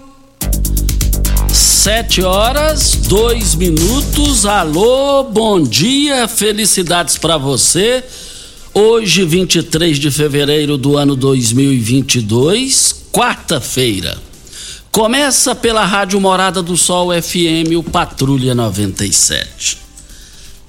Sete 1.53 2.21
horas, 2.23 2.95
dois 2.95 3.55
minutos. 3.55 4.45
Alô, 4.45 5.23
bom 5.23 5.61
dia, 5.61 6.25
felicidades 6.25 7.17
para 7.17 7.37
você. 7.37 8.01
Hoje, 8.73 9.25
23 9.25 9.97
de 9.99 10.09
fevereiro 10.09 10.77
do 10.77 10.95
ano 10.95 11.13
2022, 11.13 13.07
quarta-feira. 13.11 14.17
Começa 14.93 15.53
pela 15.53 15.83
Rádio 15.83 16.21
Morada 16.21 16.63
do 16.63 16.77
Sol 16.77 17.09
FM, 17.11 17.75
o 17.77 17.83
Patrulha 17.83 18.55
97. 18.55 19.77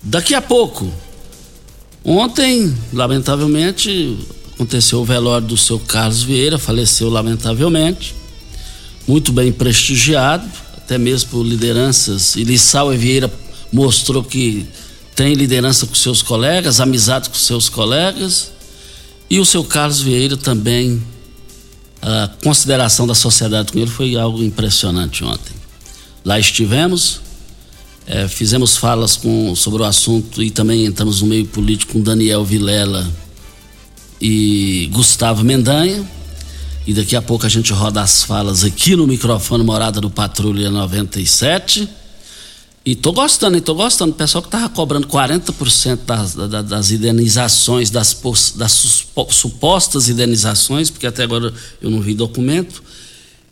Daqui 0.03 0.35
a 0.35 0.43
pouco, 0.43 0.93
ontem, 2.05 2.75
lamentavelmente, 2.93 4.19
aconteceu 4.55 5.01
o 5.01 5.05
velório 5.05 5.47
do 5.47 5.57
seu 5.57 5.79
Carlos 5.79 6.25
Vieira, 6.25 6.59
faleceu 6.59 7.09
lamentavelmente, 7.09 8.17
muito 9.07 9.33
bem 9.33 9.53
prestigiado 9.53 10.72
até 10.93 10.99
mesmo 10.99 11.31
por 11.31 11.43
lideranças. 11.43 12.37
E 12.37 12.45
Lissau 12.45 12.91
Vieira 12.91 13.33
mostrou 13.73 14.23
que 14.23 14.67
tem 15.17 15.33
liderança 15.33 15.87
com 15.87 15.95
seus 15.95 16.21
colegas, 16.21 16.81
amizade 16.81 17.31
com 17.31 17.35
seus 17.35 17.71
colegas. 17.71 18.53
E 19.31 19.41
o 19.41 19.45
seu 19.47 19.65
Carlos 19.65 20.03
Vieira 20.03 20.37
também, 20.37 21.03
a 22.03 22.29
consideração 22.45 23.07
da 23.07 23.15
sociedade 23.15 23.73
com 23.73 23.79
ele 23.79 23.91
foi 23.91 24.17
algo 24.17 24.43
impressionante 24.43 25.25
ontem. 25.25 25.55
Lá 26.23 26.39
estivemos, 26.39 27.23
é, 28.07 28.29
fizemos 28.29 28.77
falas 28.77 29.17
com, 29.17 29.57
sobre 29.57 29.81
o 29.81 29.87
assunto 29.87 30.43
e 30.43 30.51
também 30.51 30.85
entramos 30.85 31.23
no 31.23 31.29
meio 31.29 31.47
político 31.47 31.95
com 31.95 32.03
Daniel 32.03 32.45
Vilela 32.45 33.11
e 34.21 34.91
Gustavo 34.93 35.43
Mendanha 35.43 36.07
e 36.87 36.93
daqui 36.93 37.15
a 37.15 37.23
pouco 37.23 37.47
a 37.47 37.49
gente 37.49 37.73
roda 37.73 38.01
as 38.01 38.25
falas 38.25 38.65
aqui 38.65 38.97
no 38.97 39.07
microfone 39.07 39.63
Morada 39.63 40.01
do 40.01 40.11
Patrulha 40.11 40.71
97. 40.71 41.89
E 42.85 42.97
tô 42.97 43.13
gostando, 43.13 43.57
hein? 43.57 43.63
Tô 43.63 43.75
gostando. 43.75 44.11
O 44.11 44.15
pessoal 44.15 44.43
que 44.43 44.49
tava 44.49 44.69
cobrando 44.69 45.07
40% 45.07 46.01
das, 46.05 46.35
das, 46.35 46.67
das 46.67 46.91
indenizações, 46.91 47.91
das, 47.91 48.21
das 48.57 48.73
supostas 49.31 50.09
indenizações, 50.09 50.91
porque 50.91 51.07
até 51.07 51.23
agora 51.23 51.55
eu 51.81 51.91
não 51.91 52.01
vi 52.01 52.15
documento. 52.15 52.83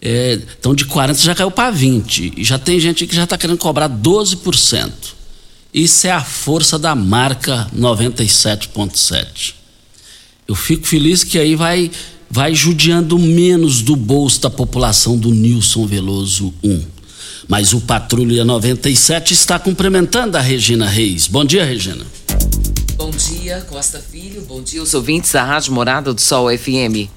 É, 0.02 0.40
então 0.58 0.74
de 0.74 0.84
40 0.86 1.20
já 1.20 1.34
caiu 1.34 1.50
para 1.52 1.70
20. 1.70 2.34
E 2.36 2.42
já 2.42 2.58
tem 2.58 2.80
gente 2.80 3.06
que 3.06 3.14
já 3.14 3.22
está 3.22 3.38
querendo 3.38 3.58
cobrar 3.58 3.88
12%. 3.88 4.90
Isso 5.72 6.08
é 6.08 6.10
a 6.10 6.24
força 6.24 6.76
da 6.76 6.96
marca 6.96 7.70
97.7. 7.76 9.54
Eu 10.48 10.56
fico 10.56 10.84
feliz 10.84 11.22
que 11.22 11.38
aí 11.38 11.54
vai 11.54 11.92
vai 12.30 12.54
judiando 12.54 13.18
menos 13.18 13.82
do 13.82 13.96
bolso 13.96 14.40
da 14.40 14.48
população 14.48 15.18
do 15.18 15.34
Nilson 15.34 15.84
Veloso 15.84 16.54
1. 16.62 16.84
Mas 17.48 17.72
o 17.72 17.80
Patrulha 17.80 18.44
97 18.44 19.34
está 19.34 19.58
cumprimentando 19.58 20.36
a 20.36 20.40
Regina 20.40 20.88
Reis. 20.88 21.26
Bom 21.26 21.44
dia, 21.44 21.64
Regina. 21.64 22.06
Bom 22.96 23.10
dia, 23.10 23.60
Costa 23.68 23.98
Filho. 23.98 24.42
Bom 24.42 24.62
dia, 24.62 24.80
os 24.80 24.94
ouvintes 24.94 25.32
da 25.32 25.42
Rádio 25.42 25.72
Morada 25.72 26.14
do 26.14 26.20
Sol 26.20 26.46
FM. 26.56 27.10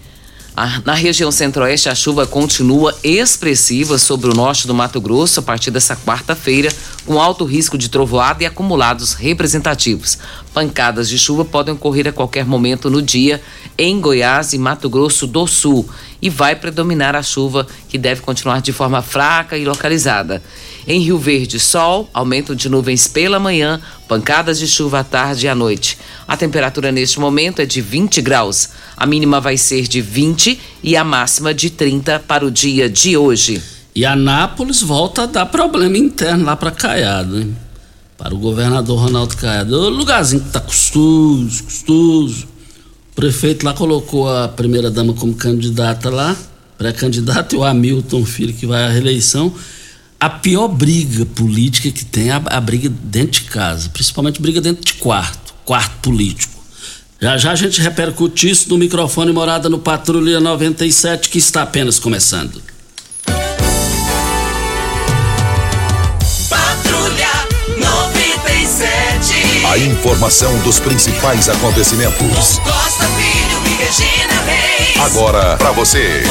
Na 0.86 0.94
região 0.94 1.32
centro-oeste, 1.32 1.90
a 1.90 1.96
chuva 1.96 2.28
continua 2.28 2.96
expressiva 3.04 3.98
sobre 3.98 4.30
o 4.30 4.36
norte 4.36 4.68
do 4.68 4.74
Mato 4.74 5.02
Grosso 5.02 5.40
a 5.40 5.44
partir 5.44 5.72
dessa 5.72 5.96
quarta-feira, 5.96 6.72
com 7.08 7.20
alto 7.20 7.44
risco 7.44 7.76
de 7.76 7.90
trovoada 7.90 8.44
e 8.44 8.46
acumulados 8.46 9.14
representativos. 9.14 10.18
Pancadas 10.54 11.10
de 11.10 11.18
chuva 11.18 11.44
podem 11.44 11.74
ocorrer 11.74 12.08
a 12.08 12.12
qualquer 12.12 12.46
momento 12.46 12.88
no 12.88 13.02
dia 13.02 13.42
em 13.78 14.00
Goiás 14.00 14.54
e 14.54 14.58
Mato 14.58 14.90
Grosso 14.90 15.26
do 15.26 15.48
Sul 15.48 15.88
e 16.22 16.30
vai 16.30 16.56
predominar 16.56 17.16
a 17.16 17.22
chuva, 17.22 17.68
que 17.90 17.98
deve 17.98 18.22
continuar 18.22 18.62
de 18.62 18.72
forma 18.72 19.02
fraca 19.02 19.58
e 19.58 19.66
localizada. 19.66 20.42
Em 20.88 21.02
Rio 21.02 21.18
Verde, 21.18 21.60
sol, 21.60 22.10
aumento 22.14 22.56
de 22.56 22.70
nuvens 22.70 23.08
pela 23.08 23.40
manhã, 23.40 23.82
pancadas 24.08 24.60
de 24.60 24.68
chuva 24.68 25.00
à 25.00 25.04
tarde 25.04 25.46
e 25.46 25.50
à 25.50 25.56
noite. 25.56 25.98
A 26.28 26.38
temperatura 26.38 26.92
neste 26.92 27.20
momento 27.20 27.62
é 27.62 27.66
de 27.66 27.82
20 27.82 28.22
graus. 28.22 28.70
A 28.96 29.06
mínima 29.06 29.42
vai 29.42 29.58
ser 29.58 29.88
de 29.88 30.02
20 30.02 30.60
e 30.82 30.96
a 30.96 31.04
máxima 31.04 31.54
de 31.54 31.70
30 31.70 32.20
para 32.22 32.46
o 32.46 32.52
dia 32.52 32.90
de 32.90 33.18
hoje. 33.18 33.62
E 33.96 34.06
Anápolis 34.06 34.82
volta 34.82 35.24
a 35.24 35.26
dar 35.26 35.46
problema 35.48 35.98
interno 35.98 36.46
lá 36.46 36.56
para 36.56 36.72
Caiado, 36.72 37.40
hein? 37.40 37.56
Para 38.18 38.34
o 38.34 38.38
governador 38.38 38.98
Ronaldo 38.98 39.36
Caiado. 39.36 39.76
O 39.76 39.90
lugarzinho 39.90 40.44
que 40.44 40.52
tá 40.52 40.60
custoso, 40.60 41.64
custoso. 41.64 42.53
O 43.14 43.16
prefeito 43.16 43.66
lá 43.66 43.74
colocou 43.74 44.30
a 44.30 44.50
primeira 44.50 44.92
dama 44.92 45.14
como 45.14 45.34
candidata 45.34 46.10
lá, 46.10 46.36
pré-candidata, 46.78 47.56
e 47.56 47.58
o 47.58 47.64
Hamilton 47.64 48.26
Filho 48.26 48.54
que 48.54 48.66
vai 48.66 48.84
à 48.84 48.90
reeleição 48.90 49.54
a 50.24 50.30
pior 50.30 50.70
briga 50.70 51.26
política 51.26 51.92
que 51.92 52.06
tem 52.06 52.30
é 52.30 52.32
a, 52.32 52.38
a, 52.46 52.62
briga 52.62 52.88
dentro 52.88 53.42
de 53.42 53.50
casa, 53.50 53.90
principalmente 53.90 54.42
briga 54.42 54.62
dentro 54.62 54.82
de 54.82 54.94
quarto, 54.94 55.54
quarto 55.66 55.98
político. 56.02 56.64
Já 57.20 57.38
já 57.38 57.52
a 57.52 57.56
gente 57.56 57.82
repercute 57.82 58.50
isso 58.50 58.70
no 58.70 58.78
microfone 58.78 59.34
Morada 59.34 59.68
no 59.68 59.80
Patrulha 59.80 60.40
97, 60.40 61.28
que 61.28 61.38
está 61.38 61.64
apenas 61.64 62.00
começando. 62.00 62.62
A 69.74 69.78
informação 69.80 70.56
dos 70.62 70.80
principais 70.80 71.50
acontecimentos. 71.50 72.60
Costa 72.60 73.08
Filho 73.08 73.58
e 73.66 73.84
Regina 73.84 74.42
Reis. 74.44 74.98
Agora 75.00 75.58
para 75.58 75.72
você. 75.72 76.22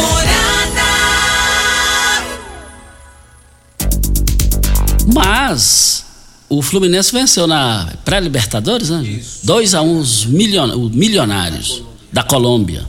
Mas 5.12 6.04
o 6.48 6.62
Fluminense 6.62 7.10
venceu 7.10 7.48
na 7.48 7.92
pré-Libertadores, 8.04 8.90
né? 8.90 9.20
2 9.42 9.74
a 9.74 9.82
1 9.82 9.88
um, 9.88 9.98
os 9.98 10.24
milion, 10.24 10.88
milionários 10.90 11.82
da 12.12 12.22
Colômbia. 12.22 12.88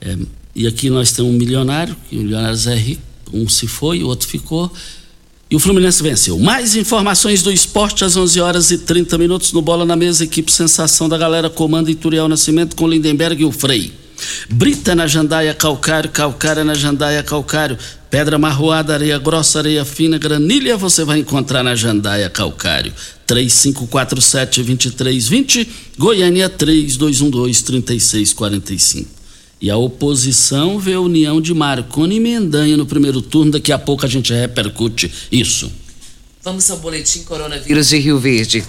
É, 0.00 0.18
e 0.52 0.66
aqui 0.66 0.90
nós 0.90 1.12
temos 1.12 1.32
um 1.32 1.38
milionário, 1.38 1.96
que 2.10 2.16
o 2.16 2.22
milionário 2.22 2.58
é 2.68 2.74
rico, 2.74 3.02
um 3.32 3.48
se 3.48 3.68
foi, 3.68 4.02
o 4.02 4.08
outro 4.08 4.26
ficou. 4.26 4.72
E 5.54 5.56
o 5.56 5.60
Fluminense 5.60 6.02
venceu. 6.02 6.36
Mais 6.36 6.74
informações 6.74 7.40
do 7.40 7.52
esporte 7.52 8.04
às 8.04 8.16
11 8.16 8.40
horas 8.40 8.72
e 8.72 8.78
30 8.78 9.16
minutos 9.16 9.52
no 9.52 9.62
Bola 9.62 9.86
na 9.86 9.94
Mesa. 9.94 10.24
Equipe 10.24 10.50
Sensação 10.50 11.08
da 11.08 11.16
Galera 11.16 11.48
comanda 11.48 11.88
Ituriel 11.88 12.26
Nascimento 12.26 12.74
com 12.74 12.88
Lindenberg 12.88 13.40
e 13.40 13.44
o 13.44 13.52
Frei. 13.52 13.92
Brita 14.50 14.96
na 14.96 15.06
jandaia 15.06 15.54
calcário, 15.54 16.10
calcária 16.10 16.64
na 16.64 16.74
jandaia 16.74 17.22
calcário. 17.22 17.78
Pedra 18.10 18.36
marroada, 18.36 18.94
areia 18.94 19.16
grossa, 19.16 19.60
areia 19.60 19.84
fina, 19.84 20.18
granilha 20.18 20.76
você 20.76 21.04
vai 21.04 21.20
encontrar 21.20 21.62
na 21.62 21.76
jandaia 21.76 22.28
calcário. 22.28 22.92
3547-2320, 23.28 25.68
Goiânia 25.96 26.50
3212-3645. 26.50 29.13
E 29.64 29.70
a 29.70 29.76
oposição 29.78 30.78
vê 30.78 30.92
a 30.92 31.00
união 31.00 31.40
de 31.40 31.54
Marconi 31.54 32.16
e 32.16 32.20
Mendanha 32.20 32.76
no 32.76 32.84
primeiro 32.84 33.22
turno. 33.22 33.52
Daqui 33.52 33.72
a 33.72 33.78
pouco 33.78 34.04
a 34.04 34.08
gente 34.08 34.30
repercute 34.30 35.10
isso. 35.32 35.72
Vamos 36.42 36.70
ao 36.70 36.76
boletim 36.76 37.22
coronavírus 37.22 37.88
de 37.88 37.96
Rio 37.96 38.18
Verde. 38.18 38.62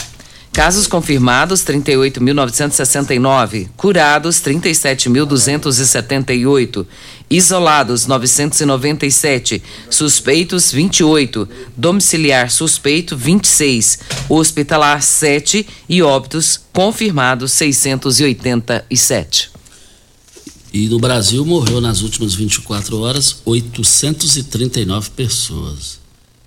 Casos 0.53 0.87
confirmados 0.87 1.65
38.969, 1.65 3.67
curados 3.75 4.37
37.278, 4.37 6.85
isolados 7.29 8.07
997, 8.07 9.61
suspeitos 9.89 10.71
28, 10.71 11.45
domiciliar 11.75 12.49
suspeito 12.49 13.17
26, 13.17 13.99
hospitalar 14.29 15.03
7 15.03 15.67
e 15.89 16.01
óbitos 16.01 16.61
confirmados 16.71 17.51
687. 17.51 19.55
E 20.75 20.89
no 20.89 20.99
Brasil 20.99 21.45
morreu 21.45 21.79
nas 21.79 22.01
últimas 22.01 22.33
24 22.33 22.99
horas 22.99 23.37
839 23.45 25.09
pessoas. 25.11 25.99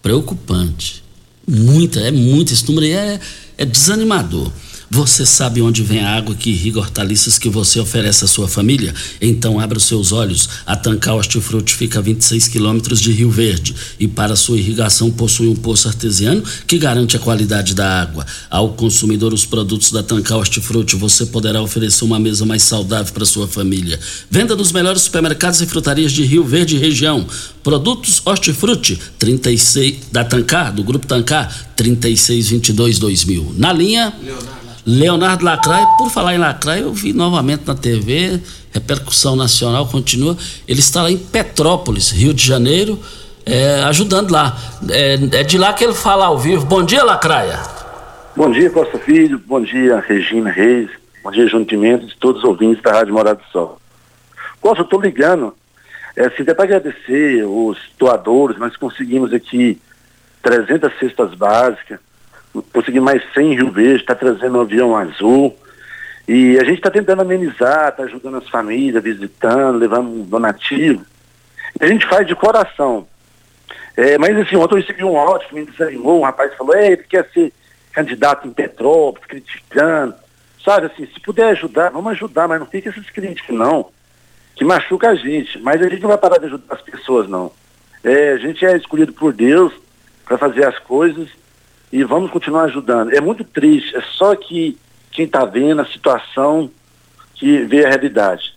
Preocupante. 0.02 1.02
Muita, 1.48 2.00
é 2.00 2.10
muito. 2.10 2.52
Esse 2.52 2.68
número 2.68 2.84
aí 2.84 2.92
é, 2.92 3.20
é 3.56 3.64
desanimador. 3.64 4.52
Você 4.90 5.26
sabe 5.26 5.60
onde 5.60 5.82
vem 5.82 6.00
a 6.00 6.16
água 6.16 6.34
que 6.34 6.48
irriga 6.48 6.78
hortaliças 6.80 7.38
que 7.38 7.50
você 7.50 7.78
oferece 7.78 8.24
à 8.24 8.26
sua 8.26 8.48
família? 8.48 8.94
Então 9.20 9.60
abra 9.60 9.76
os 9.76 9.84
seus 9.84 10.12
olhos. 10.12 10.48
A 10.64 10.74
Tancar 10.74 11.14
Hortifruti 11.14 11.74
fica 11.74 11.98
a 11.98 12.02
26 12.02 12.48
quilômetros 12.48 12.98
de 12.98 13.12
Rio 13.12 13.30
Verde 13.30 13.74
e 14.00 14.08
para 14.08 14.34
sua 14.34 14.56
irrigação 14.56 15.10
possui 15.10 15.46
um 15.48 15.54
poço 15.54 15.88
artesiano 15.88 16.42
que 16.66 16.78
garante 16.78 17.16
a 17.16 17.20
qualidade 17.20 17.74
da 17.74 18.00
água. 18.00 18.24
Ao 18.48 18.72
consumidor 18.72 19.34
os 19.34 19.44
produtos 19.44 19.92
da 19.92 20.02
Tancar 20.02 20.38
Hortifruti, 20.38 20.96
você 20.96 21.26
poderá 21.26 21.60
oferecer 21.60 22.04
uma 22.04 22.18
mesa 22.18 22.46
mais 22.46 22.62
saudável 22.62 23.12
para 23.12 23.26
sua 23.26 23.46
família. 23.46 24.00
Venda 24.30 24.56
nos 24.56 24.72
melhores 24.72 25.02
supermercados 25.02 25.60
e 25.60 25.66
frutarias 25.66 26.12
de 26.12 26.24
Rio 26.24 26.44
Verde 26.44 26.76
e 26.76 26.78
região. 26.78 27.26
Produtos 27.62 28.22
Hortifruti 28.24 28.98
36 29.18 29.96
da 30.10 30.24
Tancar, 30.24 30.72
do 30.72 30.82
grupo 30.82 31.06
Tancar 31.06 31.68
3622 31.76 32.98
2000. 32.98 33.54
Na 33.58 33.70
linha 33.70 34.14
Leonardo. 34.22 34.57
Leonardo 34.90 35.44
Lacraia, 35.44 35.86
por 35.98 36.08
falar 36.08 36.34
em 36.34 36.38
Lacraia, 36.38 36.80
eu 36.80 36.94
vi 36.94 37.12
novamente 37.12 37.66
na 37.66 37.74
TV, 37.74 38.40
repercussão 38.72 39.36
nacional 39.36 39.86
continua. 39.86 40.34
Ele 40.66 40.80
está 40.80 41.02
lá 41.02 41.10
em 41.10 41.18
Petrópolis, 41.18 42.10
Rio 42.10 42.32
de 42.32 42.42
Janeiro, 42.42 42.98
é, 43.44 43.82
ajudando 43.82 44.30
lá. 44.30 44.56
É, 44.88 45.18
é, 45.40 45.42
de 45.42 45.58
lá 45.58 45.74
que 45.74 45.84
ele 45.84 45.92
fala 45.92 46.24
ao 46.24 46.38
vivo. 46.38 46.64
Bom 46.64 46.82
dia, 46.82 47.04
Lacraia. 47.04 47.60
Bom 48.34 48.50
dia, 48.50 48.70
Costa 48.70 48.98
Filho. 48.98 49.38
Bom 49.46 49.60
dia, 49.60 50.00
Regina 50.00 50.50
Reis. 50.50 50.88
Bom 51.22 51.30
dia, 51.32 51.46
João 51.46 51.66
Pimentos, 51.66 52.16
todos 52.18 52.42
os 52.42 52.48
ouvintes 52.48 52.82
da 52.82 52.92
Rádio 52.92 53.12
Morada 53.12 53.40
do 53.40 53.52
Sol. 53.52 53.78
Costa, 54.58 54.80
eu 54.80 54.84
estou 54.84 55.02
ligando. 55.02 55.54
É, 56.16 56.24
assim, 56.24 56.44
até 56.44 56.54
para 56.54 56.64
agradecer 56.64 57.44
os 57.44 57.76
doadores, 57.98 58.58
nós 58.58 58.74
conseguimos 58.74 59.34
aqui 59.34 59.78
300 60.42 60.98
cestas 60.98 61.34
básicas 61.34 62.00
consegui 62.72 63.00
mais 63.00 63.22
100 63.32 63.52
em 63.52 63.56
Rio 63.56 63.70
Verde, 63.70 64.02
está 64.02 64.14
trazendo 64.14 64.58
um 64.58 64.60
avião 64.60 64.96
azul. 64.96 65.56
E 66.26 66.58
a 66.58 66.64
gente 66.64 66.76
está 66.76 66.90
tentando 66.90 67.22
amenizar, 67.22 67.88
está 67.88 68.02
ajudando 68.02 68.36
as 68.36 68.48
famílias, 68.48 69.02
visitando, 69.02 69.78
levando 69.78 70.08
um 70.08 70.22
donativo. 70.22 71.04
A 71.80 71.86
gente 71.86 72.06
faz 72.06 72.26
de 72.26 72.34
coração. 72.34 73.06
É, 73.96 74.18
mas 74.18 74.36
assim, 74.36 74.56
ontem 74.56 74.74
eu 74.74 74.80
recebi 74.80 75.02
um 75.02 75.16
áudio 75.16 75.48
que 75.48 75.54
me 75.54 75.64
desanimou, 75.64 76.20
um 76.20 76.24
rapaz 76.24 76.54
falou, 76.54 76.76
ele 76.76 76.98
quer 76.98 77.28
ser 77.32 77.52
candidato 77.92 78.46
em 78.46 78.52
Petrópolis, 78.52 79.26
criticando. 79.26 80.14
Sabe 80.64 80.86
assim, 80.86 81.06
se 81.06 81.18
puder 81.20 81.50
ajudar, 81.50 81.90
vamos 81.90 82.12
ajudar, 82.12 82.46
mas 82.46 82.60
não 82.60 82.66
fica 82.66 82.90
esses 82.90 83.10
críticos 83.10 83.56
não, 83.56 83.90
que 84.54 84.64
machuca 84.64 85.08
a 85.08 85.14
gente. 85.14 85.58
Mas 85.60 85.80
a 85.80 85.88
gente 85.88 86.02
não 86.02 86.10
vai 86.10 86.18
parar 86.18 86.38
de 86.38 86.46
ajudar 86.46 86.74
as 86.74 86.82
pessoas, 86.82 87.28
não. 87.28 87.50
É, 88.04 88.32
a 88.32 88.36
gente 88.36 88.64
é 88.64 88.76
escolhido 88.76 89.12
por 89.12 89.32
Deus 89.32 89.72
para 90.24 90.38
fazer 90.38 90.66
as 90.66 90.78
coisas 90.78 91.28
e 91.92 92.04
vamos 92.04 92.30
continuar 92.30 92.64
ajudando. 92.64 93.12
É 93.12 93.20
muito 93.20 93.44
triste, 93.44 93.96
é 93.96 94.02
só 94.16 94.34
que 94.34 94.76
quem 95.10 95.24
está 95.24 95.44
vendo 95.44 95.80
a 95.80 95.86
situação 95.86 96.70
que 97.34 97.58
vê 97.64 97.84
a 97.84 97.88
realidade. 97.88 98.54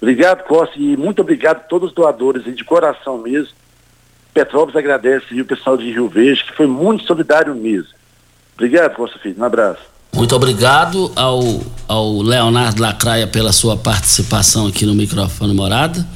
Obrigado, 0.00 0.44
Costa, 0.44 0.78
e 0.78 0.96
muito 0.96 1.20
obrigado 1.20 1.58
a 1.58 1.60
todos 1.60 1.90
os 1.90 1.94
doadores, 1.94 2.44
de 2.44 2.64
coração 2.64 3.18
mesmo. 3.18 3.52
Petrópolis 4.32 4.76
agradece 4.76 5.26
e 5.32 5.40
o 5.40 5.44
pessoal 5.44 5.76
de 5.76 5.90
Rio 5.90 6.08
Verde, 6.08 6.44
que 6.44 6.52
foi 6.52 6.66
muito 6.66 7.04
solidário 7.04 7.54
mesmo. 7.54 7.90
Obrigado, 8.54 8.94
Costa 8.94 9.18
Filho. 9.18 9.36
Um 9.38 9.44
abraço. 9.44 9.82
Muito 10.14 10.34
obrigado 10.34 11.10
ao, 11.14 11.40
ao 11.86 12.20
Leonardo 12.20 12.82
Lacraia 12.82 13.26
pela 13.26 13.52
sua 13.52 13.76
participação 13.76 14.66
aqui 14.66 14.84
no 14.84 14.94
microfone 14.94 15.54
Morada. 15.54 16.06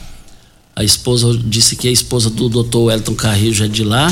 A 0.75 0.83
esposa 0.83 1.37
disse 1.39 1.77
que 1.77 1.89
a 1.89 1.93
esposa 1.93 2.29
do 2.31 2.49
doutor 2.49 2.87
Wellington 2.87 3.15
Carrillo 3.15 3.65
é 3.65 3.69
de 3.69 3.85
lá. 3.85 4.09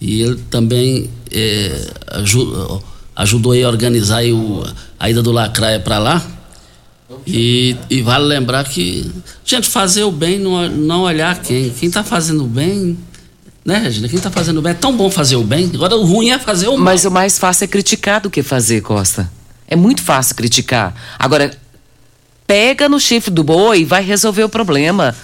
E 0.00 0.20
ele 0.20 0.36
também 0.50 1.10
é, 1.30 1.90
ajudou, 2.12 2.82
ajudou 3.14 3.52
a 3.52 3.68
organizar 3.68 4.24
o, 4.24 4.64
a 4.98 5.10
ida 5.10 5.22
do 5.22 5.32
Lacraia 5.32 5.80
para 5.80 5.98
lá. 5.98 6.24
E, 7.26 7.76
e, 7.88 8.02
vale 8.02 8.24
lembrar 8.24 8.64
que, 8.64 9.10
gente, 9.44 9.68
fazer 9.68 10.02
o 10.02 10.10
bem, 10.10 10.38
não, 10.38 10.68
não 10.68 11.02
olhar 11.02 11.40
quem. 11.40 11.70
Quem 11.70 11.88
está 11.88 12.02
fazendo 12.02 12.44
o 12.44 12.48
bem, 12.48 12.98
né, 13.64 13.78
Regina? 13.78 14.08
Quem 14.08 14.16
está 14.16 14.30
fazendo 14.30 14.58
o 14.58 14.62
bem 14.62 14.72
é 14.72 14.74
tão 14.74 14.96
bom 14.96 15.08
fazer 15.08 15.36
o 15.36 15.44
bem. 15.44 15.70
Agora 15.72 15.96
o 15.96 16.04
ruim 16.04 16.30
é 16.30 16.38
fazer 16.38 16.66
o 16.66 16.72
mal. 16.72 16.80
Mas 16.80 17.04
o 17.04 17.10
mais 17.10 17.38
fácil 17.38 17.64
é 17.64 17.68
criticar 17.68 18.20
do 18.20 18.28
que 18.28 18.42
fazer, 18.42 18.80
Costa. 18.80 19.30
É 19.68 19.76
muito 19.76 20.02
fácil 20.02 20.34
criticar. 20.34 20.94
Agora, 21.18 21.56
pega 22.46 22.88
no 22.88 22.98
chifre 22.98 23.30
do 23.30 23.44
boi 23.44 23.80
e 23.80 23.84
vai 23.84 24.02
resolver 24.02 24.44
o 24.44 24.48
problema 24.48 25.14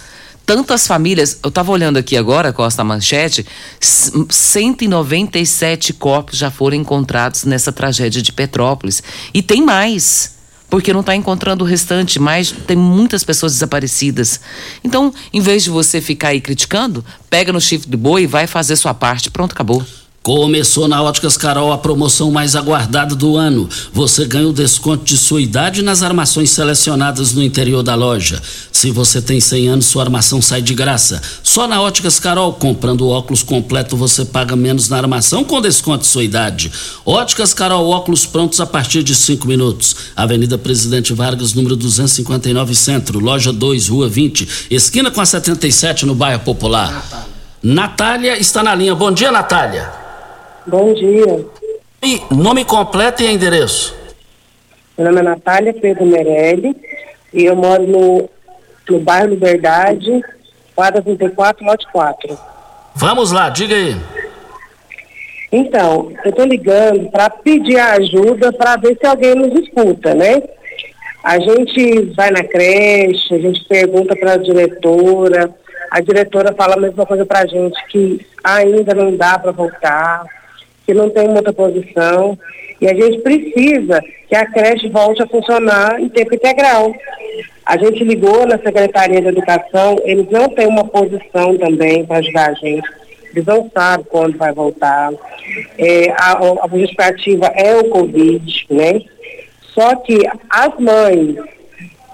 tantas 0.45 0.87
famílias. 0.87 1.39
Eu 1.43 1.49
estava 1.49 1.73
olhando 1.73 1.99
aqui 1.99 2.17
agora, 2.17 2.53
Costa 2.53 2.85
Manchete, 2.85 3.47
197 3.81 5.93
corpos 5.95 6.39
já 6.39 6.51
foram 6.51 6.77
encontrados 6.77 7.45
nessa 7.45 7.73
tragédia 7.73 8.23
de 8.23 8.33
Petrópolis. 8.33 9.03
E 9.33 9.43
tem 9.43 9.63
mais. 9.63 10.33
Porque 10.69 10.93
não 10.93 11.01
está 11.01 11.15
encontrando 11.15 11.65
o 11.65 11.67
restante, 11.67 12.19
mas 12.19 12.51
tem 12.51 12.77
muitas 12.77 13.23
pessoas 13.23 13.53
desaparecidas. 13.53 14.41
Então, 14.83 15.13
em 15.31 15.41
vez 15.41 15.65
de 15.65 15.71
você 15.71 16.01
ficar 16.01 16.29
aí 16.29 16.41
criticando, 16.41 17.05
pega 17.29 17.53
no 17.53 17.61
chifre 17.61 17.91
do 17.91 17.99
boi 17.99 18.23
e 18.23 18.27
vai 18.27 18.47
fazer 18.47 18.77
sua 18.77 18.95
parte. 18.95 19.31
Pronto, 19.31 19.53
acabou. 19.53 19.85
Começou 20.23 20.87
na 20.87 21.02
Óticas 21.02 21.37
Carol 21.37 21.73
a 21.73 21.79
promoção 21.79 22.31
mais 22.31 22.55
aguardada 22.55 23.12
do 23.17 23.37
ano. 23.37 23.69
Você 23.93 24.25
ganha 24.25 24.47
o 24.47 24.52
desconto 24.52 25.02
de 25.02 25.19
sua 25.19 25.43
idade 25.43 25.83
nas 25.83 26.00
armações 26.00 26.50
selecionadas 26.50 27.33
no 27.33 27.43
interior 27.43 27.83
da 27.83 27.97
loja. 27.97 28.41
Se 28.71 28.93
você 28.93 29.21
tem 29.21 29.41
100 29.41 29.69
anos, 29.69 29.87
sua 29.87 30.05
armação 30.05 30.41
sai 30.41 30.62
de 30.62 30.75
graça. 30.75 31.21
Só 31.43 31.67
na 31.67 31.83
Óticas 31.83 32.21
Carol, 32.21 32.52
comprando 32.52 33.00
o 33.00 33.09
óculos 33.09 33.43
completo, 33.43 33.97
você 33.97 34.25
paga 34.25 34.55
menos 34.55 34.88
na 34.88 34.97
armação 34.97 35.43
com 35.43 35.61
desconto 35.61 36.02
de 36.02 36.07
sua 36.07 36.23
idade. 36.23 36.71
Óticas 37.05 37.52
Carol, 37.52 37.91
óculos 37.91 38.25
prontos 38.25 38.61
a 38.61 38.67
partir 38.67 39.02
de 39.02 39.17
5 39.17 39.49
minutos. 39.49 39.97
Avenida 40.14 40.57
Presidente 40.57 41.12
Vargas, 41.12 41.52
número 41.52 41.75
259 41.75 42.76
Centro, 42.76 43.19
loja 43.19 43.52
2, 43.52 43.88
Rua 43.88 44.09
20, 44.09 44.69
esquina 44.71 45.11
com 45.11 45.21
a 45.21 45.26
77 45.26 46.07
no 46.07 46.14
bairro 46.14 46.45
Popular. 46.45 46.93
Natália, 46.93 47.25
Natália 47.64 48.41
está 48.41 48.62
na 48.62 48.73
linha. 48.73 48.95
Bom 48.95 49.11
dia, 49.11 49.33
Natália. 49.33 50.02
Bom 50.66 50.95
dia. 50.95 51.45
E 52.02 52.23
nome 52.33 52.64
completo 52.64 53.23
e 53.23 53.26
endereço? 53.26 53.97
Meu 54.97 55.09
nome 55.09 55.21
é 55.21 55.23
Natália 55.23 55.75
Pedro 55.75 56.07
Merelli 56.07 56.76
e 57.35 57.45
eu 57.45 57.57
moro 57.57 57.85
no, 57.85 58.31
no 58.88 59.00
bairro 59.00 59.31
Liberdade, 59.31 60.23
quadra 60.75 61.02
34, 61.02 61.64
lote 61.64 61.87
4. 61.90 62.38
Vamos 62.95 63.33
lá, 63.33 63.49
diga 63.49 63.75
aí. 63.75 63.97
Então, 65.50 66.12
eu 66.25 66.31
estou 66.31 66.47
ligando 66.47 67.11
para 67.11 67.28
pedir 67.28 67.78
ajuda 67.78 68.52
para 68.52 68.76
ver 68.76 68.97
se 68.97 69.07
alguém 69.07 69.35
nos 69.35 69.52
escuta, 69.59 70.14
né? 70.14 70.42
A 71.25 71.40
gente 71.40 72.02
vai 72.16 72.31
na 72.31 72.45
creche, 72.45 73.35
a 73.35 73.38
gente 73.38 73.64
pergunta 73.64 74.14
para 74.14 74.35
a 74.35 74.38
diretora, 74.38 75.52
a 75.90 76.00
diretora 76.00 76.54
fala 76.54 76.75
a 76.75 76.81
mesma 76.81 77.04
coisa 77.04 77.26
para 77.26 77.40
a 77.40 77.47
gente, 77.47 77.85
que 77.88 78.25
ainda 78.45 78.95
não 78.95 79.16
dá 79.16 79.38
para 79.38 79.52
voltar 79.52 80.25
que 80.87 80.95
não 80.95 81.11
tem 81.11 81.29
muita 81.29 81.53
posição. 81.53 82.39
E 82.81 82.89
a 82.89 82.95
gente 82.95 83.19
precisa 83.19 84.03
que 84.29 84.35
a 84.35 84.47
creche 84.47 84.89
volte 84.89 85.23
a 85.23 85.27
funcionar 85.27 86.01
em 86.01 86.09
tempo 86.09 86.35
integral. 86.35 86.93
A 87.65 87.77
gente 87.77 88.03
ligou 88.03 88.47
na 88.47 88.59
Secretaria 88.59 89.21
de 89.21 89.29
Educação, 89.29 89.97
eles 90.05 90.29
não 90.31 90.49
têm 90.49 90.67
uma 90.67 90.85
posição 90.85 91.57
também 91.57 92.05
para 92.05 92.19
ajudar 92.19 92.51
a 92.51 92.55
gente. 92.55 92.89
eles 93.33 93.47
não 93.47 93.71
sabem 93.73 94.05
quando 94.11 94.37
vai 94.37 94.53
voltar. 94.53 95.12
É, 95.79 96.11
a, 96.11 96.39
a 96.65 96.69
justificativa 96.69 97.47
é 97.55 97.77
o 97.77 97.89
Covid, 97.89 98.67
né? 98.71 99.01
Só 99.75 99.95
que 99.97 100.19
as 100.51 100.79
mães 100.79 101.37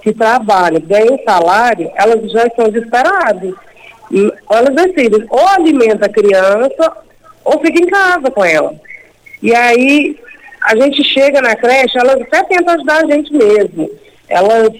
que 0.02 0.12
trabalham, 0.12 0.80
ganham 0.80 1.18
salário, 1.24 1.90
elas 1.96 2.30
já 2.30 2.46
estão 2.46 2.68
desesperadas. 2.68 3.54
E 4.10 4.32
Elas 4.50 4.74
decidem 4.74 5.26
ou 5.28 5.46
alimenta 5.48 6.06
a 6.06 6.08
criança 6.08 6.92
ou 7.48 7.60
fica 7.60 7.80
em 7.82 7.86
casa 7.86 8.30
com 8.30 8.44
ela. 8.44 8.74
E 9.42 9.54
aí 9.54 10.18
a 10.60 10.76
gente 10.76 11.02
chega 11.04 11.40
na 11.40 11.56
creche, 11.56 11.98
elas 11.98 12.20
até 12.20 12.42
tentam 12.44 12.74
ajudar 12.74 13.04
a 13.04 13.06
gente 13.06 13.32
mesmo. 13.32 13.88
Elas, 14.28 14.70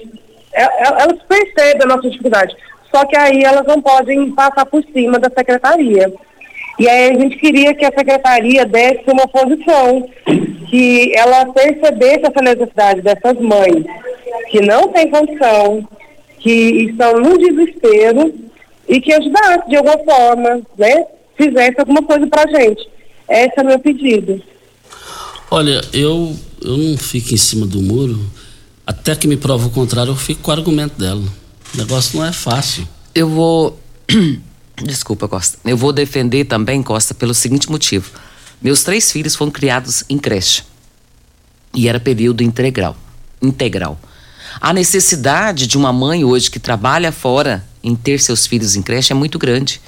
é- 0.52 0.62
é- 0.62 1.02
elas 1.02 1.18
percebem 1.26 1.82
a 1.82 1.86
nossa 1.86 2.10
dificuldade. 2.10 2.54
Só 2.94 3.04
que 3.06 3.16
aí 3.16 3.42
elas 3.42 3.66
não 3.66 3.80
podem 3.80 4.30
passar 4.32 4.66
por 4.66 4.82
cima 4.92 5.18
da 5.18 5.30
secretaria. 5.30 6.12
E 6.78 6.88
aí 6.88 7.10
a 7.10 7.18
gente 7.18 7.36
queria 7.38 7.74
que 7.74 7.84
a 7.84 7.92
secretaria 7.96 8.64
desse 8.66 9.04
uma 9.08 9.26
posição, 9.26 10.08
que 10.68 11.12
ela 11.16 11.46
percebesse 11.46 12.26
essa 12.26 12.42
necessidade 12.42 13.00
dessas 13.00 13.38
mães 13.40 13.84
que 14.50 14.60
não 14.60 14.88
têm 14.88 15.10
condição, 15.10 15.88
que 16.38 16.88
estão 16.90 17.14
no 17.14 17.38
desespero 17.38 18.34
e 18.86 19.00
que 19.00 19.12
ajudasse 19.12 19.68
de 19.68 19.76
alguma 19.76 19.98
forma, 19.98 20.62
né? 20.76 21.06
Fizesse 21.38 21.78
alguma 21.78 22.02
coisa 22.02 22.26
pra 22.26 22.46
gente. 22.46 22.86
Esse 23.28 23.58
é 23.58 23.62
o 23.62 23.66
meu 23.66 23.78
pedido. 23.78 24.42
Olha, 25.50 25.80
eu, 25.92 26.36
eu 26.60 26.76
não 26.76 26.98
fico 26.98 27.32
em 27.32 27.36
cima 27.38 27.64
do 27.64 27.80
muro. 27.80 28.20
Até 28.86 29.14
que 29.14 29.28
me 29.28 29.36
prova 29.36 29.66
o 29.66 29.70
contrário, 29.70 30.10
eu 30.10 30.16
fico 30.16 30.42
com 30.42 30.50
o 30.50 30.54
argumento 30.54 30.98
dela. 30.98 31.22
O 31.74 31.76
negócio 31.76 32.18
não 32.18 32.26
é 32.26 32.32
fácil. 32.32 32.86
Eu 33.14 33.28
vou. 33.28 33.80
Desculpa, 34.82 35.28
Costa. 35.28 35.58
Eu 35.64 35.76
vou 35.76 35.92
defender 35.92 36.44
também, 36.44 36.82
Costa, 36.82 37.14
pelo 37.14 37.34
seguinte 37.34 37.70
motivo. 37.70 38.10
Meus 38.60 38.82
três 38.82 39.10
filhos 39.12 39.36
foram 39.36 39.52
criados 39.52 40.04
em 40.08 40.18
creche. 40.18 40.62
E 41.74 41.88
era 41.88 42.00
período 42.00 42.42
integral. 42.42 42.96
Integral. 43.40 44.00
A 44.60 44.72
necessidade 44.72 45.66
de 45.66 45.76
uma 45.76 45.92
mãe 45.92 46.24
hoje 46.24 46.50
que 46.50 46.58
trabalha 46.58 47.12
fora 47.12 47.64
em 47.82 47.94
ter 47.94 48.20
seus 48.20 48.46
filhos 48.46 48.74
em 48.74 48.82
creche 48.82 49.12
é 49.12 49.14
muito 49.14 49.38
grande. 49.38 49.80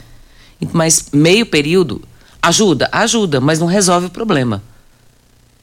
Mas 0.72 1.06
meio 1.12 1.46
período 1.46 2.02
ajuda, 2.42 2.88
ajuda, 2.92 3.40
mas 3.40 3.58
não 3.58 3.66
resolve 3.66 4.06
o 4.06 4.10
problema. 4.10 4.62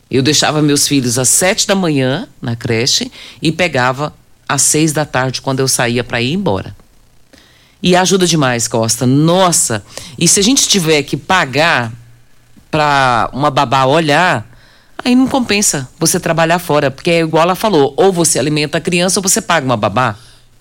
Eu 0.09 0.21
deixava 0.21 0.61
meus 0.61 0.87
filhos 0.87 1.19
às 1.19 1.27
sete 1.29 1.67
da 1.67 1.75
manhã 1.75 2.27
na 2.41 2.55
creche 2.55 3.11
e 3.41 3.51
pegava 3.51 4.13
às 4.47 4.61
seis 4.61 4.93
da 4.93 5.05
tarde 5.05 5.41
quando 5.41 5.59
eu 5.59 5.67
saía 5.67 6.03
para 6.03 6.21
ir 6.21 6.33
embora. 6.33 6.75
E 7.81 7.95
ajuda 7.95 8.25
demais, 8.25 8.67
Costa. 8.67 9.05
Nossa! 9.05 9.83
E 10.17 10.27
se 10.27 10.39
a 10.39 10.43
gente 10.43 10.67
tiver 10.67 11.03
que 11.03 11.17
pagar 11.17 11.91
para 12.71 13.29
uma 13.33 13.51
babá 13.51 13.85
olhar, 13.85 14.49
aí 15.03 15.15
não 15.15 15.27
compensa 15.27 15.87
você 15.99 16.19
trabalhar 16.19 16.59
fora, 16.59 16.89
porque 16.89 17.11
é 17.11 17.19
igual 17.19 17.43
ela 17.43 17.55
falou, 17.55 17.93
ou 17.97 18.11
você 18.11 18.39
alimenta 18.39 18.77
a 18.77 18.81
criança 18.81 19.19
ou 19.19 19.23
você 19.23 19.41
paga 19.41 19.65
uma 19.65 19.77
babá. 19.77 20.15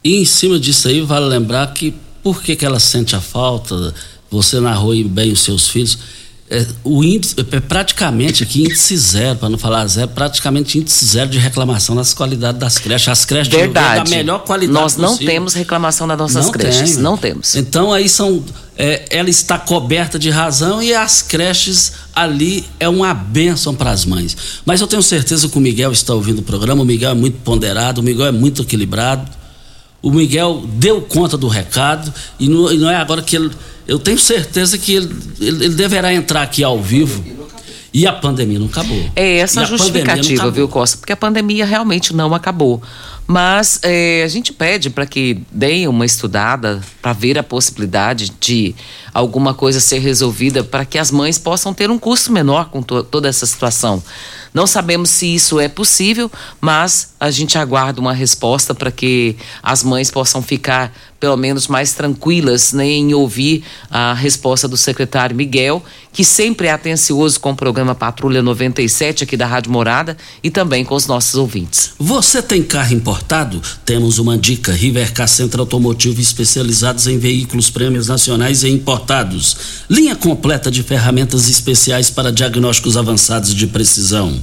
E 0.05 0.21
em 0.21 0.25
cima 0.25 0.59
disso 0.59 0.89
aí, 0.89 1.01
vale 1.01 1.27
lembrar 1.27 1.73
que 1.73 1.95
por 2.23 2.43
que, 2.43 2.55
que 2.57 2.67
ela 2.67 2.81
sente 2.81 3.17
a 3.17 3.21
falta, 3.21 3.95
você 4.31 4.61
narrou 4.61 4.95
bem 5.05 5.33
os 5.33 5.43
seus 5.43 5.69
filhos, 5.69 5.99
é, 6.49 6.65
o 6.85 7.03
índice, 7.03 7.35
é 7.51 7.59
praticamente 7.59 8.45
aqui 8.45 8.63
índice 8.63 8.97
zero, 8.97 9.37
para 9.37 9.49
não 9.49 9.59
falar 9.59 9.85
zero, 9.89 10.09
praticamente 10.09 10.79
índice 10.79 11.05
zero 11.05 11.29
de 11.29 11.39
reclamação 11.39 11.93
nas 11.93 12.15
qualidades 12.15 12.61
das 12.61 12.79
creches. 12.79 13.09
As 13.09 13.25
creches 13.25 13.49
de 13.51 13.57
Verdade. 13.57 14.09
da 14.09 14.17
melhor 14.17 14.39
qualidade 14.45 14.73
Nós 14.73 14.97
não 14.97 15.09
possível. 15.11 15.33
temos 15.35 15.55
reclamação 15.55 16.07
nas 16.07 16.17
nossas 16.17 16.45
Não 16.47 16.53
creches. 16.53 16.93
tem. 16.93 17.03
Não 17.03 17.17
temos. 17.17 17.57
Então 17.57 17.93
aí 17.93 18.09
são. 18.09 18.45
é, 18.79 19.07
ela 19.11 19.29
está 19.29 19.59
coberta 19.59 20.21
de 20.21 20.31
razão 20.31 20.81
e 20.81 20.95
as 20.95 21.21
creches 21.21 21.93
ali 22.15 22.65
é 22.79 22.89
uma 22.89 23.13
bênção 23.13 23.75
para 23.75 23.91
as 23.91 24.05
mães. 24.05 24.37
Mas 24.65 24.81
eu 24.81 24.87
tenho 24.87 25.03
certeza 25.03 25.49
que 25.49 25.59
o 25.59 25.61
Miguel 25.61 25.91
está 25.91 26.15
ouvindo 26.15 26.39
o 26.39 26.43
programa, 26.43 26.83
o 26.83 26.87
Miguel 26.87 27.11
é 27.11 27.15
muito 27.15 27.39
ponderado, 27.39 28.01
o 28.01 28.05
Miguel 28.05 28.27
é 28.27 28.33
muito 28.33 28.63
equilibrado. 28.63 29.29
O 30.01 30.13
Miguel 30.13 30.63
deu 30.75 31.01
conta 31.03 31.37
do 31.37 31.49
recado 31.49 32.15
e 32.39 32.49
não, 32.49 32.73
e 32.73 32.79
não 32.79 32.89
é 32.89 32.95
agora 32.95 33.21
que 33.21 33.35
ele. 33.35 33.51
Eu 33.87 33.99
tenho 33.99 34.19
certeza 34.19 34.77
que 34.77 34.95
ele, 34.95 35.17
ele, 35.41 35.65
ele 35.67 35.75
deverá 35.75 36.13
entrar 36.13 36.43
aqui 36.43 36.65
ao 36.65 36.81
vivo. 36.81 37.25
E 37.95 38.07
a 38.07 38.13
pandemia 38.13 38.59
não 38.59 38.67
acabou. 38.67 39.11
É 39.17 39.39
essa 39.39 39.61
E 39.61 39.63
a 39.63 39.67
justificativa, 39.67 40.51
viu, 40.51 40.69
Costa? 40.69 40.99
Porque 40.99 41.13
a 41.13 41.17
pandemia 41.17 41.65
realmente 41.65 42.15
não 42.15 42.35
acabou. 42.35 42.83
Mas 43.27 43.81
é, 43.83 44.23
a 44.25 44.29
gente 44.29 44.53
pede 44.53 44.89
para 44.89 45.05
que 45.05 45.43
deem 45.51 45.89
uma 45.89 46.07
estudada 46.07 46.81
para 47.03 47.13
ver 47.13 47.37
a 47.39 47.43
possibilidade 47.43 48.31
de 48.41 48.75
alguma 49.13 49.53
coisa 49.53 49.81
ser 49.81 49.99
resolvida 49.99 50.63
para 50.63 50.85
que 50.85 50.97
as 50.99 51.11
mães 51.11 51.39
possam 51.39 51.75
ter 51.75 51.91
um 51.91 51.99
custo 51.99 52.31
menor 52.31 52.71
com 52.71 52.83
to- 52.83 53.03
toda 53.03 53.29
essa 53.29 53.45
situação. 53.47 54.03
Não 54.55 54.67
sabemos 54.67 55.11
se 55.11 55.35
isso 55.35 55.59
é 55.61 55.69
possível, 55.69 56.31
mas 56.61 57.15
a 57.21 57.31
gente 57.31 57.59
aguarda 57.59 58.01
uma 58.01 58.13
resposta 58.15 58.75
para 58.75 58.91
que 58.91 59.37
as 59.63 59.83
mães 59.83 60.11
possam 60.11 60.41
ficar 60.41 60.95
pelo 61.21 61.37
menos 61.37 61.67
mais 61.67 61.93
tranquilas 61.95 62.73
né, 62.73 62.87
em 62.87 63.13
ouvir 63.13 63.65
a 63.91 64.15
resposta 64.15 64.69
do 64.69 64.77
secretário 64.77 65.35
Miguel, 65.35 65.83
que 66.13 66.25
sempre 66.25 66.69
é 66.69 66.73
atencioso 66.73 67.41
com 67.41 67.51
o 67.51 67.57
programa 67.57 67.95
Patrulha 67.95 68.43
97 68.43 69.25
aqui 69.25 69.37
da 69.37 69.47
Rádio 69.47 69.73
Morada 69.73 70.17
e 70.43 70.51
também 70.51 70.85
com 70.85 70.95
os 70.95 71.07
nossos 71.07 71.35
ouvintes. 71.35 71.93
Você 71.99 72.41
tem 72.43 72.63
carro 72.63 72.95
importado? 72.95 73.16
Temos 73.85 74.19
uma 74.19 74.37
dica: 74.37 74.73
Rivercar 74.73 75.29
Centro 75.29 75.63
Automotivo 75.63 76.21
especializados 76.21 77.07
em 77.07 77.19
veículos 77.19 77.71
prêmios 77.71 78.09
nacionais 78.09 78.63
e 78.63 78.69
importados. 78.69 79.57
Linha 79.89 80.17
completa 80.17 80.71
de 80.71 80.83
ferramentas 80.83 81.49
especiais 81.49 82.11
para 82.11 82.33
diagnósticos 82.33 82.97
avançados 82.97 83.55
de 83.55 83.67
precisão. 83.67 84.43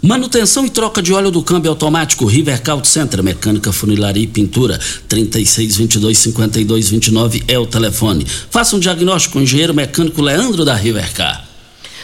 Manutenção 0.00 0.66
e 0.66 0.70
troca 0.70 1.02
de 1.02 1.12
óleo 1.12 1.30
do 1.30 1.42
câmbio 1.42 1.70
automático 1.70 2.26
Rivercar 2.26 2.74
Auto 2.74 2.88
Center, 2.88 3.22
mecânica, 3.22 3.72
funilaria 3.72 4.24
e 4.24 4.26
pintura. 4.26 4.78
3622 5.08 6.18
5229 6.18 7.44
é 7.46 7.58
o 7.58 7.66
telefone. 7.66 8.26
Faça 8.50 8.74
um 8.76 8.80
diagnóstico 8.80 9.34
com 9.34 9.38
o 9.38 9.42
engenheiro 9.42 9.74
mecânico 9.74 10.20
Leandro 10.20 10.64
da 10.64 10.74
Rivercar. 10.74 11.46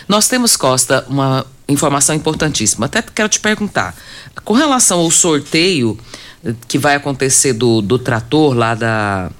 Nós 0.08 0.28
temos, 0.28 0.56
Costa, 0.56 1.04
uma 1.08 1.44
informação 1.68 2.14
importantíssima. 2.14 2.86
Até 2.86 3.02
quero 3.02 3.28
te 3.28 3.40
perguntar. 3.40 3.94
Com 4.44 4.54
relação 4.54 5.00
ao 5.00 5.10
sorteio 5.10 5.98
eh, 6.44 6.54
que 6.66 6.78
vai 6.78 6.94
acontecer 6.94 7.52
do, 7.52 7.82
do 7.82 7.98
trator 7.98 8.54
lá 8.54 8.74
da, 8.74 9.30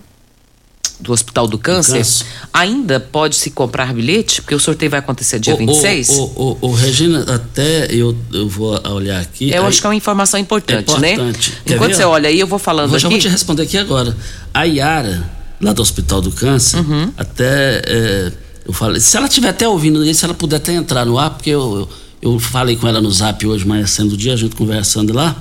do 1.01 1.13
Hospital 1.13 1.47
do 1.49 1.57
Câncer, 1.59 1.99
Câncer. 1.99 2.27
ainda 2.53 2.99
pode 3.01 3.37
se 3.37 3.51
comprar 3.51 3.95
bilhete? 3.95 4.43
Porque 4.43 4.55
o 4.55 4.61
sorteio 4.61 4.91
vai 4.91 5.01
acontecer 5.01 5.39
dia 5.39 5.55
ô, 5.55 5.57
26? 5.57 6.11
Ô, 6.11 6.23
ô, 6.35 6.59
ô, 6.69 6.73
Regina, 6.73 7.25
até 7.35 7.87
eu, 7.95 8.15
eu 8.33 8.49
vou 8.49 8.79
olhar 8.91 9.21
aqui. 9.21 9.51
Eu 9.51 9.63
aí- 9.63 9.69
acho 9.69 9.81
que 9.81 9.87
é 9.87 9.91
uma 9.91 9.97
informação 9.97 10.39
importante, 10.39 10.93
É 10.95 10.99
né? 10.99 11.13
importante. 11.13 11.59
Quer 11.65 11.75
Enquanto 11.77 11.91
ver, 11.91 11.97
você 11.97 12.05
olha 12.05 12.29
aí, 12.29 12.39
eu 12.41 12.47
vou 12.47 12.59
falando 12.59 12.91
já 12.99 13.09
aqui. 13.09 13.15
vou 13.15 13.19
te 13.23 13.29
responder 13.29 13.63
aqui 13.63 13.79
agora. 13.79 14.15
A 14.53 14.65
Yara, 14.65 15.31
lá 15.61 15.73
do 15.73 15.81
Hospital 15.81 16.21
do 16.21 16.31
Câncer, 16.33 16.79
Uhum. 16.81 17.11
até. 17.17 17.81
é, 17.87 18.33
eu 18.67 18.73
falei, 18.75 19.01
se 19.01 19.17
ela 19.17 19.29
estiver 19.29 19.49
até 19.49 19.67
ouvindo 19.67 20.05
isso, 20.05 20.27
ela 20.27 20.35
puder 20.35 20.57
até 20.57 20.75
entrar 20.75 21.07
no 21.07 21.17
ar, 21.19 21.31
porque 21.31 21.49
eu, 21.49 21.61
eu, 21.75 21.89
eu 22.21 22.39
falei 22.39 22.77
com 22.77 22.87
ela 22.87 23.01
no 23.01 23.11
zap 23.11 23.47
hoje, 23.47 23.67
mais 23.67 23.91
sendo 23.91 24.13
o 24.13 24.17
dia, 24.17 24.33
a 24.33 24.37
gente 24.37 24.57
conversando 24.57 25.13
lá. 25.13 25.37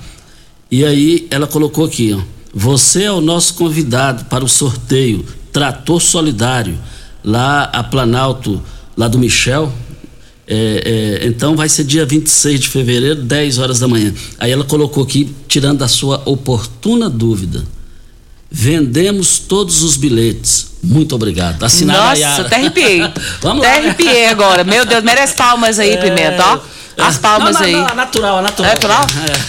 E 0.70 0.84
aí 0.86 1.28
ela 1.32 1.48
colocou 1.48 1.86
aqui, 1.86 2.14
ó. 2.14 2.22
Você 2.54 3.04
é 3.04 3.12
o 3.12 3.22
nosso 3.22 3.54
convidado 3.54 4.26
para 4.26 4.44
o 4.44 4.48
sorteio 4.48 5.26
Trator 5.52 6.02
Solidário, 6.02 6.78
lá 7.24 7.64
a 7.64 7.84
Planalto, 7.84 8.62
lá 8.96 9.08
do 9.08 9.18
Michel. 9.18 9.72
É, 10.48 11.20
é, 11.24 11.28
então 11.28 11.56
vai 11.56 11.68
ser 11.68 11.84
dia 11.84 12.06
26 12.06 12.62
de 12.62 12.70
fevereiro, 12.70 13.22
10 13.22 13.58
horas 13.58 13.80
da 13.80 13.88
manhã. 13.88 14.14
Aí 14.40 14.52
ela 14.52 14.64
colocou 14.64 15.04
aqui, 15.04 15.34
tirando 15.48 15.82
a 15.84 15.88
sua 15.88 16.22
oportuna 16.26 17.10
dúvida. 17.10 17.64
Vendemos 18.50 19.40
todos 19.40 19.82
os 19.84 19.98
bilhetes. 19.98 20.72
Muito 20.84 21.14
obrigado. 21.16 21.64
Assinado 21.64 22.00
a 22.00 22.28
Nossa, 22.30 22.42
até 22.44 22.56
arrepiei. 22.56 23.02
Vamos 23.42 23.66
até 23.66 23.74
lá. 23.74 23.76
É. 23.76 23.80
arrepiei 23.80 24.26
agora. 24.28 24.64
Meu 24.64 24.86
Deus, 24.86 25.04
merece 25.04 25.36
palmas 25.36 25.80
aí, 25.80 25.98
Pimenta, 25.98 26.44
ó. 26.46 26.77
As 26.98 27.18
palmas 27.18 27.54
não, 27.56 27.62
aí. 27.62 27.72
Não, 27.74 27.86
natural, 27.96 28.42
natural. 28.42 28.72
É 28.72 28.74
natural? 28.74 29.06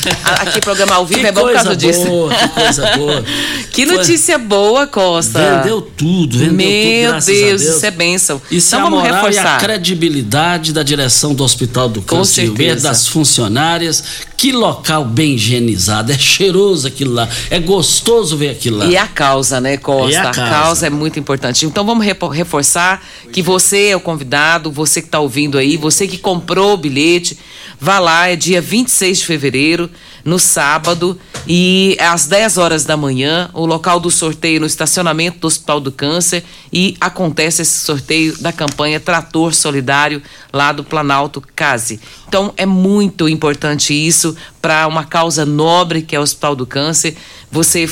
É. 0.06 0.10
A- 0.30 0.42
Aqui, 0.42 0.60
programa 0.60 0.94
ao 0.96 1.06
vivo 1.06 1.20
Que 1.20 1.26
é 1.26 1.32
bom 1.32 1.40
por 1.42 1.52
causa 1.52 1.68
coisa 1.70 1.76
disso. 1.76 2.04
boa, 2.06 2.34
que 2.34 2.48
coisa 2.48 2.86
boa. 2.96 3.24
Que 3.72 3.86
Foi- 3.86 3.96
notícia 3.96 4.38
boa, 4.38 4.86
Costa. 4.86 5.56
Vendeu 5.62 5.80
tudo, 5.80 6.38
vendeu 6.38 6.48
tudo, 6.50 6.56
Meu 6.56 7.10
graças 7.10 7.28
a 7.28 7.32
Deus, 7.46 7.62
isso 7.62 7.86
é 7.86 7.90
bênção. 7.90 8.42
Isso 8.50 8.68
então 8.76 8.80
é 8.80 8.82
a 8.82 8.90
vamos 8.90 9.04
e 9.04 9.08
a 9.08 9.14
reforçar. 9.16 9.58
credibilidade 9.60 10.72
da 10.72 10.82
direção 10.82 11.34
do 11.34 11.42
Hospital 11.42 11.88
do 11.88 12.02
Com 12.02 12.18
Câncer 12.18 12.46
certeza. 12.48 12.88
das 12.88 13.08
funcionárias. 13.08 14.04
Que 14.36 14.52
local 14.52 15.04
bem 15.04 15.34
higienizado. 15.34 16.12
É 16.12 16.18
cheiroso 16.18 16.86
aquilo 16.86 17.12
lá. 17.12 17.28
É 17.50 17.58
gostoso 17.58 18.36
ver 18.36 18.50
aquilo 18.50 18.78
lá. 18.78 18.84
E 18.86 18.96
a 18.96 19.06
causa, 19.06 19.60
né, 19.60 19.76
Costa? 19.76 20.12
E 20.12 20.16
a 20.16 20.20
a, 20.30 20.32
causa. 20.32 20.50
causa. 20.50 20.86
é 20.86 20.90
muito 20.90 21.18
importante. 21.18 21.66
Então 21.66 21.84
vamos 21.84 22.06
reforçar 22.06 23.02
que 23.32 23.42
você 23.42 23.88
é 23.88 23.96
o 23.96 24.00
convidado, 24.00 24.70
você 24.70 25.00
que 25.00 25.08
está 25.08 25.18
ouvindo 25.18 25.58
aí, 25.58 25.76
você 25.76 26.06
que 26.06 26.16
comprou 26.18 26.74
o 26.74 26.76
bilhete, 26.76 27.37
vá 27.80 27.98
lá, 27.98 28.28
é 28.28 28.36
dia 28.36 28.60
26 28.60 29.18
de 29.18 29.26
fevereiro, 29.26 29.90
no 30.24 30.38
sábado 30.38 31.18
e 31.46 31.96
às 31.98 32.26
10 32.26 32.58
horas 32.58 32.84
da 32.84 32.96
manhã, 32.96 33.48
o 33.54 33.64
local 33.64 33.98
do 33.98 34.10
sorteio 34.10 34.60
no 34.60 34.66
estacionamento 34.66 35.38
do 35.38 35.46
Hospital 35.46 35.80
do 35.80 35.90
Câncer 35.90 36.44
e 36.72 36.96
acontece 37.00 37.62
esse 37.62 37.78
sorteio 37.78 38.36
da 38.38 38.52
campanha 38.52 39.00
Trator 39.00 39.54
Solidário 39.54 40.22
lá 40.52 40.70
do 40.72 40.84
Planalto 40.84 41.42
Case. 41.56 42.00
Então 42.28 42.52
é 42.56 42.66
muito 42.66 43.28
importante 43.28 43.94
isso 43.94 44.36
para 44.60 44.86
uma 44.86 45.04
causa 45.04 45.46
nobre 45.46 46.02
que 46.02 46.14
é 46.14 46.20
o 46.20 46.22
Hospital 46.22 46.54
do 46.54 46.66
Câncer. 46.66 47.16
Você 47.50 47.88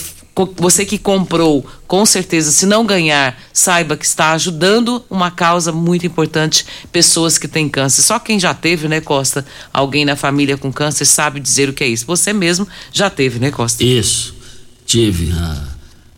você 0.57 0.85
que 0.85 0.99
comprou, 0.99 1.67
com 1.87 2.05
certeza, 2.05 2.51
se 2.51 2.67
não 2.67 2.85
ganhar, 2.85 3.41
saiba 3.53 3.97
que 3.97 4.05
está 4.05 4.33
ajudando 4.33 5.03
uma 5.09 5.31
causa 5.31 5.73
muito 5.73 6.07
importante, 6.07 6.67
pessoas 6.93 7.39
que 7.39 7.49
têm 7.49 7.69
câncer. 7.69 8.03
Só 8.03 8.19
quem 8.19 8.39
já 8.39 8.53
teve, 8.53 8.87
né, 8.87 9.01
Costa, 9.01 9.47
alguém 9.73 10.05
na 10.05 10.15
família 10.15 10.59
com 10.59 10.71
câncer 10.71 11.07
sabe 11.07 11.41
dizer 11.41 11.71
o 11.71 11.73
que 11.73 11.83
é 11.83 11.89
isso. 11.89 12.05
Você 12.07 12.33
mesmo 12.33 12.69
já 12.93 13.09
teve, 13.09 13.39
né, 13.39 13.51
Costa? 13.51 13.83
Isso, 13.83 14.35
tive. 14.85 15.33
A, 15.33 15.65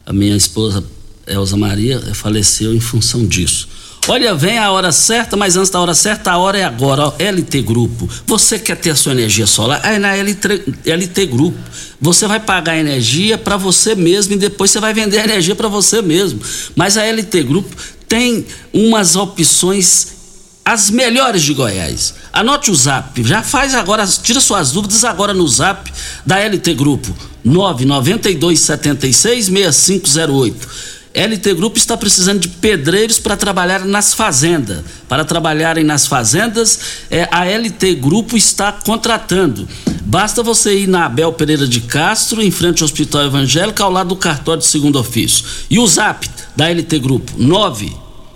a 0.07 0.13
minha 0.13 0.37
esposa, 0.37 0.83
Elza 1.25 1.57
Maria, 1.57 2.01
faleceu 2.15 2.75
em 2.75 2.81
função 2.81 3.25
disso. 3.25 3.69
Olha, 4.11 4.35
vem 4.35 4.59
a 4.59 4.71
hora 4.71 4.91
certa, 4.91 5.37
mas 5.37 5.55
antes 5.55 5.69
da 5.69 5.79
hora 5.79 5.93
certa, 5.93 6.33
a 6.33 6.39
hora 6.39 6.57
é 6.57 6.65
agora. 6.65 7.09
Ó, 7.09 7.15
LT 7.19 7.61
Grupo. 7.61 8.09
Você 8.27 8.59
quer 8.59 8.79
ter 8.79 8.89
a 8.89 8.97
sua 8.97 9.13
energia 9.13 9.47
solar? 9.47 9.85
É 9.85 9.99
na 9.99 10.15
LT, 10.17 10.65
LT 10.87 11.27
Grupo. 11.27 11.59
Você 12.01 12.27
vai 12.27 12.41
pagar 12.41 12.73
a 12.73 12.79
energia 12.79 13.37
para 13.37 13.59
você 13.59 13.95
mesmo 13.95 14.33
e 14.33 14.39
depois 14.39 14.71
você 14.71 14.81
vai 14.81 14.95
vender 14.95 15.19
a 15.19 15.25
energia 15.25 15.55
para 15.55 15.69
você 15.69 16.01
mesmo. 16.01 16.41
Mas 16.75 16.97
a 16.97 17.05
LT 17.05 17.43
Grupo 17.43 17.77
tem 18.09 18.47
umas 18.73 19.15
opções 19.15 20.17
as 20.65 20.91
melhores 20.91 21.43
de 21.43 21.55
Goiás. 21.55 22.15
Anote 22.31 22.71
o 22.71 22.75
zap, 22.75 23.23
já 23.25 23.43
faz 23.43 23.75
agora, 23.75 24.07
tira 24.07 24.39
suas 24.39 24.71
dúvidas 24.71 25.03
agora 25.03 25.33
no 25.33 25.49
zap 25.49 25.91
da 26.27 26.39
LT 26.39 26.75
Grupo, 26.75 27.15
992 27.43 28.61
76 28.61 29.47
6508. 29.47 30.98
LT 31.19 31.55
Grupo 31.55 31.77
está 31.77 31.97
precisando 31.97 32.39
de 32.39 32.49
pedreiros 32.49 33.19
para 33.19 33.37
trabalhar 33.37 33.85
nas 33.85 34.15
fazendas. 34.15 34.85
Para 35.09 35.25
trabalharem 35.25 35.83
nas 35.83 36.07
fazendas, 36.07 36.79
é, 37.11 37.29
a 37.33 37.45
LT 37.45 37.97
Grupo 37.97 38.37
está 38.37 38.71
contratando. 38.71 39.69
Basta 40.03 40.45
você 40.45 40.79
ir 40.79 40.87
na 40.87 41.07
Abel 41.07 41.33
Pereira 41.33 41.67
de 41.67 41.81
Castro, 41.81 42.41
em 42.41 42.53
frente 42.53 42.83
ao 42.83 42.87
Hospital 42.87 43.25
Evangélico, 43.25 43.83
ao 43.83 43.91
lado 43.91 44.11
do 44.11 44.17
cartório 44.17 44.61
de 44.61 44.69
segundo 44.69 44.97
ofício. 44.97 45.45
E 45.69 45.81
o 45.81 45.87
zap 45.89 46.31
da 46.55 46.71
LT 46.71 47.01
Grupo, 47.01 47.33
9 47.37 47.93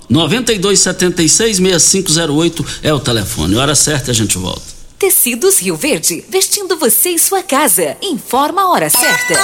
9276 0.09 1.57
6508 1.57 2.67
é 2.83 2.93
o 2.93 2.99
telefone. 2.99 3.55
Hora 3.55 3.77
certa 3.77 4.11
a 4.11 4.15
gente 4.15 4.37
volta. 4.37 4.61
Tecidos 4.99 5.61
Rio 5.61 5.77
Verde, 5.77 6.25
vestindo 6.29 6.77
você 6.77 7.11
e 7.11 7.19
sua 7.19 7.43
casa. 7.43 7.97
Informa 8.03 8.63
a 8.63 8.71
hora 8.71 8.91
certa. 8.91 9.35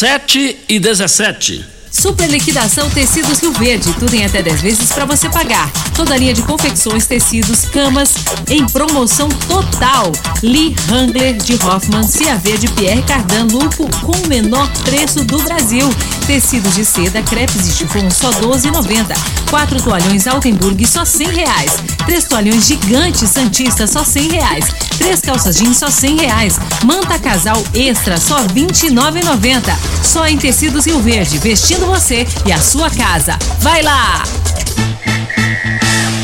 7 0.00 0.56
e 0.66 0.80
17. 0.80 1.62
Super 2.00 2.30
liquidação 2.30 2.88
Tecidos 2.88 3.40
Rio 3.40 3.52
Verde, 3.52 3.92
tudo 3.98 4.14
em 4.14 4.24
até 4.24 4.42
10 4.42 4.62
vezes 4.62 4.90
para 4.90 5.04
você 5.04 5.28
pagar. 5.28 5.70
Toda 5.94 6.16
linha 6.16 6.32
de 6.32 6.40
confecções, 6.40 7.04
tecidos, 7.06 7.66
camas 7.66 8.14
em 8.48 8.64
promoção 8.64 9.28
total. 9.28 10.10
Lee 10.42 10.74
Hangler 10.90 11.36
de 11.36 11.52
Hoffman, 11.56 12.00
CAV 12.00 12.56
de 12.56 12.68
Pierre 12.68 13.02
Cardan 13.02 13.48
Lupo 13.52 13.86
com 14.00 14.12
o 14.12 14.28
menor 14.28 14.66
preço 14.82 15.22
do 15.26 15.42
Brasil. 15.42 15.86
Tecidos 16.26 16.74
de 16.74 16.86
seda, 16.86 17.20
crepes 17.20 17.68
e 17.68 17.72
chifon 17.72 18.10
só 18.10 18.30
12,90. 18.30 19.14
Quatro 19.50 19.82
toalhões 19.82 20.26
Altenburg 20.26 20.86
só 20.86 21.04
100 21.04 21.28
reais. 21.28 21.76
Três 22.06 22.24
toalhões 22.24 22.66
gigantes 22.66 23.28
Santista 23.28 23.86
só 23.86 24.02
100 24.02 24.28
reais. 24.30 24.64
Três 24.96 25.20
calças 25.20 25.56
jeans 25.56 25.76
só 25.76 25.90
100 25.90 26.16
reais. 26.16 26.58
Manta 26.82 27.18
casal 27.18 27.62
extra 27.74 28.16
só 28.18 28.38
29,90. 28.44 29.76
Só 30.02 30.26
em 30.26 30.38
Tecidos 30.38 30.86
Rio 30.86 31.00
Verde, 31.00 31.36
vestindo 31.38 31.89
você 31.90 32.24
e 32.46 32.52
a 32.52 32.58
sua 32.58 32.88
casa. 32.88 33.36
Vai 33.58 33.82
lá! 33.82 34.22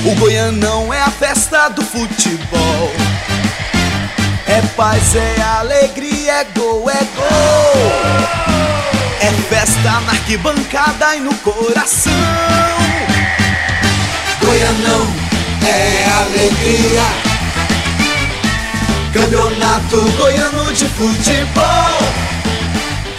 O 0.04 0.14
Goianão 0.14 0.94
é 0.94 1.02
a 1.02 1.10
festa 1.10 1.68
do 1.68 1.82
futebol. 1.82 2.92
É 4.46 4.62
paz, 4.76 5.16
é 5.16 5.42
alegria, 5.42 6.32
é 6.34 6.44
gol, 6.56 6.88
é 6.88 7.04
gol. 7.16 7.92
É 9.20 9.32
festa 9.48 10.00
na 10.02 10.12
arquibancada 10.12 11.16
e 11.16 11.20
no 11.20 11.34
coração. 11.38 12.12
Goianão 14.40 15.06
é 15.66 16.04
alegria. 16.20 17.02
Campeonato 19.12 20.00
Goiano 20.12 20.72
de 20.72 20.84
Futebol. 20.84 22.25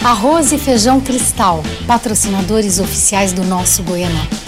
Arroz 0.02 0.52
e 0.52 0.58
Feijão 0.58 1.00
Cristal, 1.00 1.62
patrocinadores 1.86 2.78
oficiais 2.78 3.32
do 3.32 3.44
nosso 3.44 3.82
Goianão. 3.82 4.47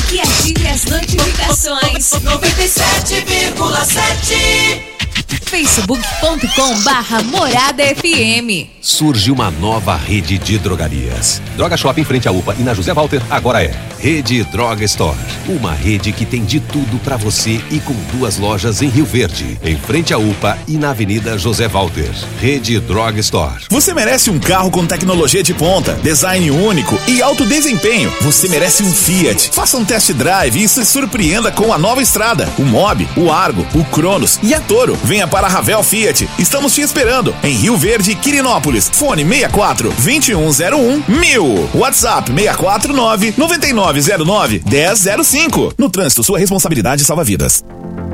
e 0.11 0.19
ative 0.19 0.67
as 0.67 0.83
notificações. 0.85 2.11
97,7 2.11 4.90
facebook.com 5.51 6.81
barra 6.83 7.21
Morada 7.23 7.83
FM. 7.83 8.69
Surge 8.79 9.31
uma 9.31 9.51
nova 9.51 9.97
rede 9.97 10.37
de 10.37 10.57
drogarias. 10.57 11.41
Droga 11.57 11.75
Shop 11.75 11.99
em 11.99 12.05
frente 12.05 12.27
à 12.27 12.31
UPA 12.31 12.55
e 12.57 12.63
na 12.63 12.73
José 12.73 12.93
Walter 12.93 13.21
agora 13.29 13.61
é 13.61 13.75
Rede 13.99 14.43
Droga 14.45 14.83
Store. 14.85 15.17
Uma 15.47 15.73
rede 15.73 16.11
que 16.11 16.25
tem 16.25 16.43
de 16.43 16.59
tudo 16.59 16.97
pra 17.03 17.17
você 17.17 17.61
e 17.69 17.79
com 17.79 17.93
duas 18.13 18.37
lojas 18.37 18.81
em 18.81 18.87
Rio 18.87 19.05
Verde, 19.05 19.59
em 19.63 19.77
frente 19.77 20.13
à 20.13 20.17
UPA 20.17 20.57
e 20.67 20.77
na 20.77 20.91
Avenida 20.91 21.37
José 21.37 21.67
Walter. 21.67 22.09
Rede 22.39 22.79
Droga 22.79 23.19
Store. 23.19 23.65
Você 23.69 23.93
merece 23.93 24.31
um 24.31 24.39
carro 24.39 24.71
com 24.71 24.87
tecnologia 24.87 25.43
de 25.43 25.53
ponta, 25.53 25.93
design 26.01 26.49
único 26.49 26.97
e 27.07 27.21
alto 27.21 27.45
desempenho. 27.45 28.11
Você 28.21 28.47
merece 28.47 28.83
um 28.83 28.91
Fiat. 28.91 29.49
Faça 29.51 29.77
um 29.77 29.85
test 29.85 30.13
drive 30.13 30.63
e 30.63 30.67
se 30.67 30.83
surpreenda 30.85 31.51
com 31.51 31.73
a 31.73 31.77
nova 31.77 32.01
estrada, 32.01 32.49
o 32.57 32.63
Mob, 32.63 33.07
o 33.17 33.31
Argo, 33.31 33.67
o 33.75 33.83
Cronos 33.83 34.39
e 34.41 34.53
a 34.53 34.59
Toro. 34.61 34.97
Venha 35.03 35.27
para 35.27 35.47
Ravel 35.47 35.83
Fiat. 35.83 36.29
Estamos 36.37 36.73
te 36.73 36.81
esperando 36.81 37.33
em 37.43 37.53
Rio 37.53 37.77
Verde, 37.77 38.15
Quirinópolis. 38.15 38.89
Fone 38.93 39.23
64 39.23 39.89
2101 39.89 41.03
1000. 41.07 41.69
WhatsApp 41.73 42.31
649 42.31 43.33
9909 43.37 44.63
1005. 44.65 45.73
No 45.77 45.89
trânsito, 45.89 46.23
sua 46.23 46.39
responsabilidade 46.39 47.03
salva 47.03 47.23
vidas. 47.23 47.63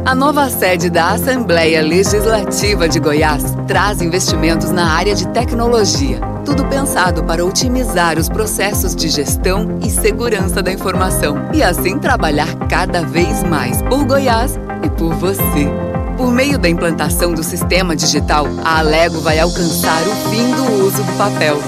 A 0.07 0.15
nova 0.15 0.49
sede 0.49 0.89
da 0.89 1.09
Assembleia 1.09 1.81
Legislativa 1.81 2.87
de 2.87 2.97
Goiás 2.97 3.43
traz 3.67 4.01
investimentos 4.01 4.71
na 4.71 4.89
área 4.93 5.13
de 5.13 5.27
tecnologia. 5.27 6.21
Tudo 6.45 6.63
pensado 6.65 7.25
para 7.25 7.45
otimizar 7.45 8.17
os 8.17 8.29
processos 8.29 8.95
de 8.95 9.09
gestão 9.09 9.79
e 9.83 9.89
segurança 9.89 10.63
da 10.63 10.71
informação. 10.71 11.49
E 11.53 11.61
assim 11.61 11.99
trabalhar 11.99 12.55
cada 12.69 13.01
vez 13.01 13.43
mais 13.43 13.81
por 13.81 14.05
Goiás 14.05 14.57
e 14.81 14.89
por 14.91 15.13
você. 15.15 15.86
Por 16.17 16.31
meio 16.31 16.57
da 16.57 16.67
implantação 16.67 17.31
do 17.31 17.43
sistema 17.43 17.95
digital, 17.95 18.47
a 18.65 18.79
Alego 18.79 19.21
vai 19.21 19.37
alcançar 19.37 20.01
o 20.01 20.15
fim 20.31 20.51
do 20.55 20.83
uso 20.83 21.03
do 21.03 21.15
papel. 21.15 21.61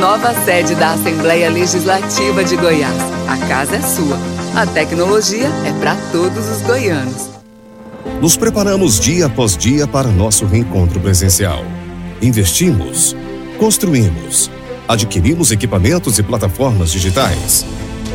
Nova 0.00 0.32
sede 0.44 0.76
da 0.76 0.92
Assembleia 0.92 1.50
Legislativa 1.50 2.44
de 2.44 2.56
Goiás. 2.56 2.96
A 3.26 3.36
casa 3.48 3.74
é 3.74 3.82
sua. 3.82 4.16
A 4.54 4.64
tecnologia 4.64 5.48
é 5.66 5.72
para 5.80 5.96
todos 6.12 6.48
os 6.48 6.62
goianos. 6.62 7.30
Nos 8.20 8.36
preparamos 8.36 9.00
dia 9.00 9.26
após 9.26 9.56
dia 9.56 9.88
para 9.88 10.06
nosso 10.08 10.46
reencontro 10.46 11.00
presencial. 11.00 11.64
Investimos, 12.22 13.16
construímos, 13.58 14.48
adquirimos 14.86 15.50
equipamentos 15.50 16.16
e 16.20 16.22
plataformas 16.22 16.92
digitais. 16.92 17.66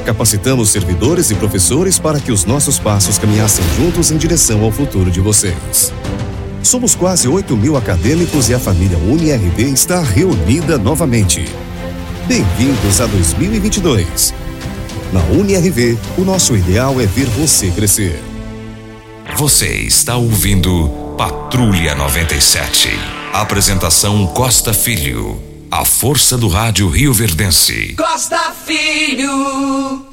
Capacitamos 0.06 0.70
servidores 0.70 1.30
e 1.30 1.36
professores 1.36 2.00
para 2.00 2.20
que 2.20 2.32
os 2.32 2.44
nossos 2.46 2.80
passos 2.80 3.18
caminhassem 3.18 3.64
juntos 3.78 4.12
em 4.12 4.18
direção 4.18 4.64
ao 4.64 4.72
futuro 4.72 5.12
de 5.12 5.20
vocês. 5.20 5.94
Somos 6.64 6.96
quase 6.96 7.28
8 7.28 7.56
mil 7.56 7.76
acadêmicos 7.76 8.50
e 8.50 8.54
a 8.54 8.60
família 8.60 8.98
UniRV 8.98 9.64
está 9.64 10.02
reunida 10.02 10.78
novamente. 10.78 11.46
Bem-vindos 12.28 13.02
a 13.02 13.06
2022. 13.08 14.34
Na 15.12 15.22
UniRV, 15.24 15.98
o 16.18 16.22
nosso 16.22 16.56
ideal 16.56 17.00
é 17.00 17.06
ver 17.06 17.26
você 17.26 17.70
crescer. 17.70 18.20
Você 19.38 19.68
está 19.68 20.16
ouvindo 20.16 21.16
Patrulha 21.18 21.94
97. 21.96 22.90
Apresentação 23.34 24.26
Costa 24.28 24.74
Filho. 24.74 25.51
A 25.72 25.86
força 25.86 26.38
do 26.38 26.50
rádio 26.50 26.90
Rio 26.90 27.14
Verdense. 27.14 27.96
Costa 27.96 28.54
Filho. 28.66 30.06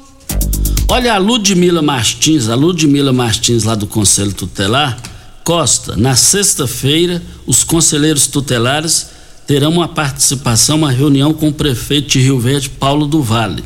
Olha 0.87 1.13
a 1.13 1.17
Ludmila 1.17 1.81
Martins, 1.81 2.47
a 2.47 2.55
Ludmila 2.55 3.11
Martins 3.11 3.65
lá 3.65 3.75
do 3.75 3.85
Conselho 3.85 4.31
Tutelar. 4.31 4.97
Costa, 5.43 5.97
na 5.97 6.15
sexta-feira, 6.15 7.21
os 7.45 7.65
conselheiros 7.65 8.25
tutelares 8.27 9.07
terão 9.45 9.71
uma 9.71 9.89
participação, 9.89 10.77
uma 10.77 10.91
reunião 10.91 11.33
com 11.33 11.49
o 11.49 11.53
prefeito 11.53 12.07
de 12.07 12.21
Rio 12.21 12.39
Verde, 12.39 12.69
Paulo 12.69 13.05
do 13.05 13.21
Vale. 13.21 13.65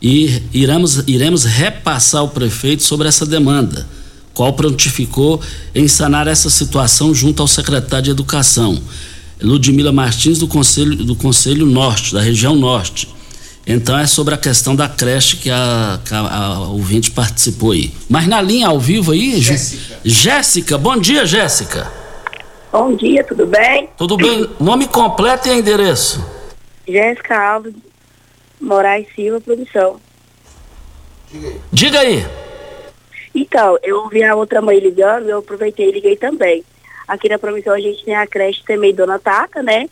E 0.00 0.40
iremos, 0.52 1.02
iremos 1.08 1.42
repassar 1.42 2.20
ao 2.20 2.28
prefeito 2.28 2.84
sobre 2.84 3.08
essa 3.08 3.26
demanda, 3.26 3.88
qual 4.32 4.52
prontificou 4.52 5.40
em 5.74 5.88
sanar 5.88 6.28
essa 6.28 6.48
situação 6.48 7.12
junto 7.12 7.42
ao 7.42 7.48
secretário 7.48 8.04
de 8.04 8.10
Educação. 8.12 8.80
Ludmila 9.40 9.92
Martins, 9.92 10.38
do 10.38 10.48
Conselho, 10.48 10.96
do 10.96 11.14
Conselho 11.14 11.66
Norte, 11.66 12.12
da 12.12 12.20
região 12.20 12.54
Norte. 12.54 13.08
Então 13.66 13.98
é 13.98 14.06
sobre 14.06 14.34
a 14.34 14.38
questão 14.38 14.74
da 14.74 14.88
creche 14.88 15.36
que 15.36 15.50
a, 15.50 16.00
que 16.04 16.14
a, 16.14 16.18
a 16.18 16.60
ouvinte 16.68 17.10
participou 17.10 17.72
aí. 17.72 17.92
Mas 18.08 18.26
na 18.26 18.40
linha 18.40 18.68
ao 18.68 18.80
vivo 18.80 19.12
aí, 19.12 19.38
Jéssica. 19.40 19.98
Jéssica, 20.04 20.78
bom 20.78 20.96
dia, 20.96 21.26
Jéssica. 21.26 21.90
Bom 22.72 22.94
dia, 22.96 23.22
tudo 23.24 23.46
bem? 23.46 23.90
Tudo 23.96 24.16
bem? 24.16 24.48
Nome 24.58 24.86
completo 24.86 25.48
e 25.48 25.52
endereço? 25.52 26.24
Jéssica 26.86 27.38
Alves 27.38 27.74
Moraes 28.60 29.06
Silva, 29.14 29.40
produção. 29.40 30.00
Diga 31.72 32.00
aí. 32.00 32.26
Então, 33.34 33.78
eu 33.82 33.98
ouvi 33.98 34.24
a 34.24 34.34
outra 34.34 34.60
mãe 34.60 34.78
ligando, 34.78 35.28
eu 35.28 35.38
aproveitei 35.38 35.88
e 35.88 35.92
liguei 35.92 36.16
também. 36.16 36.64
Aqui 37.08 37.26
na 37.26 37.38
Promissão 37.38 37.72
a 37.72 37.80
gente 37.80 38.04
tem 38.04 38.14
a 38.14 38.26
creche 38.26 38.62
também 38.64 38.94
Dona 38.94 39.18
Taca, 39.18 39.62
né? 39.62 39.88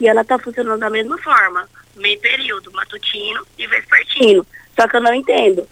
E 0.00 0.08
ela 0.08 0.24
tá 0.24 0.38
funcionando 0.38 0.80
da 0.80 0.88
mesma 0.88 1.18
forma. 1.18 1.68
Meio 1.94 2.18
período, 2.18 2.72
matutino 2.72 3.46
e 3.58 3.66
vespertino. 3.66 4.46
Só 4.74 4.88
que 4.88 4.96
eu 4.96 5.02
não 5.02 5.14
entendo. 5.14 5.68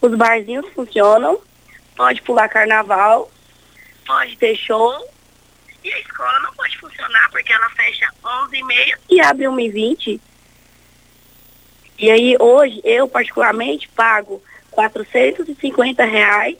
Os 0.00 0.14
barzinhos 0.14 0.66
funcionam, 0.74 1.40
pode 1.96 2.20
pular 2.20 2.48
carnaval, 2.50 3.30
pode 4.06 4.36
ter 4.36 4.54
show, 4.56 4.92
e 5.82 5.90
a 5.90 5.98
escola 6.00 6.38
não 6.40 6.52
pode 6.52 6.76
funcionar 6.78 7.30
porque 7.30 7.52
ela 7.52 7.70
fecha 7.70 8.06
11h30 8.22 8.98
e 9.08 9.20
abre 9.20 9.46
1h20. 9.46 10.20
E 11.98 12.10
aí 12.10 12.36
hoje 12.38 12.80
eu 12.84 13.08
particularmente 13.08 13.88
pago 13.88 14.42
450 14.70 16.04
reais 16.04 16.58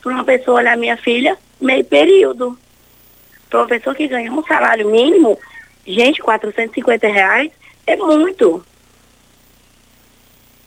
para 0.00 0.12
uma 0.12 0.24
pessoa 0.24 0.60
olhar 0.60 0.76
minha 0.76 0.96
filha 0.96 1.36
meio 1.60 1.84
período 1.84 2.58
pessoa 3.68 3.94
que 3.94 4.08
ganha 4.08 4.32
um 4.32 4.42
salário 4.44 4.90
mínimo, 4.90 5.38
gente, 5.86 6.20
450 6.20 7.06
reais 7.06 7.52
é 7.86 7.96
muito. 7.96 8.64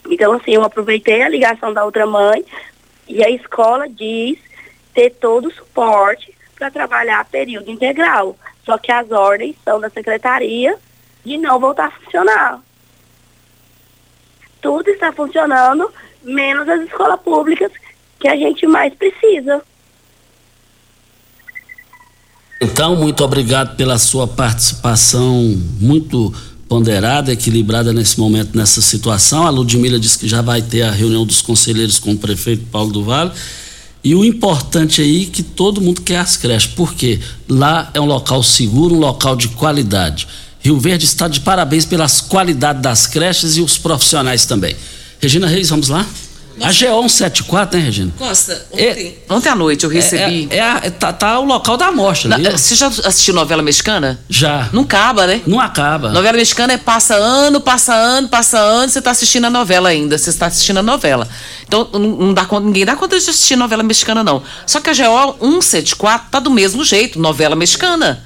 Então, 0.09 0.33
assim, 0.33 0.51
eu 0.51 0.63
aproveitei 0.63 1.21
a 1.21 1.29
ligação 1.29 1.73
da 1.73 1.83
outra 1.83 2.05
mãe 2.05 2.45
e 3.07 3.23
a 3.23 3.29
escola 3.29 3.87
diz 3.89 4.39
ter 4.93 5.11
todo 5.11 5.47
o 5.47 5.53
suporte 5.53 6.33
para 6.55 6.71
trabalhar 6.71 7.25
período 7.25 7.69
integral. 7.69 8.37
Só 8.65 8.77
que 8.77 8.91
as 8.91 9.11
ordens 9.11 9.55
são 9.63 9.79
da 9.79 9.89
secretaria 9.89 10.77
de 11.23 11.37
não 11.37 11.59
voltar 11.59 11.87
a 11.87 11.91
funcionar. 11.91 12.61
Tudo 14.61 14.89
está 14.89 15.11
funcionando, 15.11 15.91
menos 16.23 16.67
as 16.67 16.81
escolas 16.81 17.19
públicas 17.21 17.71
que 18.19 18.27
a 18.27 18.35
gente 18.35 18.65
mais 18.65 18.93
precisa. 18.93 19.63
Então, 22.59 22.95
muito 22.95 23.23
obrigado 23.23 23.75
pela 23.75 23.99
sua 23.99 24.27
participação 24.27 25.55
muito 25.79 26.33
ponderada, 26.67 27.31
equilibrada 27.31 27.93
nesse 27.93 28.19
momento, 28.19 28.57
nessa 28.57 28.81
situação. 28.81 29.45
A 29.45 29.49
Ludmila 29.49 29.99
disse 29.99 30.17
que 30.17 30.27
já 30.27 30.41
vai 30.41 30.61
ter 30.61 30.81
a 30.81 30.91
reunião 30.91 31.25
dos 31.25 31.41
conselheiros 31.41 31.99
com 31.99 32.13
o 32.13 32.17
prefeito 32.17 32.65
Paulo 32.71 32.91
do 32.91 33.03
Vale. 33.03 33.31
E 34.03 34.15
o 34.15 34.23
importante 34.23 35.01
aí 35.01 35.23
é 35.23 35.25
que 35.25 35.43
todo 35.43 35.81
mundo 35.81 36.01
quer 36.01 36.17
as 36.17 36.35
creches, 36.35 36.71
porque 36.73 37.19
lá 37.47 37.89
é 37.93 38.01
um 38.01 38.05
local 38.05 38.41
seguro, 38.41 38.95
um 38.95 38.99
local 38.99 39.35
de 39.35 39.49
qualidade. 39.49 40.27
Rio 40.59 40.79
Verde 40.79 41.05
está 41.05 41.27
de 41.27 41.39
parabéns 41.39 41.85
pelas 41.85 42.21
qualidades 42.21 42.81
das 42.81 43.07
creches 43.07 43.57
e 43.57 43.61
os 43.61 43.77
profissionais 43.77 44.45
também. 44.45 44.75
Regina 45.19 45.47
Reis, 45.47 45.69
vamos 45.69 45.89
lá? 45.89 46.05
A 46.61 46.69
G174, 46.69 47.73
né, 47.73 47.79
Regina? 47.79 48.11
Costa, 48.17 48.65
ontem, 48.71 48.85
é, 49.29 49.33
ontem 49.33 49.49
à 49.49 49.55
noite 49.55 49.83
eu 49.83 49.89
recebi. 49.89 50.47
É, 50.49 50.57
é, 50.57 50.79
é 50.83 50.89
tá, 50.89 51.13
tá, 51.13 51.39
o 51.39 51.45
local 51.45 51.77
da 51.77 51.91
morte 51.91 52.31
ali. 52.31 52.49
você 52.49 52.75
já 52.75 52.87
assistiu 52.87 53.33
novela 53.33 53.61
mexicana? 53.61 54.19
Já. 54.27 54.69
Não 54.73 54.81
acaba, 54.81 55.27
né? 55.27 55.41
Não 55.45 55.59
acaba. 55.59 56.09
Novela 56.09 56.37
mexicana 56.37 56.73
é 56.73 56.77
passa 56.77 57.15
ano, 57.15 57.61
passa 57.61 57.93
ano, 57.93 58.27
passa 58.27 58.57
ano, 58.57 58.89
você 58.89 59.01
tá 59.01 59.11
assistindo 59.11 59.45
a 59.45 59.49
novela 59.49 59.89
ainda. 59.89 60.17
Você 60.17 60.29
está 60.29 60.47
assistindo 60.47 60.77
a 60.77 60.83
novela. 60.83 61.27
Então, 61.67 61.87
não, 61.93 61.99
não 61.99 62.33
dá 62.33 62.45
conta, 62.45 62.65
ninguém 62.65 62.85
dá 62.85 62.95
conta 62.95 63.19
de 63.19 63.29
assistir 63.29 63.55
novela 63.55 63.83
mexicana, 63.83 64.23
não. 64.23 64.41
Só 64.65 64.79
que 64.79 64.89
a 64.89 64.93
GO 64.93 65.37
174 65.39 66.29
tá 66.31 66.39
do 66.39 66.49
mesmo 66.49 66.83
jeito, 66.83 67.19
novela 67.19 67.55
mexicana. 67.55 68.23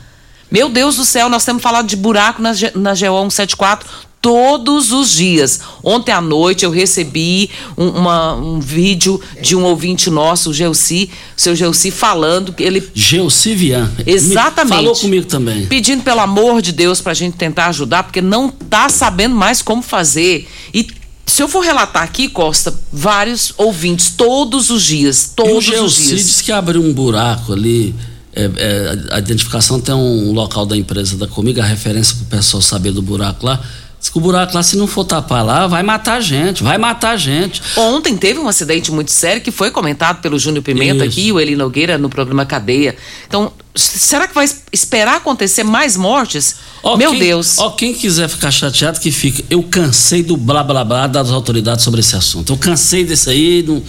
Meu 0.49 0.69
Deus 0.69 0.97
do 0.97 1.05
céu, 1.05 1.29
nós 1.29 1.45
temos 1.45 1.61
falado 1.61 1.87
de 1.87 1.95
buraco 1.95 2.41
na, 2.41 2.51
na 2.75 2.91
GO 2.91 3.29
174 3.29 4.10
todos 4.21 4.91
os 4.91 5.11
dias. 5.11 5.59
Ontem 5.83 6.11
à 6.11 6.21
noite 6.21 6.63
eu 6.63 6.69
recebi 6.69 7.49
um, 7.75 7.87
uma, 7.87 8.35
um 8.35 8.59
vídeo 8.59 9.19
de 9.41 9.55
um 9.55 9.63
ouvinte 9.63 10.09
nosso, 10.09 10.51
o 10.51 10.53
Gelsi, 10.53 11.09
o 11.35 11.41
seu 11.41 11.55
Gelsi, 11.55 11.89
falando 11.89 12.53
que 12.53 12.61
ele. 12.61 12.87
Gelsi 12.93 13.55
Vian. 13.55 13.91
Exatamente. 14.05 14.75
falou 14.75 14.95
comigo 14.95 15.25
também. 15.25 15.65
Pedindo, 15.65 16.03
pelo 16.03 16.19
amor 16.19 16.61
de 16.61 16.71
Deus, 16.71 17.01
para 17.01 17.13
a 17.13 17.15
gente 17.15 17.35
tentar 17.35 17.67
ajudar, 17.67 18.03
porque 18.03 18.21
não 18.21 18.49
tá 18.49 18.87
sabendo 18.87 19.35
mais 19.35 19.61
como 19.61 19.81
fazer. 19.81 20.47
E 20.71 20.87
se 21.25 21.41
eu 21.41 21.47
for 21.47 21.61
relatar 21.61 22.03
aqui, 22.03 22.29
Costa, 22.29 22.73
vários 22.93 23.53
ouvintes, 23.57 24.11
todos 24.15 24.69
os 24.69 24.83
dias, 24.83 25.31
todos 25.35 25.65
e 25.65 25.71
o 25.71 25.83
os 25.85 25.95
dias. 25.95 26.09
disse 26.09 26.43
que 26.43 26.51
abriu 26.51 26.81
um 26.83 26.93
buraco 26.93 27.53
ali. 27.53 27.95
É, 28.33 28.49
é, 28.55 29.15
a 29.15 29.19
identificação 29.19 29.81
tem 29.81 29.93
um 29.93 30.31
local 30.31 30.65
da 30.65 30.77
empresa 30.77 31.17
da 31.17 31.27
Comigo, 31.27 31.59
a 31.59 31.65
referência 31.65 32.15
para 32.15 32.23
o 32.23 32.27
pessoal 32.27 32.61
saber 32.61 32.93
do 32.93 33.01
buraco 33.01 33.45
lá 33.45 33.61
Que 34.09 34.17
o 34.17 34.21
buraco 34.21 34.53
lá, 34.55 34.63
se 34.63 34.75
não 34.75 34.87
for 34.87 35.05
tapar 35.05 35.45
lá, 35.45 35.67
vai 35.67 35.83
matar 35.83 36.15
a 36.15 36.21
gente, 36.21 36.63
vai 36.63 36.77
matar 36.77 37.11
a 37.11 37.17
gente. 37.17 37.61
Ontem 37.77 38.17
teve 38.17 38.39
um 38.39 38.47
acidente 38.47 38.91
muito 38.91 39.11
sério 39.11 39.41
que 39.41 39.51
foi 39.51 39.71
comentado 39.71 40.21
pelo 40.21 40.37
Júnior 40.37 40.63
Pimenta 40.63 41.05
Isso. 41.05 41.11
aqui 41.13 41.27
e 41.27 41.31
o 41.31 41.39
Eli 41.39 41.55
Nogueira 41.55 41.97
no 41.97 42.09
programa 42.09 42.45
Cadeia. 42.45 42.95
Então, 43.27 43.53
será 43.75 44.27
que 44.27 44.33
vai 44.33 44.49
esperar 44.73 45.17
acontecer 45.17 45.63
mais 45.63 45.95
mortes? 45.95 46.55
Ó, 46.83 46.97
Meu 46.97 47.11
quem, 47.11 47.19
Deus. 47.19 47.57
Ó, 47.59 47.69
quem 47.69 47.93
quiser 47.93 48.27
ficar 48.27 48.51
chateado, 48.51 48.99
que 48.99 49.11
fica. 49.11 49.43
Eu 49.49 49.63
cansei 49.63 50.23
do 50.23 50.35
blá 50.35 50.63
blá 50.63 50.83
blá 50.83 51.07
das 51.07 51.29
autoridades 51.29 51.83
sobre 51.85 51.99
esse 51.99 52.15
assunto. 52.15 52.51
Eu 52.51 52.57
cansei 52.57 53.05
desse 53.05 53.29
aí. 53.29 53.63
Não... 53.65 53.81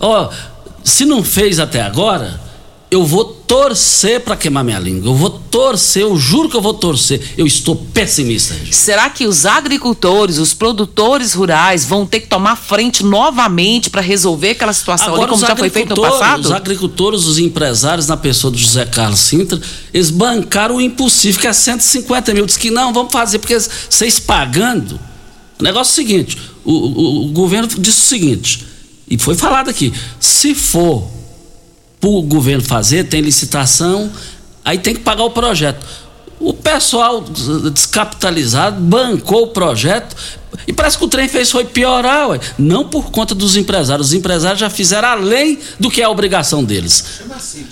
Ó, 0.00 0.30
se 0.82 1.04
não 1.04 1.22
fez 1.22 1.60
até 1.60 1.82
agora, 1.82 2.40
eu 2.90 3.04
vou 3.04 3.24
torcer 3.24 4.20
para 4.20 4.34
queimar 4.34 4.64
minha 4.64 4.78
língua. 4.78 5.10
Eu 5.10 5.14
vou 5.14 5.28
torcer, 5.28 6.02
eu 6.02 6.16
juro 6.16 6.48
que 6.48 6.56
eu 6.56 6.62
vou 6.62 6.72
torcer. 6.72 7.20
Eu 7.36 7.46
estou 7.46 7.76
pessimista. 7.76 8.54
Gente. 8.54 8.74
Será 8.74 9.10
que 9.10 9.26
os 9.26 9.44
agricultores, 9.44 10.38
os 10.38 10.54
produtores 10.54 11.34
rurais 11.34 11.84
vão 11.84 12.06
ter 12.06 12.20
que 12.20 12.28
tomar 12.28 12.56
frente 12.56 13.04
novamente 13.04 13.90
para 13.90 14.00
resolver 14.00 14.50
aquela 14.50 14.72
situação 14.72 15.08
Agora, 15.08 15.22
ali, 15.22 15.30
como 15.30 15.46
já 15.46 15.54
foi 15.54 15.68
feito 15.68 15.94
no 15.94 16.00
passado? 16.00 16.46
Os 16.46 16.50
agricultores, 16.50 17.24
os 17.24 17.38
empresários, 17.38 18.06
na 18.06 18.16
pessoa 18.16 18.50
do 18.50 18.56
José 18.56 18.86
Carlos 18.86 19.20
Sintra, 19.20 19.60
eles 19.92 20.10
bancaram 20.10 20.76
o 20.76 20.80
impossível, 20.80 21.40
que 21.40 21.46
é 21.46 21.52
150 21.52 22.32
mil. 22.32 22.46
Diz 22.46 22.56
que 22.56 22.70
não, 22.70 22.92
vamos 22.92 23.12
fazer, 23.12 23.38
porque 23.38 23.58
vocês 23.58 24.18
pagando. 24.18 24.98
O 25.58 25.62
negócio 25.62 25.90
é 25.90 25.92
o 25.92 26.06
seguinte: 26.06 26.38
o, 26.64 26.72
o, 26.72 27.26
o 27.26 27.28
governo 27.32 27.68
disse 27.68 27.98
o 27.98 28.08
seguinte, 28.08 28.64
e 29.06 29.18
foi 29.18 29.34
falado 29.34 29.68
aqui: 29.68 29.92
se 30.18 30.54
for 30.54 31.17
para 32.00 32.08
o 32.08 32.22
governo 32.22 32.62
fazer, 32.62 33.04
tem 33.04 33.20
licitação, 33.20 34.10
aí 34.64 34.78
tem 34.78 34.94
que 34.94 35.00
pagar 35.00 35.24
o 35.24 35.30
projeto. 35.30 35.84
O 36.40 36.54
pessoal 36.54 37.20
descapitalizado 37.72 38.80
bancou 38.80 39.44
o 39.44 39.46
projeto 39.48 40.14
e 40.66 40.72
parece 40.72 40.96
que 40.96 41.04
o 41.04 41.08
trem 41.08 41.28
fez 41.28 41.50
foi 41.50 41.64
piorar, 41.64 42.28
ué. 42.28 42.40
não 42.56 42.84
por 42.88 43.10
conta 43.10 43.34
dos 43.34 43.56
empresários. 43.56 44.08
Os 44.08 44.14
empresários 44.14 44.60
já 44.60 44.70
fizeram 44.70 45.08
além 45.08 45.58
do 45.80 45.90
que 45.90 46.00
é 46.00 46.04
a 46.04 46.10
obrigação 46.10 46.62
deles. 46.62 47.22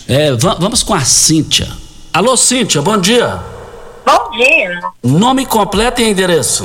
É, 0.09 0.33
vamos 0.33 0.83
com 0.83 0.95
a 0.95 1.03
Cíntia. 1.03 1.69
Alô, 2.13 2.37
Cíntia, 2.37 2.83
bom 2.83 2.99
dia. 2.99 3.41
Bom 4.05 4.31
dia. 4.33 4.81
Nome 5.03 5.47
completo 5.47 6.01
e 6.01 6.09
endereço. 6.09 6.65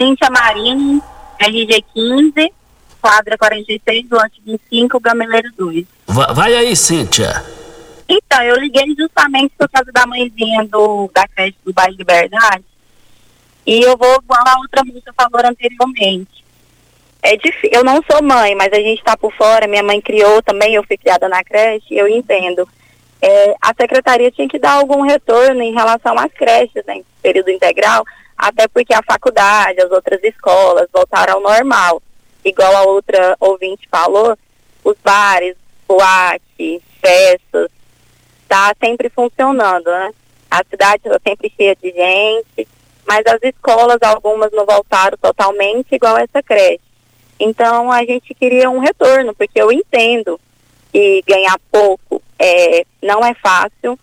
Cíntia 0.00 0.30
Marinho, 0.30 1.02
RG 1.38 1.84
15, 1.94 2.52
quadra 3.00 3.36
46, 3.38 4.06
lote 4.10 4.42
25, 4.44 5.00
Gameleiro 5.00 5.50
2. 5.56 5.86
Vai, 6.06 6.34
vai 6.34 6.54
aí, 6.54 6.76
Cíntia. 6.76 7.44
Então, 8.08 8.42
eu 8.42 8.56
liguei 8.56 8.94
justamente 8.98 9.52
por 9.56 9.68
causa 9.68 9.90
da 9.92 10.06
mãezinha 10.06 10.64
do, 10.66 11.10
da 11.14 11.26
creche 11.28 11.56
do 11.64 11.72
bairro 11.72 11.94
Liberdade. 11.96 12.64
E 13.66 13.82
eu 13.82 13.96
vou 13.96 14.20
igual 14.22 14.42
a 14.46 14.58
outra 14.58 14.82
moça 14.84 15.12
falou 15.16 15.46
anteriormente. 15.46 16.44
É 17.22 17.36
difícil. 17.36 17.70
Eu 17.72 17.84
não 17.84 18.02
sou 18.10 18.22
mãe, 18.22 18.54
mas 18.54 18.72
a 18.72 18.76
gente 18.76 18.98
está 18.98 19.16
por 19.16 19.32
fora. 19.34 19.68
Minha 19.68 19.82
mãe 19.82 20.00
criou 20.00 20.42
também, 20.42 20.74
eu 20.74 20.82
fui 20.84 20.96
criada 20.96 21.28
na 21.28 21.44
creche, 21.44 21.94
eu 21.94 22.08
entendo. 22.08 22.68
é, 23.22 23.54
a 23.60 23.74
secretaria 23.78 24.30
tinha 24.30 24.48
que 24.48 24.58
dar 24.58 24.72
algum 24.72 25.02
retorno 25.02 25.62
em 25.62 25.72
relação 25.74 26.18
às 26.18 26.32
creches 26.32 26.82
né, 26.86 27.02
período 27.22 27.50
integral, 27.50 28.04
até 28.36 28.66
porque 28.66 28.94
a 28.94 29.02
faculdade, 29.02 29.80
as 29.82 29.90
outras 29.90 30.22
escolas 30.24 30.88
voltaram 30.92 31.34
ao 31.34 31.42
normal. 31.42 32.02
Igual 32.44 32.76
a 32.76 32.82
outra 32.82 33.36
ouvinte 33.40 33.88
falou, 33.90 34.36
os 34.84 34.96
bares, 35.02 35.56
boate, 35.86 36.82
festas, 37.00 37.70
está 38.42 38.74
sempre 38.82 39.08
funcionando, 39.08 39.90
né? 39.90 40.12
A 40.50 40.62
cidade 40.68 41.02
está 41.04 41.20
sempre 41.24 41.52
cheia 41.56 41.76
de 41.76 41.90
gente, 41.92 42.68
mas 43.06 43.24
as 43.26 43.40
escolas, 43.42 43.98
algumas 44.02 44.50
não 44.52 44.66
voltaram 44.66 45.16
totalmente, 45.18 45.94
igual 45.94 46.16
essa 46.18 46.42
creche. 46.42 46.80
Então, 47.38 47.90
a 47.90 48.04
gente 48.04 48.34
queria 48.34 48.68
um 48.68 48.80
retorno, 48.80 49.34
porque 49.34 49.60
eu 49.60 49.72
entendo 49.72 50.38
que 50.92 51.22
ganhar 51.26 51.58
pouco 51.70 52.20
é, 52.38 52.84
não 53.02 53.24
é 53.24 53.34
fácil. 53.34 53.98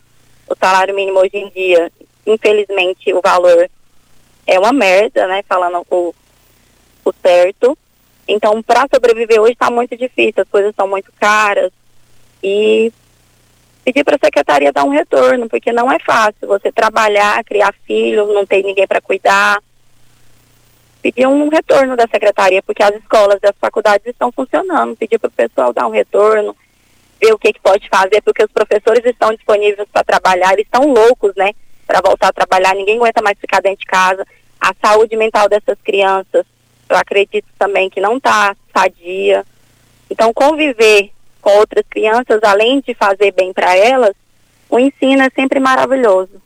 O 0.49 0.55
salário 0.57 0.95
mínimo 0.95 1.19
hoje 1.19 1.37
em 1.37 1.49
dia, 1.49 1.91
infelizmente, 2.25 3.13
o 3.13 3.21
valor 3.21 3.69
é 4.45 4.57
uma 4.57 4.71
merda, 4.71 5.27
né? 5.27 5.43
Falando 5.47 5.85
o, 5.89 6.15
o 7.03 7.13
certo. 7.21 7.77
Então, 8.27 8.61
para 8.61 8.87
sobreviver 8.93 9.39
hoje 9.39 9.53
está 9.53 9.71
muito 9.71 9.95
difícil, 9.95 10.43
as 10.43 10.49
coisas 10.49 10.75
são 10.75 10.87
muito 10.87 11.11
caras. 11.13 11.71
E 12.43 12.91
pedir 13.85 14.03
para 14.03 14.17
a 14.17 14.25
secretaria 14.25 14.73
dar 14.73 14.83
um 14.83 14.89
retorno, 14.89 15.47
porque 15.47 15.71
não 15.71 15.89
é 15.89 15.97
fácil 15.99 16.45
você 16.47 16.71
trabalhar, 16.71 17.41
criar 17.45 17.73
filhos, 17.85 18.27
não 18.33 18.45
tem 18.45 18.61
ninguém 18.61 18.85
para 18.85 18.99
cuidar. 18.99 19.63
Pedir 21.01 21.25
um 21.25 21.47
retorno 21.47 21.95
da 21.95 22.05
secretaria, 22.11 22.61
porque 22.61 22.83
as 22.83 22.95
escolas 22.95 23.39
e 23.41 23.47
as 23.47 23.55
faculdades 23.61 24.05
estão 24.05 24.29
funcionando. 24.29 24.97
Pedir 24.97 25.17
para 25.17 25.29
o 25.29 25.31
pessoal 25.31 25.71
dar 25.71 25.87
um 25.87 25.91
retorno, 25.91 26.53
ver 27.21 27.31
o 27.33 27.39
que, 27.39 27.53
que 27.53 27.61
pode 27.61 27.87
fazer, 27.87 28.21
porque 28.21 28.43
os 28.43 28.51
professores 28.51 29.05
estão 29.05 29.33
disponíveis 29.33 29.87
para 29.89 30.03
trabalhar, 30.03 30.51
eles 30.51 30.65
estão 30.65 30.91
loucos, 30.91 31.33
né? 31.37 31.51
Para 31.85 32.01
voltar 32.01 32.27
a 32.27 32.33
trabalhar, 32.33 32.75
ninguém 32.75 32.97
aguenta 32.97 33.21
mais 33.21 33.39
ficar 33.39 33.61
dentro 33.61 33.79
de 33.79 33.85
casa. 33.85 34.27
A 34.59 34.73
saúde 34.85 35.15
mental 35.15 35.47
dessas 35.47 35.77
crianças, 35.81 36.45
eu 36.89 36.97
acredito 36.97 37.47
também 37.57 37.89
que 37.89 38.01
não 38.01 38.17
está 38.17 38.55
sadia. 38.75 39.45
Então, 40.09 40.33
conviver 40.33 41.11
com 41.41 41.57
outras 41.57 41.85
crianças, 41.89 42.39
além 42.43 42.81
de 42.81 42.93
fazer 42.93 43.31
bem 43.31 43.53
para 43.53 43.75
elas, 43.75 44.13
o 44.69 44.79
ensino 44.79 45.21
é 45.21 45.29
sempre 45.29 45.59
maravilhoso. 45.59 46.41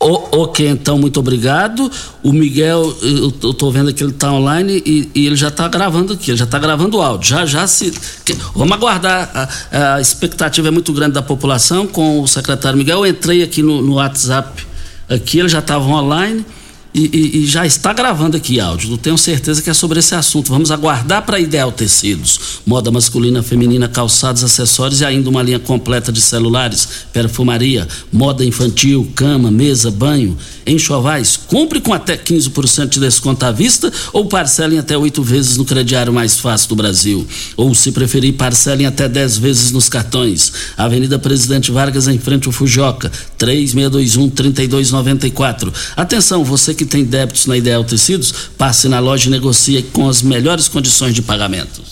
O, 0.00 0.42
ok, 0.42 0.68
então, 0.68 0.96
muito 0.96 1.18
obrigado. 1.18 1.90
O 2.22 2.32
Miguel, 2.32 2.96
eu, 3.02 3.32
eu 3.42 3.52
tô 3.52 3.68
vendo 3.70 3.92
que 3.92 4.02
ele 4.02 4.12
está 4.12 4.32
online 4.32 4.80
e, 4.86 5.10
e, 5.12 5.26
ele 5.26 5.34
já 5.34 5.48
está 5.48 5.66
gravando 5.66 6.12
aqui, 6.12 6.30
ele 6.30 6.38
já 6.38 6.44
está 6.44 6.58
gravando 6.58 6.98
o 6.98 7.02
áudio. 7.02 7.28
Já, 7.28 7.44
já 7.44 7.66
se. 7.66 7.90
Que, 8.24 8.32
vamos 8.54 8.72
aguardar. 8.72 9.28
A, 9.34 9.94
a, 9.94 10.00
expectativa 10.00 10.68
é 10.68 10.70
muito 10.70 10.92
grande 10.92 11.14
da 11.14 11.22
população 11.22 11.84
com 11.84 12.20
o 12.20 12.28
secretário 12.28 12.78
Miguel. 12.78 13.04
Eu 13.04 13.10
entrei 13.10 13.42
aqui 13.42 13.60
no, 13.60 13.82
no 13.82 13.94
WhatsApp, 13.94 14.64
aqui, 15.08 15.40
eles 15.40 15.50
já 15.50 15.58
estavam 15.58 15.92
online. 15.92 16.46
E, 16.94 17.10
e, 17.12 17.38
e, 17.38 17.46
já 17.46 17.66
está 17.66 17.92
gravando 17.92 18.36
aqui 18.36 18.58
áudio. 18.58 18.92
Eu 18.92 18.96
tenho 18.96 19.18
certeza 19.18 19.60
que 19.60 19.68
é 19.68 19.74
sobre 19.74 19.98
esse 19.98 20.14
assunto. 20.14 20.48
Vamos 20.48 20.70
aguardar 20.70 21.24
para 21.24 21.38
Ideal 21.38 21.70
Tecidos. 21.70 22.60
Moda 22.64 22.90
masculina, 22.90 23.42
feminina, 23.42 23.86
calçados, 23.86 24.42
acessórios 24.42 25.02
e 25.02 25.04
ainda 25.04 25.28
uma 25.28 25.42
linha 25.42 25.58
completa 25.58 26.10
de 26.10 26.20
celulares, 26.20 26.88
perfumaria, 27.12 27.86
moda 28.10 28.42
infantil, 28.42 29.06
cama, 29.14 29.50
mesa, 29.50 29.90
banho, 29.90 30.34
enxovais. 30.66 31.36
Compre 31.36 31.78
com 31.80 31.92
até 31.92 32.16
15% 32.16 32.88
de 32.88 33.00
desconto 33.00 33.44
à 33.44 33.52
vista 33.52 33.92
ou 34.12 34.26
parcelem 34.26 34.78
até 34.78 34.96
oito 34.96 35.22
vezes 35.22 35.58
no 35.58 35.66
crediário 35.66 36.12
mais 36.12 36.40
fácil 36.40 36.70
do 36.70 36.76
Brasil. 36.76 37.26
Ou, 37.56 37.74
se 37.74 37.92
preferir, 37.92 38.32
parcelem 38.34 38.86
até 38.86 39.06
10 39.06 39.36
vezes 39.36 39.72
nos 39.72 39.90
cartões. 39.90 40.52
Avenida 40.76 41.18
Presidente 41.18 41.70
Vargas, 41.70 42.08
em 42.08 42.18
frente 42.18 42.46
ao 42.46 42.52
Fujoca, 42.52 43.12
3621-3294. 43.38 45.70
Atenção, 45.96 46.42
você 46.42 46.77
que 46.78 46.86
tem 46.86 47.04
débitos 47.04 47.46
na 47.46 47.56
Ideal 47.56 47.82
Tecidos, 47.82 48.32
passe 48.56 48.88
na 48.88 49.00
loja 49.00 49.26
e 49.28 49.30
negocie 49.30 49.82
com 49.82 50.08
as 50.08 50.22
melhores 50.22 50.68
condições 50.68 51.12
de 51.14 51.20
pagamento. 51.20 51.82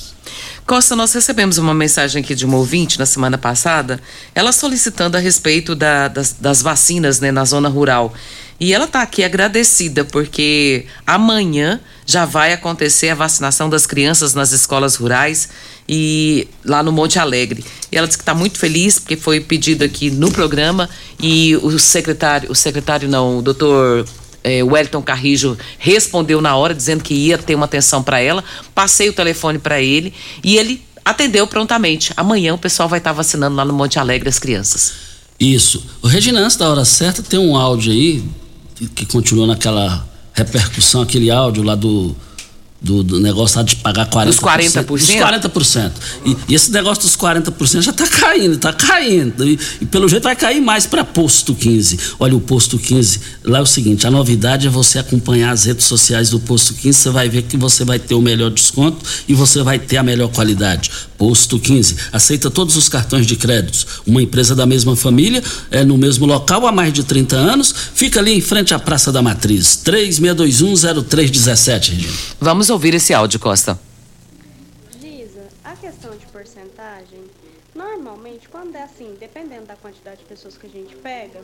Costa, 0.65 0.97
nós 0.97 1.13
recebemos 1.13 1.59
uma 1.59 1.73
mensagem 1.73 2.23
aqui 2.23 2.35
de 2.35 2.45
uma 2.45 2.57
ouvinte 2.57 2.99
na 2.99 3.07
semana 3.07 3.39
passada, 3.39 4.01
ela 4.35 4.51
solicitando 4.51 5.17
a 5.17 5.21
respeito 5.21 5.77
da, 5.77 6.09
das, 6.09 6.33
das, 6.33 6.61
vacinas 6.61 7.21
né, 7.21 7.31
na 7.31 7.45
zona 7.45 7.69
rural. 7.69 8.13
E 8.59 8.73
ela 8.73 8.87
está 8.87 9.03
aqui 9.03 9.23
agradecida 9.23 10.05
porque 10.05 10.87
amanhã 11.07 11.81
já 12.05 12.25
vai 12.25 12.53
acontecer 12.53 13.11
a 13.11 13.15
vacinação 13.15 13.71
das 13.71 13.87
crianças 13.87 14.35
nas 14.35 14.51
escolas 14.51 14.97
rurais 14.97 15.49
e 15.89 16.49
lá 16.65 16.83
no 16.83 16.91
Monte 16.91 17.19
Alegre. 17.19 17.65
E 17.93 17.97
ela 17.97 18.09
disse 18.09 18.19
que 18.19 18.23
está 18.23 18.35
muito 18.35 18.59
feliz 18.59 18.99
porque 18.99 19.17
foi 19.17 19.41
pedido 19.41 19.85
aqui 19.85 20.11
no 20.11 20.33
programa 20.33 20.89
e 21.21 21.55
o 21.57 21.79
secretário, 21.79 22.51
o 22.51 22.55
secretário 22.57 23.09
não, 23.09 23.39
o 23.39 23.43
doutor 23.43 24.05
é, 24.47 24.63
o 24.63 24.69
Wellington 24.69 25.03
Carrijo 25.03 25.59
respondeu 25.77 26.41
na 26.41 26.55
hora, 26.55 26.73
dizendo 26.73 27.03
que 27.03 27.13
ia 27.13 27.37
ter 27.37 27.57
uma 27.57 27.65
atenção 27.65 28.01
para 28.01 28.21
ela. 28.21 28.45
Passei 28.73 29.09
o 29.09 29.13
telefone 29.13 29.59
para 29.59 29.83
ele 29.83 30.15
e 30.45 30.57
ele 30.57 30.81
atendeu 31.05 31.49
prontamente. 31.49 32.13
Amanhã 32.17 32.55
o 32.55 32.59
pessoal 32.59 32.89
vai 32.89 33.01
estar 33.01 33.11
tá 33.11 33.17
vacinando 33.17 33.57
lá 33.57 33.65
no 33.65 33.73
Monte 33.73 33.99
Alegre 33.99 34.29
as 34.29 34.39
crianças. 34.39 34.93
Isso. 35.39 35.85
O 36.01 36.07
Reginantes, 36.07 36.57
da 36.57 36.71
hora 36.71 36.85
certa, 36.85 37.25
tem 37.25 37.41
um 37.41 37.57
áudio 37.57 37.93
aí 37.93 38.25
que 38.95 39.05
continua 39.05 39.49
naquela 39.49 40.07
repercussão, 40.33 41.03
aquele 41.03 41.29
áudio 41.29 41.65
lá 41.65 41.75
do 41.75 42.15
do, 42.87 43.03
do, 43.03 43.21
negócio 43.21 43.59
lá 43.59 43.65
de 43.65 43.77
pagar 43.77 44.09
40%. 44.09 44.27
Dos 44.27 44.39
40%? 44.39 44.85
Dos 44.87 45.11
40%. 45.11 45.93
E, 46.25 46.37
e 46.49 46.55
esse 46.55 46.71
negócio 46.71 47.03
dos 47.03 47.17
40% 47.17 47.83
já 47.83 47.91
está 47.91 48.07
caindo, 48.07 48.55
está 48.55 48.73
caindo. 48.73 49.45
E, 49.45 49.59
e, 49.81 49.87
pelo 49.87 50.09
jeito 50.09 50.23
vai 50.23 50.37
cair 50.37 50.61
mais 50.61 50.87
para 50.87 51.05
posto 51.05 51.55
15. 51.55 51.99
Olha, 52.21 52.37
o 52.37 52.41
posto 52.41 52.79
15, 52.79 53.21
lá 53.45 53.59
é 53.59 53.63
o 53.63 53.67
seguinte: 53.67 54.07
a 54.07 54.11
novidade 54.11 54.67
é 54.69 54.71
você 54.71 55.01
acompanhar 55.01 55.51
as 55.51 55.65
redes 55.65 55.85
sociais 55.85 56.31
do 56.31 56.39
posto 56.39 56.75
15, 56.75 56.97
você 56.97 57.11
vai 57.11 57.29
ver 57.29 57.43
que 57.43 57.57
você 57.57 57.85
vai 57.85 57.99
ter 57.99 58.15
o 58.15 58.23
melhor 58.23 58.51
desconto 58.51 59.05
e 59.27 59.35
você 59.35 59.63
vai 59.63 59.79
ter 59.79 59.97
a 59.97 60.03
melhor 60.03 60.29
qualidade. 60.29 60.91
Posto 61.17 61.59
15 61.59 61.97
aceita 62.13 62.51
todos 62.51 62.77
os 62.77 62.89
cartões 62.89 63.27
de 63.27 63.37
créditos. 63.37 63.87
Uma 64.07 64.23
empresa 64.23 64.55
da 64.55 64.67
mesma 64.67 64.97
família, 64.97 65.43
é 65.71 65.85
no 65.85 65.97
mesmo 65.97 66.27
local 66.27 66.67
há 66.67 66.73
mais 66.73 66.93
de 66.93 67.05
30 67.05 67.37
anos, 67.37 67.73
fica 67.95 68.21
ali 68.21 68.33
em 68.33 68.41
frente 68.41 68.75
à 68.75 68.79
Praça 68.79 69.11
da 69.11 69.23
Matriz. 69.23 69.83
36210317, 69.85 71.91
Regina. 71.91 72.13
Vamos 72.41 72.71
ouvir 72.71 72.95
esse 72.95 73.15
áudio, 73.15 73.41
Costa. 73.41 73.79
Lisa, 75.01 75.45
a 75.65 75.75
questão 75.77 76.17
de 76.17 76.27
porcentagem, 76.27 77.21
normalmente, 77.75 78.49
quando 78.49 78.75
é 78.77 78.83
assim, 78.83 79.15
dependendo 79.19 79.67
da 79.67 79.77
quantidade 79.77 80.19
de 80.19 80.25
pessoas 80.25 80.57
que 80.57 80.67
a 80.67 80.71
gente 80.71 80.95
pega, 80.97 81.41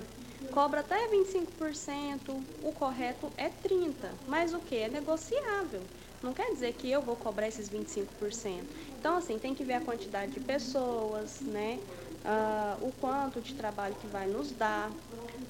cobra 0.50 0.80
até 0.80 0.96
25%, 1.08 2.37
o 2.62 2.72
correto 2.72 3.30
é 3.37 3.48
30%. 3.48 3.90
Mas 4.28 4.52
o 4.52 4.58
que? 4.58 4.76
É 4.76 4.88
negociável. 4.88 5.80
Não 6.22 6.32
quer 6.32 6.52
dizer 6.52 6.74
que 6.74 6.88
eu 6.88 7.02
vou 7.02 7.16
cobrar 7.16 7.48
esses 7.48 7.68
25%. 7.68 8.61
Então, 9.02 9.16
assim, 9.16 9.36
tem 9.36 9.52
que 9.52 9.64
ver 9.64 9.72
a 9.72 9.80
quantidade 9.80 10.30
de 10.30 10.38
pessoas, 10.38 11.40
né? 11.44 11.80
Uh, 12.24 12.86
o 12.86 12.92
quanto 12.92 13.40
de 13.40 13.52
trabalho 13.52 13.96
que 13.96 14.06
vai 14.06 14.28
nos 14.28 14.52
dar. 14.52 14.92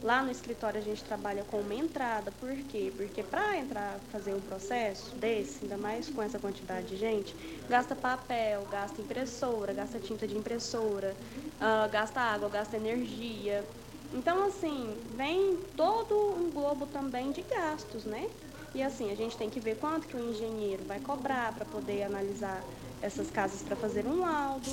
Lá 0.02 0.22
no 0.22 0.30
escritório 0.30 0.80
a 0.80 0.82
gente 0.82 1.04
trabalha 1.04 1.44
com 1.44 1.60
uma 1.60 1.74
entrada, 1.74 2.32
por 2.32 2.56
quê? 2.64 2.90
Porque 2.96 3.22
para 3.22 3.58
entrar, 3.58 4.00
fazer 4.08 4.34
um 4.34 4.40
processo 4.40 5.14
desse, 5.18 5.64
ainda 5.64 5.76
mais 5.76 6.08
com 6.08 6.22
essa 6.22 6.40
quantidade 6.40 6.88
de 6.88 6.96
gente, 6.96 7.36
gasta 7.68 7.94
papel, 7.94 8.64
gasta 8.70 9.02
impressora, 9.02 9.74
gasta 9.74 10.00
tinta 10.00 10.26
de 10.26 10.34
impressora, 10.34 11.14
uh, 11.60 11.90
gasta 11.90 12.22
água, 12.22 12.48
gasta 12.48 12.78
energia. 12.78 13.68
Então, 14.10 14.46
assim, 14.46 15.02
vem 15.10 15.58
todo 15.76 16.14
um 16.34 16.50
globo 16.50 16.86
também 16.86 17.30
de 17.30 17.42
gastos, 17.42 18.06
né? 18.06 18.30
E 18.74 18.82
assim, 18.82 19.10
a 19.10 19.14
gente 19.14 19.36
tem 19.36 19.50
que 19.50 19.60
ver 19.60 19.76
quanto 19.76 20.08
que 20.08 20.16
o 20.16 20.20
engenheiro 20.20 20.84
vai 20.86 21.00
cobrar 21.00 21.52
para 21.54 21.66
poder 21.66 22.02
analisar 22.04 22.66
essas 23.02 23.26
casas 23.30 23.58
para 23.66 23.74
fazer 23.74 24.04
um 24.06 24.20
laudo. 24.20 24.70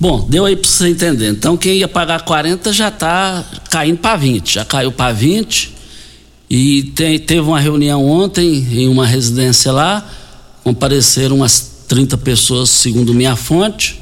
Bom, 0.00 0.26
deu 0.28 0.46
aí 0.46 0.56
para 0.56 0.68
você 0.68 0.88
entender. 0.88 1.28
Então, 1.28 1.56
quem 1.56 1.76
ia 1.78 1.88
pagar 1.88 2.22
40 2.24 2.72
já 2.72 2.88
está 2.88 3.44
caindo 3.70 3.98
para 3.98 4.16
20. 4.16 4.54
Já 4.54 4.64
caiu 4.64 4.90
para 4.90 5.12
20. 5.12 5.74
E 6.48 6.84
tem, 6.94 7.18
teve 7.18 7.42
uma 7.42 7.60
reunião 7.60 8.04
ontem 8.06 8.66
em 8.72 8.88
uma 8.88 9.06
residência 9.06 9.70
lá. 9.70 10.08
Compareceram 10.64 11.36
umas 11.36 11.84
30 11.86 12.16
pessoas, 12.18 12.70
segundo 12.70 13.12
minha 13.12 13.36
fonte. 13.36 14.00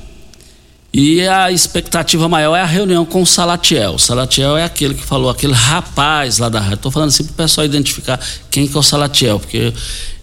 E 0.98 1.28
a 1.28 1.52
expectativa 1.52 2.26
maior 2.26 2.56
é 2.56 2.62
a 2.62 2.64
reunião 2.64 3.04
com 3.04 3.20
o 3.20 3.26
Salatiel. 3.26 3.96
O 3.96 3.98
Salatiel 3.98 4.56
é 4.56 4.64
aquele 4.64 4.94
que 4.94 5.04
falou, 5.04 5.28
aquele 5.28 5.52
rapaz 5.52 6.38
lá 6.38 6.48
da 6.48 6.58
rádio. 6.58 6.76
Estou 6.76 6.90
falando 6.90 7.08
assim 7.10 7.22
para 7.22 7.32
o 7.32 7.34
pessoal 7.34 7.66
identificar 7.66 8.18
quem 8.50 8.66
que 8.66 8.74
é 8.74 8.80
o 8.80 8.82
Salatiel, 8.82 9.38
porque 9.38 9.74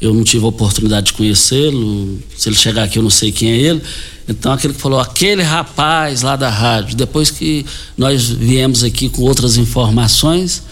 eu 0.02 0.16
não 0.16 0.24
tive 0.24 0.44
a 0.44 0.48
oportunidade 0.48 1.06
de 1.06 1.14
conhecê-lo. 1.14 2.18
Se 2.36 2.50
ele 2.50 2.56
chegar 2.56 2.86
aqui, 2.86 2.98
eu 2.98 3.04
não 3.04 3.12
sei 3.12 3.32
quem 3.32 3.52
é 3.52 3.56
ele. 3.56 3.84
Então, 4.28 4.52
aquele 4.52 4.74
que 4.74 4.82
falou, 4.82 5.00
aquele 5.00 5.44
rapaz 5.44 6.24
lá 6.24 6.36
da 6.36 6.50
rádio. 6.50 6.96
Depois 6.96 7.30
que 7.30 7.64
nós 7.96 8.28
viemos 8.28 8.84
aqui 8.84 9.10
com 9.10 9.22
outras 9.22 9.58
informações, 9.58 10.64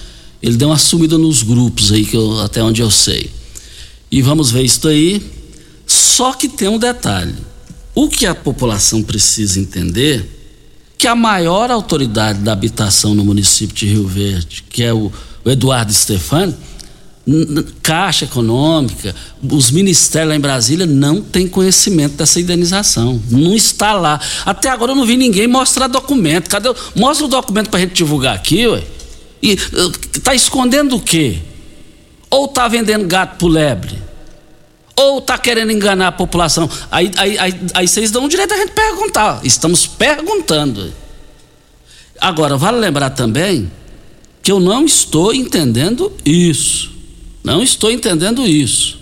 ele 0.41 0.57
deu 0.57 0.69
uma 0.69 0.79
sumida 0.79 1.15
nos 1.15 1.43
grupos 1.43 1.91
aí, 1.91 2.05
que 2.05 2.17
eu, 2.17 2.39
até 2.39 2.63
onde 2.63 2.81
eu 2.81 2.89
sei. 2.89 3.29
E 4.11 4.19
vamos 4.23 4.49
ver 4.49 4.63
isso 4.63 4.87
aí. 4.87 5.21
Só 5.85 6.33
que 6.33 6.49
tem 6.49 6.67
um 6.67 6.79
detalhe 6.79 7.50
o 7.93 8.07
que 8.07 8.25
a 8.25 8.33
população 8.33 9.03
precisa 9.03 9.59
entender 9.59 10.39
que 10.97 11.07
a 11.07 11.15
maior 11.15 11.71
autoridade 11.71 12.39
da 12.39 12.53
habitação 12.53 13.15
no 13.15 13.25
município 13.25 13.75
de 13.75 13.87
Rio 13.87 14.07
Verde, 14.07 14.63
que 14.69 14.83
é 14.83 14.93
o, 14.93 15.11
o 15.43 15.49
Eduardo 15.49 15.91
Stefani, 15.91 16.55
Caixa 17.81 18.25
Econômica, 18.25 19.15
os 19.41 19.71
ministérios 19.71 20.29
lá 20.29 20.35
em 20.35 20.39
Brasília 20.39 20.85
não 20.85 21.21
têm 21.21 21.47
conhecimento 21.47 22.15
dessa 22.15 22.39
indenização. 22.39 23.21
Não 23.29 23.55
está 23.55 23.93
lá. 23.93 24.19
Até 24.45 24.69
agora 24.69 24.91
eu 24.91 24.95
não 24.95 25.05
vi 25.05 25.17
ninguém 25.17 25.47
mostrar 25.47 25.87
documento. 25.87 26.49
Cadê? 26.49 26.69
Mostra 26.95 27.25
o 27.25 27.29
documento 27.29 27.69
para 27.69 27.79
a 27.79 27.81
gente 27.81 27.93
divulgar 27.93 28.35
aqui, 28.35 28.67
ué. 28.67 28.83
E 29.41 29.57
está 30.15 30.35
escondendo 30.35 30.95
o 30.95 30.99
quê? 30.99 31.39
Ou 32.29 32.45
está 32.45 32.67
vendendo 32.67 33.07
gato 33.07 33.37
pro 33.37 33.47
lebre? 33.47 34.10
Ou 34.95 35.19
está 35.19 35.37
querendo 35.37 35.71
enganar 35.71 36.07
a 36.07 36.11
população? 36.11 36.69
Aí, 36.91 37.11
aí, 37.17 37.37
aí, 37.37 37.53
aí 37.73 37.87
vocês 37.87 38.11
dão 38.11 38.25
o 38.25 38.29
direito 38.29 38.53
a 38.53 38.57
gente 38.57 38.71
perguntar. 38.71 39.39
Estamos 39.43 39.87
perguntando. 39.87 40.93
Agora, 42.19 42.57
vale 42.57 42.77
lembrar 42.77 43.11
também 43.11 43.71
que 44.43 44.51
eu 44.51 44.59
não 44.59 44.85
estou 44.85 45.33
entendendo 45.33 46.11
isso. 46.25 46.91
Não 47.43 47.63
estou 47.63 47.91
entendendo 47.91 48.45
isso. 48.45 48.99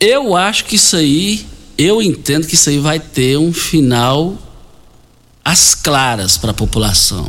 Eu 0.00 0.36
acho 0.36 0.64
que 0.64 0.76
isso 0.76 0.96
aí, 0.96 1.46
eu 1.76 2.02
entendo 2.02 2.46
que 2.46 2.54
isso 2.54 2.70
aí 2.70 2.78
vai 2.78 2.98
ter 2.98 3.36
um 3.36 3.52
final 3.52 4.36
às 5.44 5.74
claras 5.74 6.38
para 6.38 6.50
a 6.50 6.54
população. 6.54 7.28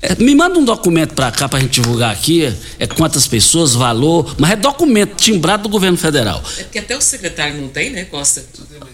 É, 0.00 0.14
me 0.14 0.34
manda 0.34 0.58
um 0.58 0.64
documento 0.64 1.14
para 1.14 1.30
cá 1.32 1.48
para 1.48 1.58
a 1.58 1.62
gente 1.62 1.80
divulgar 1.80 2.12
aqui, 2.12 2.54
é 2.78 2.86
quantas 2.86 3.26
pessoas, 3.26 3.74
valor, 3.74 4.34
mas 4.38 4.52
é 4.52 4.56
documento 4.56 5.16
timbrado 5.16 5.64
do 5.64 5.68
governo 5.68 5.96
federal. 5.96 6.42
É 6.58 6.62
porque 6.62 6.78
até 6.78 6.96
o 6.96 7.00
secretário 7.00 7.60
não 7.60 7.68
tem, 7.68 7.90
né, 7.90 8.04
Costa? 8.04 8.44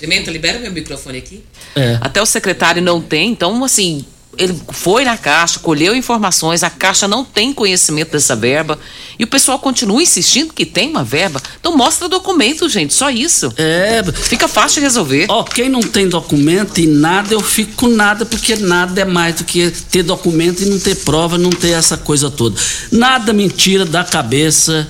Pimenta, 0.00 0.30
libera 0.30 0.58
meu 0.58 0.72
microfone 0.72 1.18
aqui. 1.18 1.44
É. 1.76 1.98
Até 2.00 2.22
o 2.22 2.26
secretário 2.26 2.80
não 2.80 3.02
tem, 3.02 3.30
então, 3.30 3.62
assim, 3.64 4.04
ele 4.38 4.58
foi 4.70 5.04
na 5.04 5.16
Caixa, 5.16 5.58
colheu 5.58 5.94
informações, 5.94 6.62
a 6.62 6.70
Caixa 6.70 7.06
não 7.08 7.24
tem 7.24 7.52
conhecimento 7.52 8.12
dessa 8.12 8.34
verba 8.34 8.78
e 9.18 9.24
o 9.24 9.26
pessoal 9.26 9.58
continua 9.58 10.02
insistindo 10.02 10.52
que 10.52 10.66
tem 10.66 10.90
uma 10.90 11.04
verba. 11.04 11.40
Então 11.58 11.76
mostra 11.76 12.08
documento, 12.08 12.68
gente, 12.68 12.94
só 12.94 13.10
isso. 13.10 13.52
É. 13.56 14.02
Fica 14.12 14.48
fácil 14.48 14.80
de 14.80 14.86
resolver. 14.86 15.26
Ó, 15.28 15.42
quem 15.44 15.68
não 15.68 15.80
tem 15.80 16.08
documento 16.08 16.78
e 16.78 16.86
nada, 16.86 17.34
eu 17.34 17.40
fico 17.40 17.72
com 17.74 17.88
nada, 17.88 18.24
porque 18.24 18.56
nada 18.56 19.00
é 19.00 19.04
mais 19.04 19.36
do 19.36 19.44
que 19.44 19.70
ter 19.90 20.02
documento 20.02 20.62
e 20.62 20.66
não 20.66 20.78
ter 20.78 20.96
prova, 20.96 21.38
não 21.38 21.50
ter 21.50 21.70
essa 21.70 21.96
coisa 21.96 22.30
toda. 22.30 22.60
Nada 22.90 23.32
mentira 23.32 23.84
da 23.84 24.04
cabeça 24.04 24.88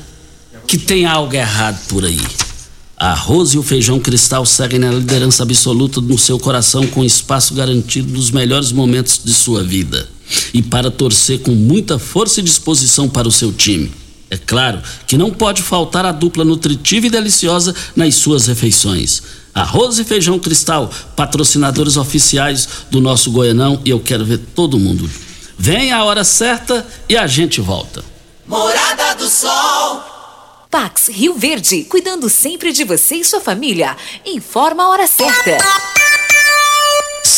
que 0.67 0.79
tem 0.79 1.07
algo 1.07 1.35
errado 1.35 1.79
por 1.89 2.05
aí. 2.05 2.21
Arroz 2.97 3.55
e 3.55 3.59
o 3.59 3.63
feijão 3.63 3.99
cristal 3.99 4.47
seguem 4.47 4.79
na 4.79 4.91
liderança 4.91 5.43
absoluta 5.43 6.01
no 6.01 6.17
seu 6.17 6.39
coração, 6.39 6.87
com 6.87 7.05
espaço 7.05 7.55
garantido 7.55 8.13
nos 8.13 8.31
melhores 8.31 8.71
momentos 8.71 9.21
de 9.23 9.35
sua 9.35 9.63
vida. 9.63 10.09
E 10.53 10.63
para 10.63 10.91
torcer 10.91 11.41
com 11.41 11.51
muita 11.51 11.99
força 11.99 12.41
e 12.41 12.43
disposição 12.43 13.09
para 13.09 13.29
o 13.29 13.33
seu 13.33 13.53
time. 13.53 13.91
É 14.31 14.37
claro 14.37 14.81
que 15.07 15.19
não 15.19 15.31
pode 15.31 15.63
faltar 15.63 16.07
a 16.07 16.13
dupla 16.13 16.45
nutritiva 16.45 17.07
e 17.07 17.11
deliciosa 17.11 17.75
nas 17.95 18.15
suas 18.15 18.47
refeições. 18.47 19.23
Arroz 19.55 19.99
e 19.99 20.05
feijão 20.05 20.39
cristal, 20.39 20.91
patrocinadores 21.15 21.97
oficiais 21.97 22.69
do 22.91 23.01
nosso 23.01 23.31
Goianão, 23.31 23.81
e 23.85 23.91
eu 23.91 24.01
quero 24.01 24.25
ver 24.25 24.39
todo 24.39 24.79
mundo. 24.79 25.09
Vem 25.57 25.93
a 25.93 26.05
hora 26.05 26.25
certa 26.25 26.85
e 27.09 27.17
a 27.17 27.27
gente 27.27 27.61
volta. 27.61 28.05
Morada 28.47 29.15
do 29.15 29.29
Sol. 29.29 30.13
Pax 30.75 31.07
Rio 31.07 31.35
Verde, 31.35 31.85
cuidando 31.85 32.29
sempre 32.29 32.73
de 32.73 32.83
você 32.83 33.15
e 33.15 33.25
sua 33.25 33.41
família. 33.41 33.97
Informa 34.27 34.83
a 34.83 34.89
hora 34.89 35.07
certa. 35.07 36.04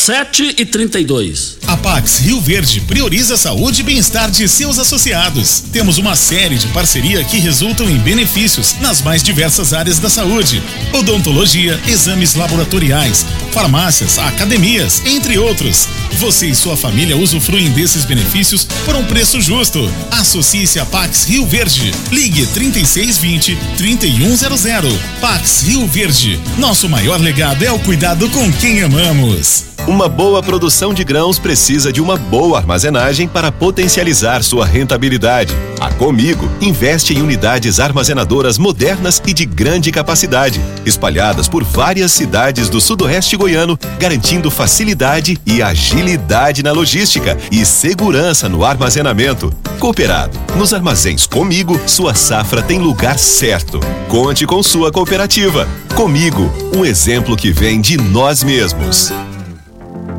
7 0.06 0.54
e 0.56 0.64
32. 0.64 1.58
A 1.66 1.76
Pax 1.76 2.20
Rio 2.20 2.40
Verde 2.40 2.80
prioriza 2.80 3.34
a 3.34 3.36
saúde 3.36 3.80
e 3.80 3.82
bem-estar 3.82 4.30
de 4.30 4.48
seus 4.48 4.78
associados. 4.78 5.64
Temos 5.72 5.98
uma 5.98 6.14
série 6.14 6.56
de 6.56 6.68
parceria 6.68 7.24
que 7.24 7.40
resultam 7.40 7.90
em 7.90 7.98
benefícios 7.98 8.76
nas 8.80 9.02
mais 9.02 9.20
diversas 9.20 9.72
áreas 9.72 9.98
da 9.98 10.08
saúde: 10.08 10.62
odontologia, 10.92 11.80
exames 11.88 12.36
laboratoriais, 12.36 13.26
farmácias, 13.50 14.16
academias, 14.16 15.02
entre 15.04 15.38
outros. 15.38 15.88
Você 16.20 16.46
e 16.46 16.54
sua 16.54 16.76
família 16.76 17.16
usufruem 17.16 17.70
desses 17.70 18.04
benefícios 18.04 18.64
por 18.84 18.94
um 18.94 19.04
preço 19.06 19.40
justo. 19.40 19.92
Associe-se 20.12 20.78
a 20.78 20.86
Pax 20.86 21.24
Rio 21.24 21.44
Verde. 21.44 21.92
Ligue 22.12 22.46
3620 22.46 23.58
3100. 23.76 25.00
Pax 25.20 25.62
Rio 25.62 25.84
Verde. 25.88 26.40
Nosso 26.58 26.88
maior 26.88 27.20
legado 27.20 27.64
é 27.64 27.72
o 27.72 27.78
cuidado 27.80 28.30
com 28.30 28.52
quem 28.52 28.82
amamos. 28.82 29.64
Uma 29.96 30.10
boa 30.10 30.42
produção 30.42 30.92
de 30.92 31.02
grãos 31.02 31.38
precisa 31.38 31.90
de 31.90 32.02
uma 32.02 32.18
boa 32.18 32.58
armazenagem 32.58 33.26
para 33.26 33.50
potencializar 33.50 34.42
sua 34.42 34.66
rentabilidade. 34.66 35.54
A 35.80 35.90
Comigo 35.90 36.46
investe 36.60 37.14
em 37.14 37.22
unidades 37.22 37.80
armazenadoras 37.80 38.58
modernas 38.58 39.22
e 39.26 39.32
de 39.32 39.46
grande 39.46 39.90
capacidade, 39.90 40.60
espalhadas 40.84 41.48
por 41.48 41.64
várias 41.64 42.12
cidades 42.12 42.68
do 42.68 42.78
sudoeste 42.78 43.38
goiano, 43.38 43.78
garantindo 43.98 44.50
facilidade 44.50 45.40
e 45.46 45.62
agilidade 45.62 46.62
na 46.62 46.72
logística 46.72 47.34
e 47.50 47.64
segurança 47.64 48.50
no 48.50 48.66
armazenamento. 48.66 49.50
Cooperado, 49.80 50.38
nos 50.56 50.74
armazéns 50.74 51.26
Comigo, 51.26 51.80
sua 51.86 52.14
safra 52.14 52.60
tem 52.60 52.78
lugar 52.78 53.18
certo. 53.18 53.80
Conte 54.08 54.44
com 54.44 54.62
sua 54.62 54.92
cooperativa. 54.92 55.66
Comigo, 55.94 56.52
um 56.76 56.84
exemplo 56.84 57.34
que 57.34 57.50
vem 57.50 57.80
de 57.80 57.96
nós 57.96 58.44
mesmos. 58.44 59.10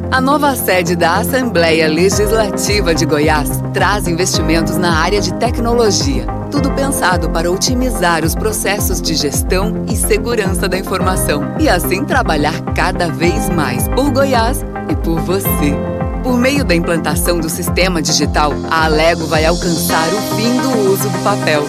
A 0.09 0.21
nova 0.21 0.55
sede 0.55 0.95
da 0.95 1.17
Assembleia 1.17 1.85
Legislativa 1.89 2.95
de 2.95 3.05
Goiás 3.05 3.49
traz 3.73 4.07
investimentos 4.07 4.77
na 4.77 4.97
área 4.99 5.19
de 5.19 5.33
tecnologia. 5.33 6.25
Tudo 6.49 6.71
pensado 6.71 7.29
para 7.29 7.51
otimizar 7.51 8.23
os 8.23 8.33
processos 8.33 9.01
de 9.01 9.15
gestão 9.15 9.85
e 9.91 9.97
segurança 9.97 10.67
da 10.69 10.77
informação. 10.77 11.43
E 11.59 11.67
assim 11.67 12.05
trabalhar 12.05 12.53
cada 12.73 13.09
vez 13.09 13.49
mais 13.49 13.89
por 13.89 14.09
Goiás 14.09 14.63
e 14.89 14.95
por 14.95 15.19
você. 15.19 15.75
Por 16.23 16.37
meio 16.37 16.63
da 16.63 16.73
implantação 16.73 17.39
do 17.39 17.49
sistema 17.49 18.01
digital, 18.01 18.53
a 18.71 18.85
Alego 18.85 19.25
vai 19.27 19.45
alcançar 19.45 20.07
o 20.07 20.35
fim 20.37 20.57
do 20.61 20.89
uso 20.89 21.09
do 21.09 21.23
papel. 21.23 21.65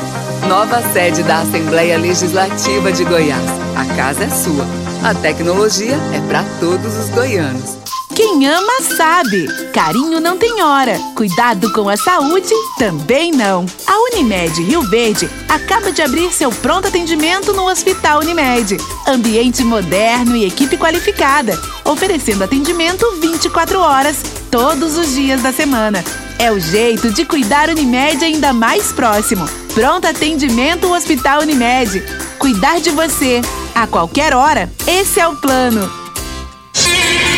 Nova 0.48 0.80
sede 0.92 1.24
da 1.24 1.40
Assembleia 1.40 1.98
Legislativa 1.98 2.92
de 2.92 3.04
Goiás. 3.04 3.50
A 3.74 3.84
casa 3.96 4.24
é 4.24 4.30
sua. 4.30 4.64
A 5.02 5.12
tecnologia 5.12 5.96
é 6.14 6.20
para 6.28 6.44
todos 6.60 6.96
os 6.96 7.10
goianos. 7.10 7.87
Quem 8.18 8.48
ama 8.48 8.82
sabe. 8.82 9.46
Carinho 9.72 10.18
não 10.18 10.36
tem 10.36 10.60
hora. 10.60 10.98
Cuidado 11.14 11.72
com 11.72 11.88
a 11.88 11.96
saúde 11.96 12.52
também 12.76 13.30
não. 13.30 13.64
A 13.86 13.96
Unimed 14.10 14.60
Rio 14.60 14.82
Verde 14.82 15.30
acaba 15.48 15.92
de 15.92 16.02
abrir 16.02 16.32
seu 16.32 16.50
pronto 16.50 16.88
atendimento 16.88 17.52
no 17.52 17.70
Hospital 17.70 18.18
Unimed. 18.18 18.76
Ambiente 19.06 19.62
moderno 19.62 20.34
e 20.34 20.44
equipe 20.44 20.76
qualificada, 20.76 21.56
oferecendo 21.84 22.42
atendimento 22.42 23.08
24 23.20 23.78
horas, 23.78 24.20
todos 24.50 24.98
os 24.98 25.14
dias 25.14 25.40
da 25.40 25.52
semana. 25.52 26.02
É 26.40 26.50
o 26.50 26.58
jeito 26.58 27.12
de 27.12 27.24
cuidar 27.24 27.68
Unimed 27.68 28.24
ainda 28.24 28.52
mais 28.52 28.90
próximo. 28.90 29.48
Pronto 29.72 30.08
atendimento 30.08 30.92
Hospital 30.92 31.42
Unimed. 31.42 32.02
Cuidar 32.36 32.80
de 32.80 32.90
você 32.90 33.40
a 33.76 33.86
qualquer 33.86 34.34
hora. 34.34 34.68
Esse 34.88 35.20
é 35.20 35.28
o 35.28 35.36
plano. 35.36 36.08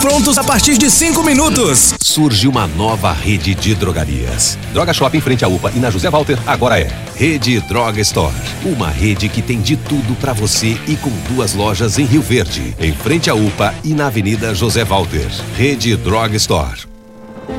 prontos 0.00 0.38
a 0.38 0.44
partir 0.44 0.78
de 0.78 0.90
cinco 0.90 1.22
minutos. 1.22 1.94
Surge 2.00 2.48
uma 2.48 2.66
nova 2.66 3.12
rede 3.12 3.54
de 3.54 3.74
drogarias. 3.74 4.58
Droga 4.72 4.94
Shop 4.94 5.14
em 5.14 5.20
frente 5.20 5.44
à 5.44 5.48
UPA 5.48 5.70
e 5.76 5.78
na 5.78 5.90
José 5.90 6.08
Walter 6.08 6.38
agora 6.46 6.80
é 6.80 6.90
Rede 7.14 7.60
Droga 7.60 8.00
Store. 8.00 8.34
Uma 8.64 8.88
rede 8.88 9.28
que 9.28 9.42
tem 9.42 9.60
de 9.60 9.76
tudo 9.76 10.16
para 10.18 10.32
você 10.32 10.78
e 10.88 10.96
com 10.96 11.10
duas 11.28 11.54
lojas 11.54 11.98
em 11.98 12.06
Rio 12.06 12.22
Verde, 12.22 12.74
em 12.80 12.94
frente 12.94 13.28
à 13.28 13.34
UPA 13.34 13.74
e 13.84 13.92
na 13.92 14.06
Avenida 14.06 14.54
José 14.54 14.84
Walter. 14.84 15.28
Rede 15.54 15.94
Droga 15.96 16.36
Store. 16.36 16.86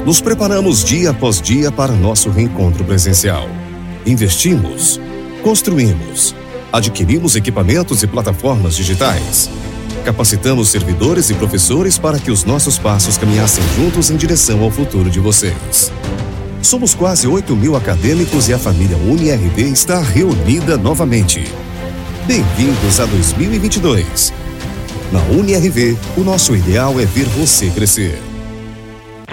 Nos 0.04 0.20
preparamos 0.20 0.84
dia 0.84 1.12
após 1.12 1.40
dia 1.40 1.72
para 1.72 1.94
nosso 1.94 2.32
reencontro 2.32 2.84
presencial. 2.84 3.48
Investimos, 4.04 5.00
construímos, 5.44 6.36
adquirimos 6.74 7.36
equipamentos 7.36 8.02
e 8.02 8.08
plataformas 8.08 8.76
digitais 8.76 9.48
capacitamos 10.10 10.70
servidores 10.70 11.30
e 11.30 11.36
professores 11.36 12.00
para 12.00 12.18
que 12.18 12.32
os 12.32 12.44
nossos 12.44 12.80
passos 12.80 13.16
caminhassem 13.16 13.64
juntos 13.76 14.10
em 14.10 14.18
direção 14.18 14.64
ao 14.64 14.72
futuro 14.72 15.08
de 15.08 15.20
vocês. 15.20 15.92
Somos 16.64 16.96
quase 16.96 17.28
8 17.28 17.56
mil 17.56 17.76
acadêmicos 17.76 18.50
e 18.50 18.54
a 18.54 18.58
família 18.58 18.98
UniRV 18.98 19.62
está 19.62 20.02
reunida 20.02 20.78
novamente. 20.78 21.44
Bem-vindos 22.26 23.00
a 23.00 23.06
2022. 23.06 24.34
Na 25.12 25.22
UniRV, 25.26 25.96
o 26.18 26.22
nosso 26.22 26.56
ideal 26.56 27.00
é 27.00 27.06
ver 27.06 27.26
você 27.26 27.70
crescer. 27.70 28.20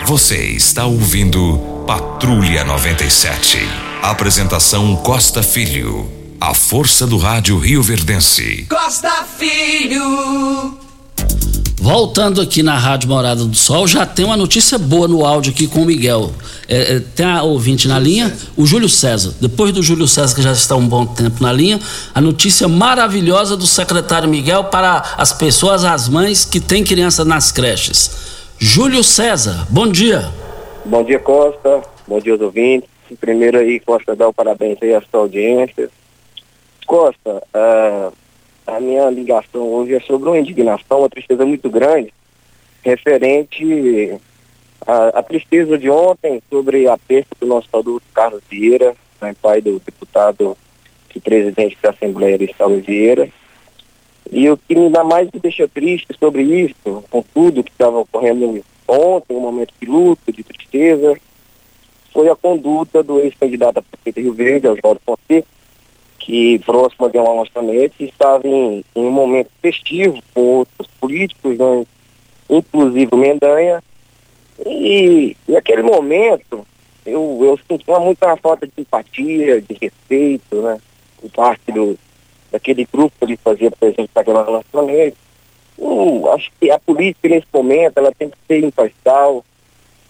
Você 0.04 0.44
está 0.44 0.84
ouvindo 0.84 1.56
Patrulha 1.86 2.64
97. 2.64 3.66
Apresentação 4.02 4.94
Costa 4.96 5.42
Filho. 5.42 6.25
A 6.40 6.52
força 6.52 7.06
do 7.06 7.16
rádio 7.16 7.58
Rio 7.58 7.82
Verdense. 7.82 8.66
Costa 8.68 9.24
Filho. 9.38 10.76
Voltando 11.76 12.42
aqui 12.42 12.62
na 12.62 12.76
Rádio 12.76 13.08
Morada 13.08 13.42
do 13.44 13.56
Sol, 13.56 13.86
já 13.86 14.04
tem 14.04 14.24
uma 14.24 14.36
notícia 14.36 14.76
boa 14.76 15.08
no 15.08 15.24
áudio 15.24 15.52
aqui 15.52 15.66
com 15.66 15.82
o 15.82 15.86
Miguel. 15.86 16.30
É, 16.68 16.96
é, 16.96 17.00
tem 17.00 17.24
a 17.24 17.42
ouvinte 17.42 17.88
na 17.88 17.98
linha, 17.98 18.36
o 18.54 18.66
Júlio 18.66 18.88
César. 18.88 19.32
Depois 19.40 19.72
do 19.72 19.82
Júlio 19.82 20.06
César, 20.06 20.34
que 20.34 20.42
já 20.42 20.52
está 20.52 20.76
um 20.76 20.86
bom 20.86 21.06
tempo 21.06 21.42
na 21.42 21.50
linha, 21.50 21.80
a 22.14 22.20
notícia 22.20 22.68
maravilhosa 22.68 23.56
do 23.56 23.66
secretário 23.66 24.28
Miguel 24.28 24.64
para 24.64 25.14
as 25.16 25.32
pessoas, 25.32 25.84
as 25.84 26.06
mães 26.06 26.44
que 26.44 26.60
têm 26.60 26.84
crianças 26.84 27.26
nas 27.26 27.50
creches. 27.50 28.10
Júlio 28.58 29.02
César, 29.02 29.66
bom 29.70 29.86
dia. 29.86 30.28
Bom 30.84 31.02
dia, 31.02 31.18
Costa. 31.18 31.82
Bom 32.06 32.20
dia 32.20 32.32
aos 32.32 32.42
ouvintes. 32.42 32.90
Primeiro 33.20 33.58
aí, 33.58 33.80
Costa, 33.80 34.14
dar 34.14 34.28
o 34.28 34.34
parabéns 34.34 34.76
aí 34.82 34.94
à 34.94 35.00
sua 35.00 35.20
audiência. 35.20 35.88
Costa, 36.86 37.42
ah, 37.52 38.12
a 38.66 38.80
minha 38.80 39.10
ligação 39.10 39.62
hoje 39.62 39.94
é 39.94 40.00
sobre 40.00 40.28
uma 40.28 40.38
indignação, 40.38 41.00
uma 41.00 41.10
tristeza 41.10 41.44
muito 41.44 41.68
grande, 41.68 42.12
referente 42.82 44.18
à, 44.86 45.18
à 45.18 45.22
tristeza 45.22 45.76
de 45.76 45.90
ontem 45.90 46.42
sobre 46.48 46.88
a 46.88 46.96
perda 46.96 47.28
do 47.40 47.46
nosso 47.46 47.68
saudoso 47.70 48.02
Carlos 48.14 48.42
Vieira, 48.48 48.94
né, 49.20 49.34
pai 49.42 49.60
do 49.60 49.80
deputado 49.80 50.56
e 51.14 51.20
presidente 51.20 51.76
da 51.82 51.90
Assembleia 51.90 52.38
Saulo 52.56 52.80
Vieira. 52.80 53.28
E 54.30 54.50
o 54.50 54.56
que 54.56 54.74
me 54.74 54.90
dá 54.90 55.02
mais 55.02 55.30
me 55.32 55.40
deixa 55.40 55.66
triste 55.68 56.08
sobre 56.18 56.42
isso, 56.42 57.04
com 57.10 57.22
tudo 57.22 57.64
que 57.64 57.70
estava 57.70 57.98
ocorrendo 57.98 58.62
ontem, 58.86 59.36
um 59.36 59.40
momento 59.40 59.72
de 59.80 59.88
luto, 59.88 60.32
de 60.32 60.42
tristeza, 60.42 61.16
foi 62.12 62.28
a 62.28 62.36
conduta 62.36 63.02
do 63.02 63.20
ex-candidato 63.20 63.78
a 63.78 63.82
prefeito 63.82 64.20
Rio 64.20 64.34
Verde, 64.34 64.68
Oswaldo 64.68 65.00
Fonseca, 65.04 65.48
que 66.26 66.58
próximo 66.58 67.08
de 67.08 67.18
uma 67.18 67.32
lançamento 67.32 67.94
estava 68.00 68.44
em, 68.48 68.84
em, 68.96 69.00
um 69.00 69.12
momento 69.12 69.48
festivo 69.62 70.20
com 70.34 70.40
outros 70.40 70.88
políticos, 71.00 71.56
né, 71.56 71.86
inclusive 72.50 73.08
o 73.12 73.16
Mendanha, 73.16 73.80
e 74.66 75.36
naquele 75.46 75.82
momento 75.82 76.66
eu, 77.06 77.38
eu 77.42 77.56
senti 77.68 77.88
uma 77.88 78.00
muita 78.00 78.36
falta 78.38 78.66
de 78.66 78.72
empatia, 78.76 79.62
de 79.62 79.78
respeito, 79.80 80.62
né, 80.62 80.80
por 81.20 81.30
parte 81.30 81.70
do, 81.70 81.96
daquele 82.50 82.84
grupo 82.92 83.14
que 83.20 83.24
ele 83.24 83.36
fazia 83.36 83.70
presente 83.70 84.10
naquele 84.12 84.42
relacionamento. 84.42 85.16
Hum, 85.78 86.26
acho 86.32 86.50
que 86.60 86.72
a 86.72 86.78
política 86.80 87.28
nesse 87.28 87.46
momento 87.54 87.98
ela 87.98 88.10
tem 88.10 88.30
que 88.30 88.38
ser 88.48 88.64
imparcial, 88.64 89.44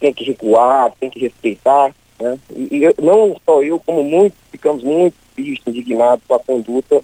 tem 0.01 0.15
que 0.15 0.25
recuar, 0.25 0.93
tem 0.99 1.11
que 1.11 1.21
respeitar. 1.21 1.95
Né? 2.21 2.39
E, 2.51 2.77
e 2.77 3.03
não 3.03 3.37
só 3.45 3.63
eu, 3.63 3.79
como 3.81 4.03
muitos, 4.03 4.39
ficamos 4.51 4.83
muito 4.83 5.15
tristes, 5.35 5.67
indignados 5.67 6.25
com 6.27 6.35
a 6.35 6.41
conduta 6.41 7.03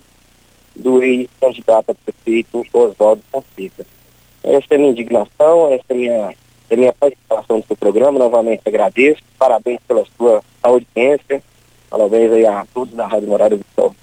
do 0.74 1.02
ex-candidato 1.02 1.90
a 1.90 1.94
prefeito 1.94 2.66
Oswaldo 2.72 3.22
Fonseca. 3.30 3.86
Essa 4.42 4.66
é 4.70 4.74
a 4.74 4.78
minha 4.78 4.90
indignação, 4.90 5.72
essa 5.72 5.84
é 5.90 5.92
a 5.92 5.94
minha, 5.94 6.34
é 6.70 6.76
minha 6.76 6.92
participação 6.92 7.58
no 7.58 7.64
seu 7.64 7.76
programa. 7.76 8.18
Novamente 8.18 8.62
agradeço, 8.66 9.22
parabéns 9.38 9.80
pela 9.86 10.04
sua 10.16 10.42
audiência, 10.62 11.42
parabéns 11.90 12.32
aí 12.32 12.46
a 12.46 12.66
todos 12.72 12.94
da 12.94 13.06
Rádio 13.06 13.28
Morada 13.28 13.56
do 13.56 13.64
Sol. 13.74 13.94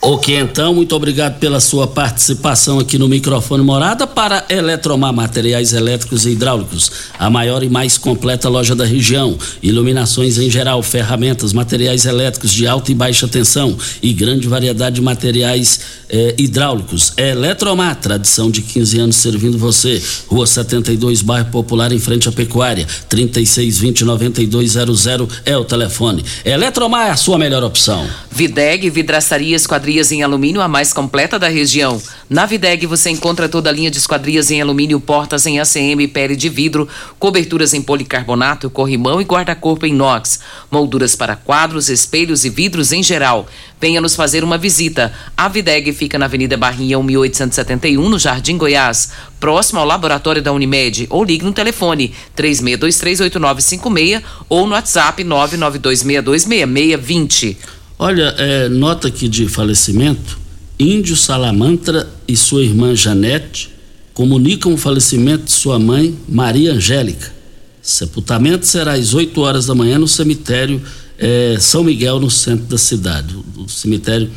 Ok, 0.00 0.34
então, 0.38 0.72
muito 0.72 0.94
obrigado 0.94 1.38
pela 1.38 1.58
sua 1.60 1.86
participação 1.86 2.78
aqui 2.78 2.96
no 2.96 3.08
microfone 3.08 3.64
Morada 3.64 4.06
para 4.06 4.44
Eletromar 4.48 5.12
Materiais 5.12 5.72
Elétricos 5.72 6.24
e 6.24 6.30
Hidráulicos, 6.30 6.90
a 7.18 7.28
maior 7.28 7.64
e 7.64 7.68
mais 7.68 7.98
completa 7.98 8.48
loja 8.48 8.76
da 8.76 8.84
região. 8.84 9.36
Iluminações 9.60 10.38
em 10.38 10.48
geral, 10.48 10.82
ferramentas, 10.82 11.52
materiais 11.52 12.06
elétricos 12.06 12.52
de 12.52 12.66
alta 12.66 12.92
e 12.92 12.94
baixa 12.94 13.26
tensão 13.26 13.76
e 14.00 14.12
grande 14.12 14.46
variedade 14.46 14.96
de 14.96 15.02
materiais 15.02 15.80
eh, 16.08 16.34
hidráulicos. 16.38 17.12
Eletromar, 17.16 17.96
tradição 17.96 18.50
de 18.50 18.62
15 18.62 19.00
anos 19.00 19.16
servindo 19.16 19.58
você. 19.58 20.00
Rua 20.26 20.46
72, 20.46 21.22
bairro 21.22 21.50
Popular, 21.50 21.92
em 21.92 21.98
frente 21.98 22.28
à 22.28 22.32
Pecuária. 22.32 22.86
3620-9200 23.10 25.30
é 25.44 25.56
o 25.56 25.64
telefone. 25.64 26.24
Eletromar 26.44 27.08
é 27.08 27.10
a 27.10 27.16
sua 27.16 27.38
melhor 27.38 27.62
opção. 27.62 28.08
Videg, 28.30 28.90
vidraçaria 28.90 29.56
esquadrias 29.56 30.12
em 30.12 30.22
alumínio, 30.22 30.60
a 30.60 30.68
mais 30.68 30.92
completa 30.92 31.38
da 31.38 31.48
região. 31.48 32.00
Na 32.30 32.46
Videg 32.46 32.86
você 32.86 33.10
encontra 33.10 33.48
toda 33.48 33.70
a 33.70 33.72
linha 33.72 33.90
de 33.90 33.98
esquadrias 33.98 34.50
em 34.50 34.60
alumínio, 34.60 35.00
portas 35.00 35.46
em 35.46 35.58
ACM, 35.58 36.06
pele 36.08 36.36
de 36.36 36.48
vidro, 36.48 36.88
coberturas 37.18 37.74
em 37.74 37.82
policarbonato, 37.82 38.70
corrimão 38.70 39.20
e 39.20 39.24
guarda-corpo 39.24 39.86
em 39.86 39.90
inox, 39.90 40.38
molduras 40.70 41.16
para 41.16 41.34
quadros, 41.34 41.88
espelhos 41.88 42.44
e 42.44 42.50
vidros 42.50 42.92
em 42.92 43.02
geral. 43.02 43.48
Venha 43.80 44.00
nos 44.00 44.16
fazer 44.16 44.42
uma 44.42 44.58
visita. 44.58 45.12
A 45.36 45.46
Videg 45.48 45.92
fica 45.92 46.18
na 46.18 46.24
Avenida 46.24 46.56
Barrinha 46.56 47.00
1871, 47.00 48.08
no 48.08 48.18
Jardim 48.18 48.56
Goiás, 48.56 49.12
próximo 49.38 49.78
ao 49.78 49.86
laboratório 49.86 50.42
da 50.42 50.52
Unimed, 50.52 51.06
ou 51.10 51.22
ligue 51.22 51.44
no 51.44 51.52
telefone 51.52 52.12
36238956 52.36 54.20
ou 54.48 54.66
no 54.66 54.72
WhatsApp 54.72 55.22
992626620. 55.22 57.56
Olha, 57.98 58.34
é, 58.36 58.68
nota 58.68 59.08
aqui 59.08 59.26
de 59.28 59.48
falecimento: 59.48 60.38
Índio 60.78 61.16
Salamantra 61.16 62.08
e 62.26 62.36
sua 62.36 62.62
irmã 62.62 62.94
Janete 62.94 63.70
comunicam 64.12 64.74
o 64.74 64.76
falecimento 64.76 65.44
de 65.44 65.52
sua 65.52 65.78
mãe, 65.78 66.14
Maria 66.28 66.72
Angélica. 66.72 67.32
Sepultamento 67.80 68.66
será 68.66 68.94
às 68.94 69.14
8 69.14 69.40
horas 69.40 69.66
da 69.66 69.74
manhã 69.74 69.96
no 69.98 70.08
cemitério 70.08 70.82
é, 71.18 71.56
São 71.58 71.82
Miguel, 71.82 72.20
no 72.20 72.30
centro 72.30 72.66
da 72.66 72.78
cidade. 72.78 73.36
O 73.56 73.68
cemitério 73.68 74.30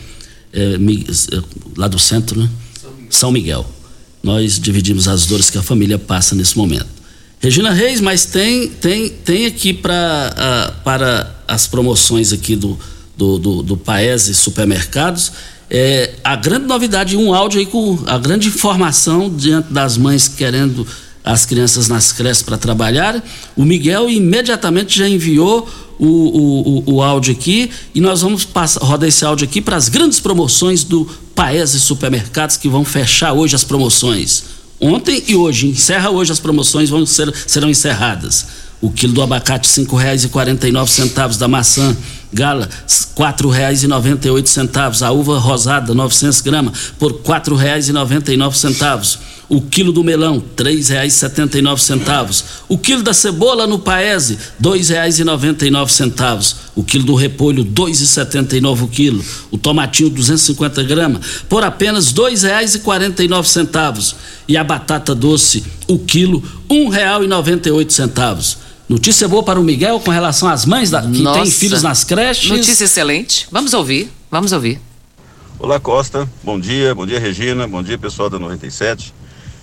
é, 0.52 0.78
lá 1.78 1.88
do 1.88 2.00
centro, 2.00 2.40
né? 2.40 2.50
São 3.10 3.32
Miguel. 3.32 3.70
Nós 4.24 4.60
dividimos 4.60 5.08
as 5.08 5.26
dores 5.26 5.50
que 5.50 5.58
a 5.58 5.64
família 5.64 5.98
passa 5.98 6.36
nesse 6.36 6.58
momento. 6.58 6.88
Regina 7.40 7.72
Reis, 7.72 8.00
mas 8.00 8.26
tem 8.26 8.68
tem 8.68 9.10
tem 9.10 9.48
aqui 9.48 9.74
pra, 9.74 10.32
uh, 10.32 10.84
para 10.84 11.44
as 11.48 11.66
promoções 11.66 12.32
aqui 12.32 12.56
do 12.56 12.78
do, 13.18 13.38
do, 13.38 13.64
do 13.64 13.78
Paese 13.78 14.34
Supermercados. 14.34 15.32
É, 15.70 16.16
a 16.24 16.36
grande 16.36 16.66
novidade, 16.66 17.16
um 17.16 17.34
áudio 17.34 17.60
aí 17.60 17.66
com 17.66 17.98
a 18.06 18.18
grande 18.18 18.48
informação 18.48 19.30
diante 19.30 19.72
das 19.72 19.98
mães 19.98 20.28
querendo 20.28 20.86
as 21.24 21.46
crianças 21.46 21.88
nas 21.88 22.12
creches 22.12 22.42
para 22.42 22.58
trabalhar. 22.58 23.24
O 23.56 23.64
Miguel 23.64 24.10
imediatamente 24.10 24.98
já 24.98 25.08
enviou 25.08 25.68
o, 26.02 26.84
o, 26.88 26.96
o, 26.96 27.02
áudio 27.04 27.32
aqui 27.32 27.70
e 27.94 28.02
nós 28.02 28.22
vamos 28.22 28.44
passar, 28.44 28.84
rodar 28.84 29.08
esse 29.08 29.24
áudio 29.24 29.46
aqui 29.46 29.62
para 29.62 29.76
as 29.76 29.88
grandes 29.88 30.20
promoções 30.20 30.84
do 30.84 31.06
Paese 31.36 31.80
Supermercados 31.80 32.58
que 32.58 32.68
vão 32.68 32.84
fechar 32.84 33.34
hoje 33.34 33.56
as 33.56 33.64
promoções. 33.64 34.46
Ontem 34.80 35.24
e 35.28 35.36
hoje, 35.36 35.68
encerra 35.68 36.10
hoje 36.10 36.32
as 36.32 36.40
promoções, 36.40 36.90
vão 36.90 37.06
ser, 37.06 37.32
serão 37.46 37.70
encerradas. 37.70 38.48
O 38.82 38.90
quilo 38.90 39.14
do 39.14 39.22
abacate 39.22 39.70
nove 40.72 40.92
centavos 40.92 41.38
da 41.38 41.48
maçã 41.48 41.96
Gala, 42.34 42.70
quatro 43.14 43.50
reais 43.50 43.84
e 43.84 43.88
noventa 43.88 44.26
e 44.28 44.32
oito 44.32 44.50
centavos. 44.50 45.04
A 45.04 45.12
uva 45.12 45.38
rosada, 45.38 45.94
900 45.94 46.42
gramas, 46.42 46.94
por 46.98 47.22
quatro 47.22 47.56
reais 47.56 47.90
e 47.90 47.92
noventa 47.92 48.32
e 48.34 48.38
nove 48.38 48.58
centavos. 48.58 49.20
O 49.50 49.62
quilo 49.62 49.92
do 49.92 50.02
melão, 50.02 50.42
três 50.56 50.88
reais 50.88 51.14
e 51.14 51.18
setenta 51.18 51.60
e 51.60 51.62
nove 51.62 51.82
centavos. 51.82 52.44
O 52.70 52.78
quilo 52.78 53.04
da 53.04 53.14
cebola 53.14 53.68
no 53.68 53.80
Paese, 53.80 54.38
dois 54.58 54.88
reais 54.88 55.20
e 55.20 55.26
noventa 55.26 55.68
e 55.68 55.70
nove 55.70 55.92
centavos. 55.92 56.56
O 56.74 56.86
quilo 56.86 57.04
do 57.04 57.16
repolho, 57.16 57.66
dois 57.66 58.00
e 58.00 58.08
setenta 58.08 58.56
e 58.56 58.62
nove 58.62 58.86
o 58.86 58.88
quilo. 58.88 59.22
O 59.52 59.58
tomatinho, 59.58 60.10
250 60.10 60.84
gramas, 60.84 61.26
por 61.50 61.66
apenas 61.66 62.14
dois 62.14 62.44
reais 62.44 62.76
e 62.76 62.80
quarenta 62.80 63.26
e 63.26 63.28
nove 63.28 63.50
centavos. 63.50 64.16
E 64.48 64.56
a 64.56 64.64
batata 64.64 65.14
doce, 65.14 65.66
o 65.86 66.00
quilo, 66.00 66.42
um 66.70 66.88
real 66.88 67.22
e 67.22 67.28
noventa 67.28 67.68
e 67.68 67.72
oito 67.74 67.92
centavos. 67.92 68.71
Notícia 68.92 69.26
boa 69.26 69.42
para 69.42 69.58
o 69.58 69.64
Miguel 69.64 70.02
com 70.02 70.12
relação 70.12 70.50
às 70.50 70.66
mães 70.66 70.92
da, 70.92 71.02
que 71.02 71.22
Nossa. 71.22 71.44
têm 71.44 71.50
filhos 71.50 71.82
nas 71.82 72.04
creches. 72.04 72.50
Notícia 72.50 72.84
excelente. 72.84 73.48
Vamos 73.50 73.74
ouvir, 73.74 74.12
vamos 74.30 74.52
ouvir. 74.52 74.82
Olá 75.58 75.80
Costa, 75.80 76.28
bom 76.44 76.60
dia, 76.60 76.94
bom 76.94 77.06
dia 77.06 77.18
Regina, 77.18 77.66
bom 77.66 77.82
dia 77.82 77.98
pessoal 77.98 78.30
da 78.30 78.38
97. 78.38 79.14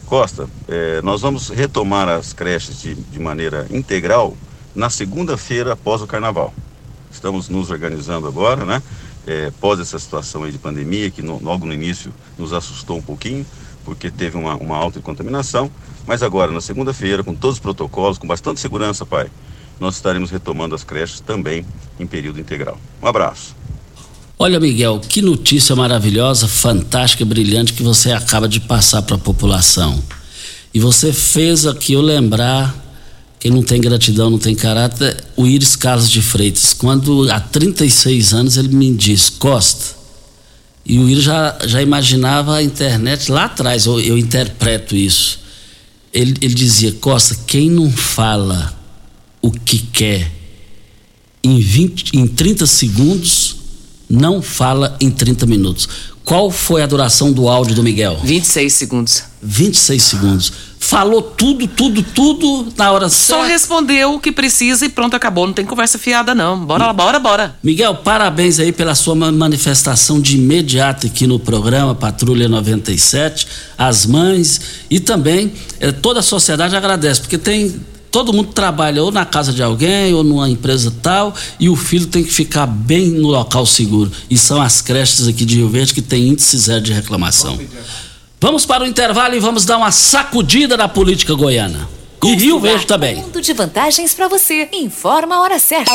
Costa, 0.07 0.49
eh, 0.67 1.03
nós 1.05 1.21
vamos 1.21 1.51
retomar 1.51 2.09
as 2.09 2.33
creches 2.33 2.81
de, 2.81 2.95
de 2.95 3.19
maneira 3.19 3.67
integral 3.71 4.35
na 4.75 4.89
segunda-feira 4.89 5.75
após 5.75 6.01
o 6.01 6.07
carnaval. 6.07 6.55
Estamos 7.13 7.51
nos 7.51 7.71
organizando 7.71 8.27
agora, 8.27 8.65
né? 8.65 8.83
é, 9.29 9.53
pós 9.61 9.79
essa 9.79 9.99
situação 9.99 10.45
aí 10.45 10.53
de 10.53 10.59
pandemia, 10.59 11.11
que 11.11 11.21
no, 11.21 11.39
logo 11.43 11.67
no 11.67 11.73
início 11.73 12.13
nos 12.39 12.55
assustou 12.55 12.97
um 12.97 13.03
pouquinho, 13.03 13.45
porque 13.89 14.11
teve 14.11 14.37
uma, 14.37 14.55
uma 14.55 14.77
alta 14.77 15.01
contaminação. 15.01 15.71
Mas 16.07 16.23
agora, 16.23 16.53
na 16.53 16.61
segunda-feira, 16.61 17.25
com 17.25 17.35
todos 17.35 17.57
os 17.57 17.61
protocolos, 17.61 18.19
com 18.19 18.27
bastante 18.27 18.61
segurança, 18.61 19.07
pai, 19.07 19.29
nós 19.81 19.95
estaremos 19.95 20.31
retomando 20.31 20.75
as 20.75 20.85
creches 20.85 21.21
também 21.21 21.65
em 21.99 22.07
período 22.07 22.39
integral. 22.39 22.79
Um 23.03 23.07
abraço. 23.07 23.57
Olha, 24.39 24.61
Miguel, 24.61 25.01
que 25.01 25.21
notícia 25.21 25.75
maravilhosa, 25.75 26.47
fantástica, 26.47 27.25
brilhante 27.25 27.73
que 27.73 27.83
você 27.83 28.13
acaba 28.13 28.49
de 28.49 28.61
passar 28.61 29.03
para 29.03 29.17
a 29.17 29.19
população. 29.19 30.01
E 30.73 30.79
você 30.79 31.13
fez 31.13 31.67
aqui 31.67 31.95
eu 31.95 32.01
lembrar, 32.03 32.75
quem 33.41 33.51
não 33.51 33.63
tem 33.63 33.81
gratidão, 33.81 34.31
não 34.31 34.39
tem 34.39 34.55
caráter, 34.55 35.25
o 35.37 35.47
Iris 35.47 35.75
Carlos 35.75 36.11
de 36.11 36.23
Freitas. 36.23 36.73
Quando 36.73 37.29
há 37.33 37.41
36 37.41 38.33
anos 38.33 38.57
ele 38.57 38.69
me 38.69 38.95
diz, 38.95 39.29
Costa, 39.29 39.98
e 40.89 40.99
o 40.99 41.07
Iris 41.07 41.25
já, 41.25 41.59
já 41.67 41.83
imaginava 41.83 42.57
a 42.57 42.63
internet 42.63 43.31
lá 43.31 43.45
atrás, 43.45 43.85
eu, 43.85 44.01
eu 44.01 44.17
interpreto 44.17 44.97
isso. 44.97 45.39
Ele, 46.15 46.35
ele 46.41 46.55
dizia, 46.55 46.93
Costa, 46.93 47.37
quem 47.47 47.71
não 47.71 47.93
fala 47.93 48.75
o 49.43 49.51
que 49.51 49.79
quer 49.79 50.33
em, 51.45 51.61
20, 51.61 52.17
em 52.17 52.27
30 52.27 52.67
segundos, 52.67 53.57
não 54.09 54.41
fala 54.41 54.97
em 54.99 55.11
30 55.11 55.45
minutos. 55.45 55.87
Qual 56.25 56.51
foi 56.51 56.83
a 56.83 56.87
duração 56.87 57.33
do 57.33 57.49
áudio 57.49 57.75
do 57.75 57.83
Miguel? 57.83 58.19
26 58.25 58.73
segundos. 58.73 59.23
26 59.43 60.03
segundos. 60.03 60.53
Falou 60.81 61.21
tudo, 61.21 61.67
tudo, 61.67 62.03
tudo 62.03 62.73
na 62.77 62.91
hora 62.93 63.09
certa. 63.09 63.43
Só 63.43 63.49
respondeu 63.49 64.15
o 64.15 64.21
que 64.21 64.31
precisa 64.33 64.87
e 64.87 64.89
pronto, 64.89 65.15
acabou. 65.15 65.47
Não 65.47 65.53
tem 65.53 65.65
conversa 65.65 65.99
fiada, 65.99 66.35
não. 66.35 66.65
Bora 66.65 66.87
lá, 66.87 66.93
bora, 66.93 67.19
bora. 67.19 67.57
Miguel, 67.63 67.97
parabéns 67.97 68.59
aí 68.59 68.73
pela 68.73 68.95
sua 68.95 69.15
manifestação 69.15 70.21
de 70.21 70.37
imediato 70.37 71.07
aqui 71.07 71.27
no 71.27 71.39
programa 71.39 71.95
Patrulha 71.95 72.49
97. 72.49 73.47
As 73.77 74.07
mães 74.07 74.61
e 74.91 75.01
também 75.01 75.53
eh, 75.81 75.93
toda 75.93 76.21
a 76.21 76.23
sociedade 76.23 76.77
agradece, 76.77 77.21
porque 77.21 77.39
tem 77.39 77.81
todo 78.11 78.33
mundo 78.33 78.53
trabalha 78.53 79.03
ou 79.03 79.13
na 79.13 79.25
casa 79.25 79.53
de 79.53 79.63
alguém 79.63 80.15
ou 80.15 80.25
numa 80.25 80.49
empresa 80.49 80.93
tal 81.03 81.35
e 81.59 81.69
o 81.69 81.77
filho 81.77 82.07
tem 82.07 82.25
que 82.25 82.33
ficar 82.33 82.67
bem 82.67 83.11
no 83.11 83.29
local 83.29 83.67
seguro. 83.67 84.11
E 84.31 84.39
são 84.39 84.61
as 84.61 84.81
creches 84.81 85.27
aqui 85.27 85.45
de 85.45 85.57
Rio 85.57 85.69
Verde 85.69 85.95
que 85.95 86.03
tem 86.03 86.29
índice 86.29 86.57
zero 86.57 86.81
de 86.81 86.93
reclamação. 86.93 87.59
Vamos 88.41 88.65
para 88.65 88.85
o 88.85 88.87
intervalo 88.87 89.35
e 89.35 89.41
vamos 89.41 89.65
dar 89.65 89.79
uma 89.79 89.91
sacudida 89.91 90.77
na 90.77 90.89
política 90.89 91.35
goiana. 91.35 91.89
E 92.23 92.35
Rio 92.35 92.61
Verde 92.61 92.87
também. 92.87 93.17
Mundo 93.17 93.41
de 93.41 93.53
vantagens 93.53 94.15
para 94.15 94.29
você. 94.29 94.69
Informa 94.73 95.37
a 95.37 95.41
hora 95.41 95.59
certa. 95.59 95.93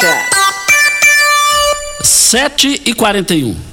7 2.01 2.81
e 2.85 2.93
41 2.93 3.72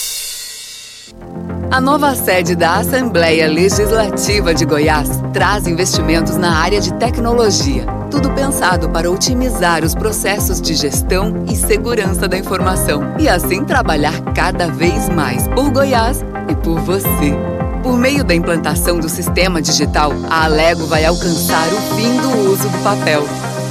A 1.71 1.79
nova 1.79 2.13
sede 2.15 2.53
da 2.53 2.79
Assembleia 2.79 3.47
Legislativa 3.47 4.53
de 4.53 4.65
Goiás 4.65 5.07
traz 5.31 5.65
investimentos 5.65 6.35
na 6.35 6.57
área 6.57 6.81
de 6.81 6.93
tecnologia. 6.95 7.85
Tudo 8.11 8.29
pensado 8.31 8.89
para 8.89 9.09
otimizar 9.09 9.81
os 9.81 9.95
processos 9.95 10.59
de 10.59 10.73
gestão 10.73 11.45
e 11.49 11.55
segurança 11.55 12.27
da 12.27 12.37
informação 12.37 13.15
e 13.17 13.29
assim 13.29 13.63
trabalhar 13.63 14.19
cada 14.35 14.67
vez 14.67 15.07
mais 15.07 15.47
por 15.47 15.71
Goiás 15.71 16.25
e 16.49 16.55
por 16.55 16.77
você. 16.81 17.33
Por 17.81 17.97
meio 17.97 18.25
da 18.25 18.35
implantação 18.35 18.99
do 18.99 19.07
sistema 19.07 19.61
digital, 19.61 20.11
a 20.29 20.43
Alego 20.43 20.85
vai 20.87 21.05
alcançar 21.05 21.69
o 21.69 21.95
fim 21.95 22.17
do 22.17 22.51
uso 22.51 22.67
do 22.67 22.83
papel. 22.83 23.23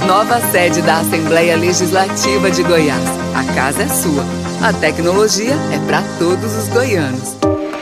Nova 0.07 0.41
sede 0.51 0.81
da 0.81 1.01
Assembleia 1.01 1.55
Legislativa 1.55 2.49
de 2.49 2.63
Goiás. 2.63 3.07
A 3.35 3.43
casa 3.53 3.83
é 3.83 3.87
sua. 3.87 4.25
A 4.67 4.73
tecnologia 4.73 5.53
é 5.71 5.77
para 5.85 6.01
todos 6.17 6.55
os 6.55 6.67
goianos. 6.69 7.40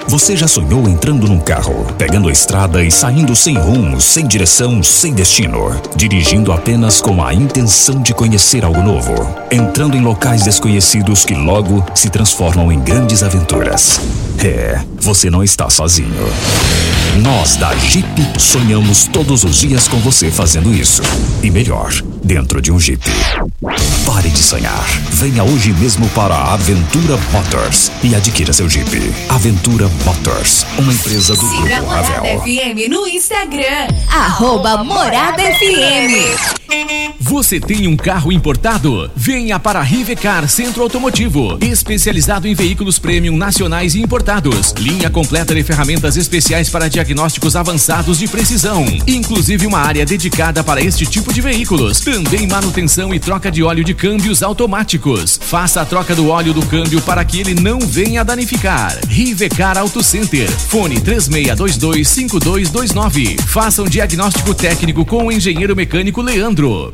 Você 0.09 0.35
já 0.35 0.47
sonhou 0.47 0.89
entrando 0.89 1.27
num 1.27 1.39
carro, 1.39 1.85
pegando 1.95 2.29
a 2.29 2.31
estrada 2.31 2.83
e 2.83 2.89
saindo 2.89 3.35
sem 3.35 3.55
rumo, 3.55 4.01
sem 4.01 4.27
direção, 4.27 4.81
sem 4.81 5.13
destino, 5.13 5.79
dirigindo 5.95 6.51
apenas 6.51 6.99
com 6.99 7.23
a 7.23 7.31
intenção 7.31 8.01
de 8.01 8.11
conhecer 8.11 8.65
algo 8.65 8.81
novo, 8.81 9.13
entrando 9.51 9.95
em 9.95 10.01
locais 10.01 10.41
desconhecidos 10.41 11.23
que 11.23 11.35
logo 11.35 11.85
se 11.93 12.09
transformam 12.09 12.71
em 12.71 12.79
grandes 12.79 13.21
aventuras? 13.21 14.01
É, 14.43 14.81
você 15.01 15.29
não 15.29 15.43
está 15.43 15.69
sozinho. 15.69 16.09
Nós 17.21 17.57
da 17.57 17.75
Jeep 17.75 18.07
sonhamos 18.39 19.05
todos 19.07 19.43
os 19.43 19.57
dias 19.57 19.85
com 19.87 19.97
você 19.97 20.31
fazendo 20.31 20.73
isso. 20.73 21.01
E 21.43 21.51
melhor, 21.51 21.91
dentro 22.23 22.61
de 22.61 22.71
um 22.71 22.79
Jeep. 22.79 23.03
Pare 24.05 24.29
de 24.29 24.41
sonhar. 24.41 24.85
Venha 25.11 25.43
hoje 25.43 25.73
mesmo 25.73 26.07
para 26.09 26.35
a 26.35 26.53
Aventura 26.53 27.17
Motors 27.33 27.91
e 28.01 28.15
adquira 28.15 28.53
seu 28.53 28.69
Jeep. 28.69 28.89
Aventura 29.27 29.89
Motors, 30.05 30.65
uma 30.77 30.93
empresa 30.93 31.35
do 31.35 31.41
Siga 31.41 31.75
Grupo 31.75 31.85
Morada 31.87 32.07
Ravel. 32.07 32.41
FM 32.41 32.89
no 32.89 33.07
Instagram. 33.07 33.87
Arroba 34.09 34.83
Morada 34.85 35.43
FM. 35.43 36.59
Você 37.19 37.59
tem 37.59 37.87
um 37.87 37.97
carro 37.97 38.31
importado? 38.31 39.09
Venha 39.15 39.59
para 39.59 39.79
a 39.79 39.83
Rivecar 39.83 40.47
Centro 40.47 40.83
Automotivo, 40.83 41.57
especializado 41.61 42.47
em 42.47 42.53
veículos 42.53 42.97
premium 42.97 43.35
nacionais 43.35 43.95
e 43.95 44.01
importados. 44.01 44.28
Linha 44.77 45.09
completa 45.09 45.55
de 45.55 45.63
ferramentas 45.63 46.15
especiais 46.15 46.69
para 46.69 46.87
diagnósticos 46.87 47.55
avançados 47.55 48.19
de 48.19 48.27
precisão, 48.27 48.85
inclusive 49.07 49.65
uma 49.65 49.79
área 49.79 50.05
dedicada 50.05 50.63
para 50.63 50.81
este 50.81 51.03
tipo 51.03 51.33
de 51.33 51.41
veículos. 51.41 52.01
Também 52.01 52.45
manutenção 52.45 53.11
e 53.11 53.19
troca 53.19 53.49
de 53.49 53.63
óleo 53.63 53.83
de 53.83 53.95
câmbios 53.95 54.43
automáticos. 54.43 55.39
Faça 55.41 55.81
a 55.81 55.85
troca 55.85 56.13
do 56.13 56.29
óleo 56.29 56.53
do 56.53 56.63
câmbio 56.63 57.01
para 57.01 57.25
que 57.25 57.39
ele 57.39 57.55
não 57.55 57.79
venha 57.79 58.23
danificar. 58.23 58.99
Rivecar 59.07 59.79
Auto 59.79 60.03
Center. 60.03 60.47
Fone 60.47 61.01
36225229. 61.01 63.41
Faça 63.41 63.81
um 63.81 63.89
diagnóstico 63.89 64.53
técnico 64.53 65.03
com 65.05 65.25
o 65.25 65.31
engenheiro 65.31 65.75
mecânico 65.75 66.21
Leandro. 66.21 66.93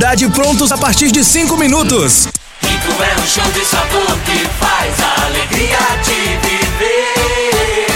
prontos 0.33 0.71
a 0.71 0.77
partir 0.77 1.11
de 1.11 1.23
5 1.23 1.55
minutos. 1.57 2.27
Rico 2.61 3.03
é 3.03 3.21
um 3.21 3.27
show 3.27 3.51
de 3.51 3.63
sabor 3.63 4.17
que 4.25 4.47
faz 4.59 4.99
a 4.99 5.25
alegria 5.25 5.77
de 6.03 6.37
viver. 6.47 7.87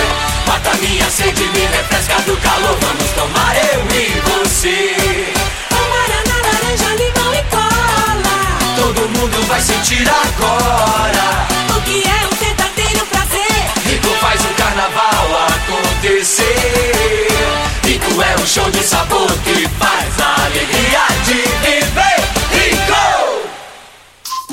Mata 0.47 0.76
minha 0.76 1.10
sede, 1.10 1.43
me 1.49 1.66
refresca 1.66 2.22
do 2.22 2.38
calor. 2.38 2.78
Vamos 2.80 3.10
tomar 3.12 3.56
eu 3.74 3.82
e 3.89 4.22
você. 4.22 5.34
Guaraná, 5.72 6.38
laranja, 6.47 6.95
limão 6.95 7.34
e 7.34 7.43
cola. 7.49 8.38
Todo 8.76 9.10
mundo 9.10 9.47
vai 9.47 9.62
sentir 9.62 10.08
agora. 10.08 11.47
O 11.76 11.82
que 11.82 12.03
é 12.08 12.28
um 12.28 12.36
verdadeiro 12.36 13.06
prazer? 13.08 13.66
Rico 13.88 14.10
faz 14.22 14.41
o 14.41 14.53
carnaval 14.53 15.14
um 18.45 18.47
show 18.47 18.69
de 18.69 18.83
sabor 18.83 19.27
que 19.43 19.67
faz 19.79 20.19
a 20.21 20.45
alegria 20.45 21.01
de 21.25 21.33
viver. 21.65 22.21
Rico! 22.51 23.49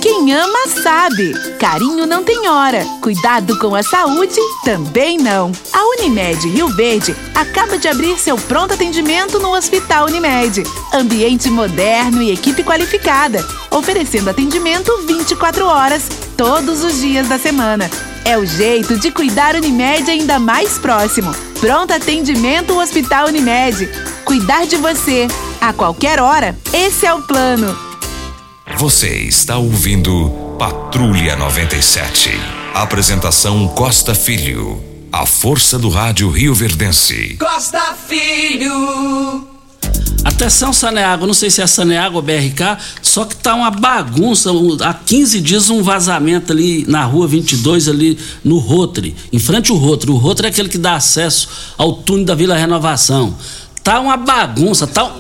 Quem 0.01 0.33
ama 0.33 0.67
sabe. 0.83 1.35
Carinho 1.59 2.07
não 2.07 2.25
tem 2.25 2.49
hora. 2.49 2.87
Cuidado 3.03 3.59
com 3.59 3.75
a 3.75 3.83
saúde 3.83 4.41
também 4.65 5.19
não. 5.19 5.53
A 5.75 5.85
Unimed 5.99 6.49
Rio 6.49 6.69
Verde 6.69 7.15
acaba 7.35 7.77
de 7.77 7.87
abrir 7.87 8.19
seu 8.19 8.39
pronto 8.39 8.73
atendimento 8.73 9.39
no 9.39 9.55
Hospital 9.55 10.07
Unimed. 10.07 10.63
Ambiente 10.95 11.51
moderno 11.51 12.23
e 12.23 12.33
equipe 12.33 12.65
qualificada, 12.65 13.47
oferecendo 13.71 14.31
atendimento 14.31 14.91
24 15.07 15.67
horas 15.67 16.09
todos 16.35 16.83
os 16.83 16.99
dias 16.99 17.29
da 17.29 17.39
semana. 17.39 17.91
É 18.25 18.39
o 18.39 18.47
jeito 18.47 18.99
de 18.99 19.11
cuidar 19.11 19.57
Unimed 19.57 20.09
ainda 20.09 20.39
mais 20.39 20.79
próximo. 20.79 21.35
Pronto 21.61 21.93
atendimento 21.93 22.79
Hospital 22.79 23.29
Unimed. 23.29 23.89
Cuidar 24.25 24.67
de 24.67 24.77
você 24.77 25.27
a 25.61 25.73
qualquer 25.73 26.21
hora. 26.21 26.57
Esse 26.73 27.05
é 27.05 27.13
o 27.13 27.23
plano. 27.23 27.77
Você 28.77 29.09
está 29.09 29.57
ouvindo 29.59 30.31
Patrulha 30.59 31.35
97. 31.37 32.31
Apresentação 32.75 33.69
Costa 33.69 34.15
Filho. 34.15 34.83
A 35.11 35.27
força 35.27 35.79
do 35.79 35.91
rádio 35.91 36.31
Rio 36.31 36.55
Verdense. 36.55 37.37
Costa 37.39 37.95
Filho. 38.09 39.52
Atenção, 40.25 40.73
Saneago, 40.73 41.27
não 41.27 41.35
sei 41.35 41.51
se 41.51 41.61
é 41.61 41.67
Saneago 41.67 42.17
ou 42.17 42.23
BRK, 42.23 42.79
só 43.03 43.25
que 43.25 43.35
tá 43.35 43.55
uma 43.57 43.73
bagunça. 43.73 44.51
Há 44.85 44.95
15 44.95 45.41
dias 45.41 45.69
um 45.69 45.83
vazamento 45.83 46.53
ali 46.53 46.85
na 46.87 47.05
rua 47.05 47.27
22, 47.27 47.89
ali 47.89 48.17
no 48.45 48.59
Rotre, 48.59 49.17
em 49.33 49.39
frente 49.41 49.73
ao 49.73 49.77
Rotre. 49.77 50.11
O 50.13 50.17
Rotre 50.17 50.47
é 50.47 50.51
aquele 50.51 50.69
que 50.69 50.79
dá 50.79 50.95
acesso 50.95 51.49
ao 51.77 51.95
túnel 51.95 52.25
da 52.25 52.37
Vila 52.37 52.57
Renovação. 52.57 53.37
Tá 53.83 53.99
uma 53.99 54.17
bagunça, 54.17 54.87
tá. 54.87 55.13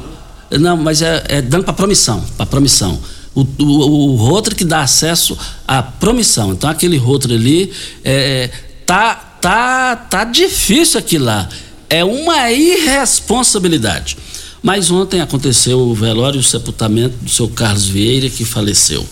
Não, 0.52 0.76
mas 0.76 1.02
é, 1.02 1.24
é 1.28 1.42
dando 1.42 1.64
para 1.64 1.72
promissão, 1.72 2.24
para 2.36 2.46
promissão. 2.46 3.00
O, 3.34 3.40
o, 3.40 4.12
o 4.12 4.16
Rotre 4.16 4.54
que 4.54 4.64
dá 4.64 4.82
acesso 4.82 5.36
à 5.66 5.82
promissão. 5.82 6.52
Então 6.52 6.70
aquele 6.70 6.96
Rotre 6.96 7.34
ali 7.34 7.72
é, 8.04 8.50
tá, 8.86 9.14
tá, 9.40 9.96
tá 9.96 10.22
difícil 10.22 11.00
aquilo 11.00 11.24
lá. 11.24 11.48
É 11.90 12.04
uma 12.04 12.52
irresponsabilidade. 12.52 14.16
Mas 14.62 14.90
ontem 14.90 15.20
aconteceu 15.20 15.80
o 15.80 15.94
velório 15.94 16.38
e 16.38 16.40
o 16.40 16.44
sepultamento 16.44 17.16
do 17.16 17.28
seu 17.28 17.48
Carlos 17.48 17.86
Vieira, 17.86 18.30
que 18.30 18.44
faleceu. 18.44 19.04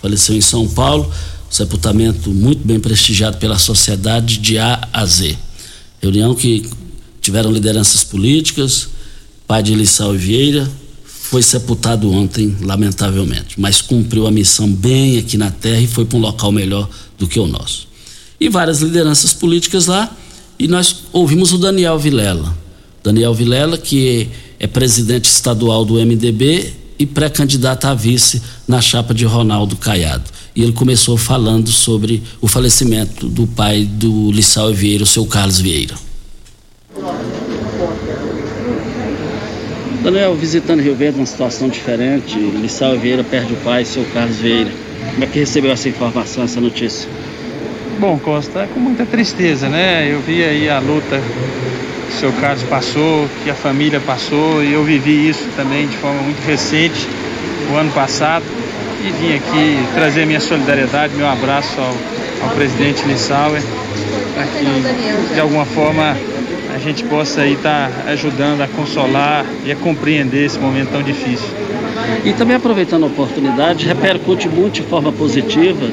Faleceu 0.00 0.36
em 0.36 0.40
São 0.40 0.68
Paulo, 0.68 1.12
sepultamento 1.50 2.30
muito 2.30 2.64
bem 2.64 2.78
prestigiado 2.78 3.36
pela 3.38 3.58
sociedade 3.58 4.38
de 4.38 4.58
A 4.58 4.88
a 4.92 5.04
Z. 5.04 5.36
Reunião 6.00 6.34
que 6.34 6.68
tiveram 7.20 7.50
lideranças 7.50 8.04
políticas, 8.04 8.88
pai 9.46 9.62
de 9.62 9.74
Lissau 9.74 10.12
Vieira, 10.12 10.70
foi 11.04 11.42
sepultado 11.42 12.12
ontem, 12.12 12.56
lamentavelmente, 12.60 13.58
mas 13.58 13.80
cumpriu 13.80 14.26
a 14.26 14.30
missão 14.30 14.70
bem 14.70 15.18
aqui 15.18 15.36
na 15.36 15.50
terra 15.50 15.80
e 15.80 15.86
foi 15.86 16.04
para 16.04 16.18
um 16.18 16.20
local 16.20 16.52
melhor 16.52 16.88
do 17.18 17.26
que 17.26 17.40
o 17.40 17.46
nosso. 17.46 17.88
E 18.38 18.48
várias 18.48 18.80
lideranças 18.80 19.32
políticas 19.32 19.86
lá, 19.86 20.14
e 20.58 20.68
nós 20.68 21.04
ouvimos 21.12 21.52
o 21.52 21.58
Daniel 21.58 21.98
Vilela. 21.98 22.56
Daniel 23.02 23.34
Vilela, 23.34 23.78
que 23.78 24.28
é 24.62 24.66
presidente 24.68 25.24
estadual 25.24 25.84
do 25.84 25.94
MDB 25.94 26.72
e 26.96 27.04
pré-candidato 27.04 27.84
a 27.88 27.94
vice 27.94 28.40
na 28.68 28.80
chapa 28.80 29.12
de 29.12 29.24
Ronaldo 29.24 29.74
Caiado. 29.74 30.30
E 30.54 30.62
ele 30.62 30.70
começou 30.70 31.16
falando 31.16 31.68
sobre 31.72 32.22
o 32.40 32.46
falecimento 32.46 33.28
do 33.28 33.44
pai 33.44 33.84
do 33.84 34.30
Lissau 34.30 34.72
Vieira, 34.72 35.02
o 35.02 35.06
seu 35.06 35.26
Carlos 35.26 35.58
Vieira. 35.60 35.96
Daniel, 40.04 40.36
visitando 40.36 40.80
Rio 40.80 40.94
Verde, 40.94 41.18
uma 41.18 41.26
situação 41.26 41.68
diferente, 41.68 42.38
Lissau 42.38 42.96
Vieira 42.96 43.24
perde 43.24 43.54
o 43.54 43.56
pai, 43.56 43.84
seu 43.84 44.04
Carlos 44.14 44.36
Vieira. 44.36 44.70
Como 45.10 45.24
é 45.24 45.26
que 45.26 45.40
recebeu 45.40 45.72
essa 45.72 45.88
informação, 45.88 46.44
essa 46.44 46.60
notícia? 46.60 47.08
Bom, 47.98 48.16
Costa, 48.16 48.60
é 48.60 48.66
com 48.66 48.78
muita 48.78 49.04
tristeza, 49.04 49.68
né? 49.68 50.12
Eu 50.12 50.20
vi 50.20 50.44
aí 50.44 50.68
a 50.68 50.78
luta 50.78 51.20
seu 52.18 52.32
Carlos 52.34 52.62
passou, 52.64 53.28
que 53.42 53.50
a 53.50 53.54
família 53.54 54.00
passou, 54.00 54.62
e 54.62 54.72
eu 54.72 54.84
vivi 54.84 55.28
isso 55.28 55.44
também 55.56 55.86
de 55.86 55.96
forma 55.96 56.20
muito 56.22 56.44
recente, 56.46 57.08
o 57.72 57.76
ano 57.76 57.90
passado, 57.92 58.44
e 59.04 59.10
vim 59.10 59.34
aqui 59.34 59.78
trazer 59.94 60.26
minha 60.26 60.40
solidariedade, 60.40 61.14
meu 61.14 61.28
abraço 61.28 61.80
ao, 61.80 62.48
ao 62.48 62.54
presidente 62.54 63.02
Lissauer, 63.06 63.62
para 64.34 64.44
que 64.44 65.34
de 65.34 65.40
alguma 65.40 65.64
forma 65.64 66.16
a 66.74 66.78
gente 66.78 67.04
possa 67.04 67.42
aí 67.42 67.54
estar 67.54 67.90
ajudando 68.06 68.62
a 68.62 68.68
consolar 68.68 69.44
e 69.64 69.72
a 69.72 69.76
compreender 69.76 70.44
esse 70.46 70.58
momento 70.58 70.90
tão 70.90 71.02
difícil. 71.02 71.48
E 72.24 72.32
também 72.32 72.56
aproveitando 72.56 73.04
a 73.04 73.06
oportunidade, 73.06 73.86
repercute 73.86 74.48
muito 74.48 74.74
de 74.74 74.82
forma 74.82 75.12
positiva 75.12 75.90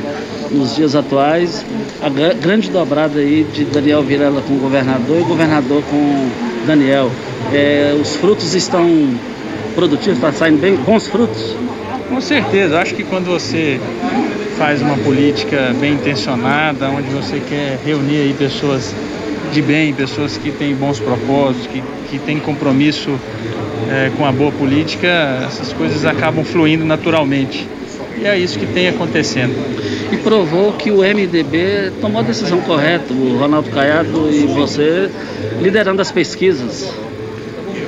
nos 0.52 0.76
dias 0.76 0.95
atuais 0.95 1.66
a 2.02 2.10
gra- 2.10 2.34
grande 2.34 2.70
dobrada 2.70 3.20
aí 3.20 3.45
de 3.54 3.66
Daniel 3.66 4.02
Vilela 4.04 4.41
com 4.41 4.54
o 4.54 4.58
governador 4.58 5.20
e 5.20 5.24
governador 5.24 5.84
com 5.84 6.30
Daniel. 6.66 7.10
É, 7.54 7.95
os 8.00 8.16
frutos 8.16 8.54
estão 8.54 8.86
produtivos, 9.76 10.18
está 10.18 10.32
saindo 10.32 10.60
bem 10.60 10.78
os 10.88 11.08
frutos? 11.08 11.56
Com 12.10 12.20
certeza, 12.22 12.80
acho 12.80 12.95
que 12.95 13.04
quando 13.04 13.28
você 13.28 13.80
faz 14.58 14.82
uma 14.82 14.97
política 14.97 15.74
bem 15.80 15.93
intencionada, 15.93 16.89
onde 16.89 17.08
você 17.10 17.39
quer 17.47 17.80
reunir 17.86 18.18
aí 18.18 18.36
pessoas 18.38 18.93
de 19.54 19.62
bem, 19.62 19.93
pessoas 19.93 20.38
que 20.38 20.52
têm 20.52 20.76
bons 20.76 21.00
propósitos, 21.00 21.68
que, 21.68 21.82
que 22.10 22.20
têm 22.20 22.39
compromisso 22.39 23.20
eh, 23.89 24.12
com 24.18 24.26
a 24.26 24.32
boa 24.32 24.52
política, 24.52 25.08
essas 25.47 25.72
coisas 25.74 26.06
acabam 26.06 26.43
fluindo 26.43 26.86
naturalmente. 26.86 27.68
E 28.22 28.26
é 28.26 28.38
isso 28.38 28.59
que 28.59 28.65
tem 28.65 28.89
acontecendo. 28.89 29.55
E 30.11 30.17
provou 30.17 30.74
que 30.74 30.91
o 30.91 30.97
MDB 30.97 31.91
tomou 32.01 32.20
a 32.20 32.24
decisão 32.24 32.59
correta, 32.61 33.13
o 33.13 33.38
Ronaldo 33.38 33.70
Caiado 33.70 34.30
e 34.32 34.45
você 34.45 35.09
liderando 35.61 36.01
as 36.01 36.11
pesquisas. 36.11 36.91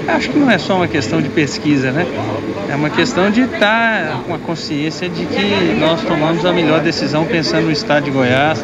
Acho 0.07 0.29
que 0.29 0.39
não 0.39 0.49
é 0.49 0.57
só 0.57 0.75
uma 0.75 0.87
questão 0.87 1.21
de 1.21 1.29
pesquisa, 1.29 1.91
né? 1.91 2.05
É 2.69 2.75
uma 2.75 2.89
questão 2.89 3.29
de 3.29 3.41
estar 3.41 4.23
com 4.25 4.33
a 4.33 4.39
consciência 4.39 5.07
de 5.07 5.25
que 5.25 5.75
nós 5.79 6.01
tomamos 6.01 6.45
a 6.45 6.51
melhor 6.51 6.79
decisão 6.79 7.25
pensando 7.25 7.65
no 7.65 7.71
estado 7.71 8.05
de 8.05 8.11
Goiás, 8.11 8.63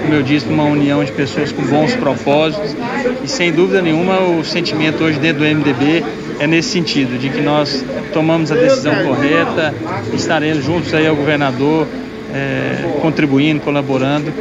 como 0.00 0.14
eu 0.14 0.22
disse, 0.22 0.46
uma 0.46 0.64
união 0.64 1.04
de 1.04 1.12
pessoas 1.12 1.52
com 1.52 1.62
bons 1.62 1.94
propósitos 1.96 2.76
e 3.22 3.28
sem 3.28 3.52
dúvida 3.52 3.82
nenhuma 3.82 4.20
o 4.20 4.44
sentimento 4.44 5.02
hoje 5.02 5.18
dentro 5.18 5.40
do 5.40 5.44
MDB 5.44 6.04
é 6.40 6.46
nesse 6.46 6.70
sentido, 6.70 7.18
de 7.18 7.28
que 7.28 7.42
nós 7.42 7.84
tomamos 8.14 8.50
a 8.50 8.54
decisão 8.54 8.94
correta, 9.04 9.74
estaremos 10.14 10.64
juntos 10.64 10.94
aí 10.94 11.06
ao 11.06 11.14
governador, 11.14 11.86
eh, 12.32 12.98
contribuindo, 13.02 13.60
colaborando 13.60 14.32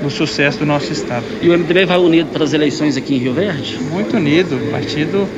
no 0.00 0.08
sucesso 0.08 0.60
do 0.60 0.66
nosso 0.66 0.92
estado. 0.92 1.24
E 1.42 1.48
o 1.48 1.52
MDB 1.52 1.84
vai 1.84 1.98
unido 1.98 2.30
para 2.30 2.44
as 2.44 2.52
eleições 2.52 2.96
aqui 2.96 3.16
em 3.16 3.18
Rio 3.18 3.34
Verde? 3.34 3.76
Muito 3.90 4.16
unido, 4.16 4.54
o 4.54 4.70
partido 4.70 5.28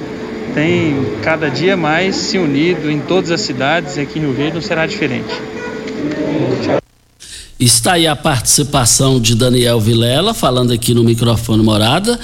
tem 0.55 0.95
cada 1.23 1.49
dia 1.49 1.75
mais 1.75 2.17
se 2.17 2.37
unido 2.37 2.91
em 2.91 3.01
todas 3.01 3.31
as 3.31 3.41
cidades 3.41 3.97
e 3.97 4.01
aqui 4.01 4.19
em 4.19 4.23
Rio 4.23 4.35
Verde 4.35 4.55
não 4.57 4.63
será 4.63 4.87
diferente. 4.87 5.33
Está 7.59 7.93
aí 7.93 8.07
a 8.07 8.17
participação 8.17 9.19
de 9.19 9.35
Daniel 9.35 9.81
Vilela, 9.81 10.35
falando 10.35 10.71
aqui 10.73 10.93
no 10.93 11.03
microfone 11.03 11.63
Morada. 11.63 12.19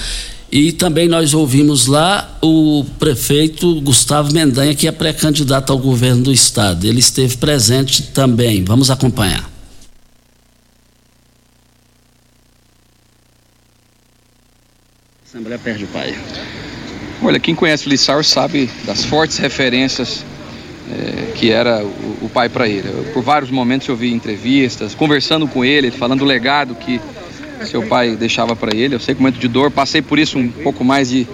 E 0.51 0.73
também 0.73 1.09
nós 1.09 1.35
ouvimos 1.35 1.87
lá 1.87 2.39
o 2.41 2.85
prefeito 2.99 3.81
Gustavo 3.81 4.33
Mendanha, 4.33 4.75
que 4.75 4.87
é 4.87 4.93
pré-candidato 4.93 5.73
ao 5.73 5.79
governo 5.79 6.25
do 6.25 6.33
estado. 6.33 6.87
Ele 6.87 7.01
esteve 7.01 7.37
presente 7.37 8.05
também. 8.05 8.65
Vamos 8.65 8.91
acompanhar. 8.91 9.51
Assembleia 15.25 15.59
perde 15.59 15.85
o 15.85 15.89
pai. 15.89 16.17
Olha, 17.21 17.41
quem 17.41 17.55
conhece 17.55 17.87
o 17.87 17.91
Lissauer 17.91 18.25
sabe 18.25 18.71
das 18.85 19.05
fortes 19.05 19.39
referências 19.39 20.25
eh, 20.89 21.33
que 21.35 21.51
era 21.51 21.85
o, 21.85 22.19
o 22.23 22.29
pai 22.29 22.49
para 22.49 22.69
ele. 22.69 22.89
Eu, 22.89 23.05
por 23.13 23.23
vários 23.23 23.51
momentos 23.51 23.89
eu 23.89 23.97
vi 23.97 24.13
entrevistas, 24.13 24.95
conversando 24.95 25.49
com 25.49 25.65
ele, 25.65 25.91
falando 25.91 26.21
do 26.21 26.25
legado 26.25 26.77
que 26.77 27.01
seu 27.65 27.83
pai 27.83 28.17
deixava 28.17 28.55
para 28.55 28.77
ele. 28.77 28.95
Eu 28.95 29.01
sei 29.01 29.15
que 29.15 29.21
momento 29.21 29.39
de 29.39 29.49
dor, 29.49 29.71
passei 29.71 30.03
por 30.03 30.19
isso 30.19 30.39
um 30.39 30.49
pouco 30.49 30.85
mais 30.85 31.09
de, 31.09 31.27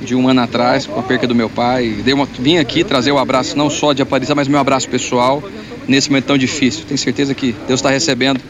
de 0.00 0.14
um 0.14 0.28
ano 0.28 0.40
atrás, 0.40 0.86
com 0.86 0.98
a 0.98 1.02
perca 1.02 1.26
do 1.26 1.34
meu 1.34 1.48
pai. 1.48 1.96
Uma, 2.12 2.26
vim 2.26 2.58
aqui 2.58 2.84
trazer 2.84 3.12
o 3.12 3.18
abraço 3.18 3.56
não 3.56 3.70
só 3.70 3.92
de 3.92 4.02
Aparecida, 4.02 4.34
mas 4.34 4.48
meu 4.48 4.58
abraço 4.58 4.88
pessoal 4.88 5.42
nesse 5.86 6.10
momento 6.10 6.26
tão 6.26 6.38
difícil. 6.38 6.84
Tenho 6.86 6.98
certeza 6.98 7.34
que 7.34 7.54
Deus 7.66 7.80
está 7.80 7.90
recebendo 7.90 8.40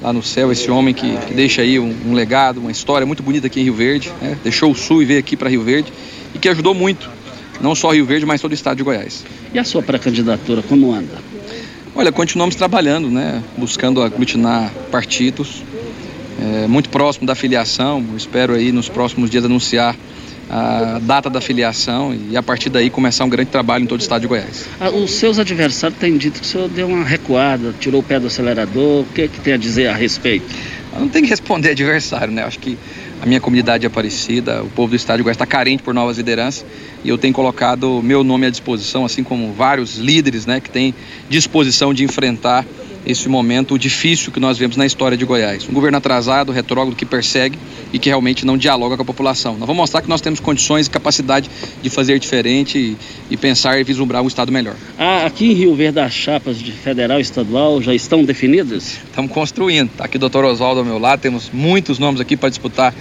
lá 0.00 0.12
no 0.12 0.22
céu 0.22 0.50
esse 0.50 0.70
homem 0.70 0.94
que, 0.94 1.16
que 1.26 1.34
deixa 1.34 1.62
aí 1.62 1.78
um, 1.78 1.94
um 2.06 2.14
legado, 2.14 2.58
uma 2.58 2.70
história 2.70 3.06
muito 3.06 3.22
bonita 3.22 3.46
aqui 3.46 3.60
em 3.60 3.64
Rio 3.64 3.74
Verde. 3.74 4.12
Né? 4.20 4.38
Deixou 4.42 4.70
o 4.70 4.74
Sul 4.74 5.02
e 5.02 5.04
veio 5.04 5.20
aqui 5.20 5.36
para 5.36 5.48
Rio 5.48 5.62
Verde 5.62 5.92
e 6.34 6.38
que 6.38 6.48
ajudou 6.48 6.74
muito, 6.74 7.10
não 7.60 7.74
só 7.74 7.90
Rio 7.90 8.06
Verde, 8.06 8.24
mas 8.24 8.40
todo 8.40 8.52
o 8.52 8.54
estado 8.54 8.76
de 8.76 8.82
Goiás. 8.82 9.24
E 9.52 9.58
a 9.58 9.64
sua 9.64 9.82
pré-candidatura, 9.82 10.62
como 10.62 10.92
anda? 10.92 11.18
Olha, 11.94 12.12
continuamos 12.12 12.54
trabalhando, 12.54 13.10
né? 13.10 13.42
Buscando 13.56 14.00
aglutinar 14.00 14.72
partidos, 14.90 15.62
é, 16.40 16.66
muito 16.66 16.88
próximo 16.88 17.26
da 17.26 17.34
filiação. 17.34 18.04
Eu 18.10 18.16
espero 18.16 18.54
aí 18.54 18.72
nos 18.72 18.88
próximos 18.88 19.30
dias 19.30 19.44
anunciar 19.44 19.96
a 20.50 20.98
data 21.00 21.30
da 21.30 21.40
filiação 21.40 22.12
e 22.12 22.36
a 22.36 22.42
partir 22.42 22.70
daí 22.70 22.90
começar 22.90 23.24
um 23.24 23.28
grande 23.28 23.50
trabalho 23.50 23.84
em 23.84 23.86
todo 23.86 24.00
o 24.00 24.02
estado 24.02 24.22
de 24.22 24.26
Goiás. 24.26 24.66
Ah, 24.80 24.90
os 24.90 25.12
seus 25.12 25.38
adversários 25.38 25.98
têm 25.98 26.16
dito 26.16 26.40
que 26.40 26.46
o 26.46 26.48
senhor 26.48 26.68
deu 26.68 26.88
uma 26.88 27.04
recuada, 27.04 27.72
tirou 27.78 28.00
o 28.00 28.02
pé 28.02 28.18
do 28.18 28.26
acelerador. 28.26 29.02
O 29.02 29.06
que, 29.14 29.22
é 29.22 29.28
que 29.28 29.38
tem 29.40 29.52
a 29.52 29.56
dizer 29.56 29.86
a 29.86 29.94
respeito? 29.94 30.46
Eu 30.92 31.00
não 31.02 31.08
tem 31.08 31.22
que 31.22 31.30
responder 31.30 31.70
adversário, 31.70 32.32
né? 32.32 32.42
Acho 32.42 32.58
que 32.58 32.76
a 33.22 33.26
minha 33.26 33.40
comunidade 33.40 33.84
é 33.84 33.86
Aparecida, 33.86 34.62
o 34.62 34.70
povo 34.70 34.90
do 34.90 34.96
estado 34.96 35.18
de 35.18 35.22
Goiás 35.22 35.36
está 35.36 35.46
carente 35.46 35.82
por 35.84 35.94
novas 35.94 36.16
lideranças 36.16 36.64
e 37.04 37.08
eu 37.08 37.16
tenho 37.16 37.32
colocado 37.32 38.02
meu 38.02 38.24
nome 38.24 38.46
à 38.46 38.50
disposição, 38.50 39.04
assim 39.04 39.22
como 39.22 39.52
vários 39.52 39.98
líderes, 39.98 40.46
né, 40.46 40.58
que 40.58 40.70
têm 40.70 40.94
disposição 41.28 41.94
de 41.94 42.02
enfrentar 42.02 42.64
esse 43.04 43.28
momento 43.28 43.78
difícil 43.78 44.32
que 44.32 44.40
nós 44.40 44.58
vemos 44.58 44.76
na 44.76 44.84
história 44.84 45.16
de 45.16 45.24
Goiás. 45.24 45.66
Um 45.68 45.72
governo 45.72 45.98
atrasado, 45.98 46.52
retrógrado, 46.52 46.96
que 46.96 47.06
persegue 47.06 47.58
e 47.92 47.98
que 47.98 48.08
realmente 48.08 48.44
não 48.44 48.56
dialoga 48.56 48.96
com 48.96 49.02
a 49.02 49.04
população. 49.04 49.52
Nós 49.52 49.66
vamos 49.66 49.76
mostrar 49.76 50.02
que 50.02 50.08
nós 50.08 50.20
temos 50.20 50.40
condições 50.40 50.86
e 50.86 50.90
capacidade 50.90 51.50
de 51.82 51.90
fazer 51.90 52.18
diferente 52.18 52.78
e, 52.78 52.96
e 53.30 53.36
pensar 53.36 53.80
e 53.80 53.84
vislumbrar 53.84 54.22
um 54.22 54.28
Estado 54.28 54.52
melhor. 54.52 54.74
Ah, 54.98 55.26
aqui 55.26 55.50
em 55.50 55.54
Rio 55.54 55.74
Verde, 55.74 56.00
as 56.00 56.12
chapas 56.12 56.58
de 56.58 56.72
federal 56.72 57.18
e 57.18 57.22
estadual 57.22 57.82
já 57.82 57.94
estão 57.94 58.22
definidas? 58.22 58.98
Estamos 59.04 59.32
construindo. 59.32 59.90
Aqui 59.98 60.16
o 60.16 60.20
doutor 60.20 60.44
Oswaldo 60.44 60.80
ao 60.80 60.86
meu 60.86 60.98
lado, 60.98 61.20
temos 61.20 61.50
muitos 61.52 61.98
nomes 61.98 62.20
aqui 62.20 62.36
para 62.36 62.48
disputar 62.48 62.94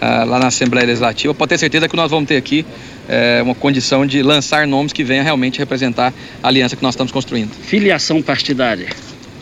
ah, 0.00 0.24
lá 0.24 0.38
na 0.38 0.48
Assembleia 0.48 0.86
Legislativa. 0.86 1.34
Pode 1.34 1.48
ter 1.48 1.58
certeza 1.58 1.88
que 1.88 1.96
nós 1.96 2.10
vamos 2.10 2.28
ter 2.28 2.36
aqui 2.36 2.64
eh, 3.08 3.40
uma 3.42 3.54
condição 3.54 4.06
de 4.06 4.22
lançar 4.22 4.66
nomes 4.66 4.92
que 4.92 5.02
venham 5.02 5.24
realmente 5.24 5.58
representar 5.58 6.12
a 6.42 6.48
aliança 6.48 6.76
que 6.76 6.82
nós 6.82 6.94
estamos 6.94 7.10
construindo. 7.10 7.50
Filiação 7.50 8.22
partidária? 8.22 8.88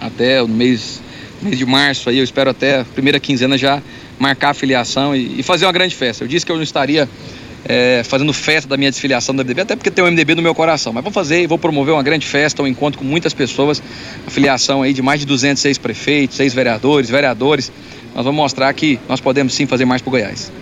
Até 0.00 0.42
o 0.42 0.48
mês, 0.48 1.00
mês 1.42 1.58
de 1.58 1.66
março, 1.66 2.08
aí, 2.08 2.18
eu 2.18 2.24
espero 2.24 2.50
até 2.50 2.80
a 2.80 2.84
primeira 2.84 3.18
quinzena 3.18 3.56
já 3.56 3.82
marcar 4.18 4.50
a 4.50 4.54
filiação 4.54 5.14
e, 5.14 5.40
e 5.40 5.42
fazer 5.42 5.66
uma 5.66 5.72
grande 5.72 5.94
festa. 5.94 6.24
Eu 6.24 6.28
disse 6.28 6.44
que 6.44 6.52
eu 6.52 6.56
não 6.56 6.62
estaria 6.62 7.08
eh, 7.68 8.02
fazendo 8.04 8.32
festa 8.32 8.68
da 8.68 8.76
minha 8.76 8.90
desfiliação 8.90 9.34
do 9.34 9.42
MDB, 9.42 9.62
até 9.62 9.74
porque 9.74 9.90
tem 9.90 10.04
o 10.04 10.06
MDB 10.06 10.36
no 10.36 10.42
meu 10.42 10.54
coração. 10.54 10.92
Mas 10.92 11.02
vou 11.02 11.12
fazer 11.12 11.42
e 11.42 11.46
vou 11.46 11.58
promover 11.58 11.94
uma 11.94 12.02
grande 12.02 12.24
festa, 12.24 12.62
um 12.62 12.66
encontro 12.66 12.98
com 12.98 13.04
muitas 13.04 13.34
pessoas, 13.34 13.82
a 14.24 14.30
filiação 14.30 14.82
aí 14.82 14.92
de 14.92 15.02
mais 15.02 15.20
de 15.20 15.26
206 15.26 15.78
prefeitos, 15.78 16.36
seis 16.36 16.54
vereadores, 16.54 17.10
vereadores. 17.10 17.72
Nós 18.14 18.24
vamos 18.24 18.40
mostrar 18.40 18.72
que 18.72 19.00
nós 19.08 19.20
podemos 19.20 19.52
sim 19.52 19.66
fazer 19.66 19.84
mais 19.84 20.00
para 20.00 20.10
Goiás. 20.10 20.52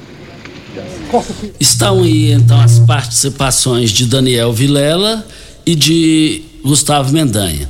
Estão 1.61 2.03
aí 2.03 2.32
então 2.32 2.61
as 2.61 2.78
participações 2.80 3.91
de 3.91 4.07
Daniel 4.07 4.53
Vilela 4.53 5.26
e 5.66 5.74
de 5.74 6.43
Gustavo 6.64 7.12
Mendanha. 7.12 7.68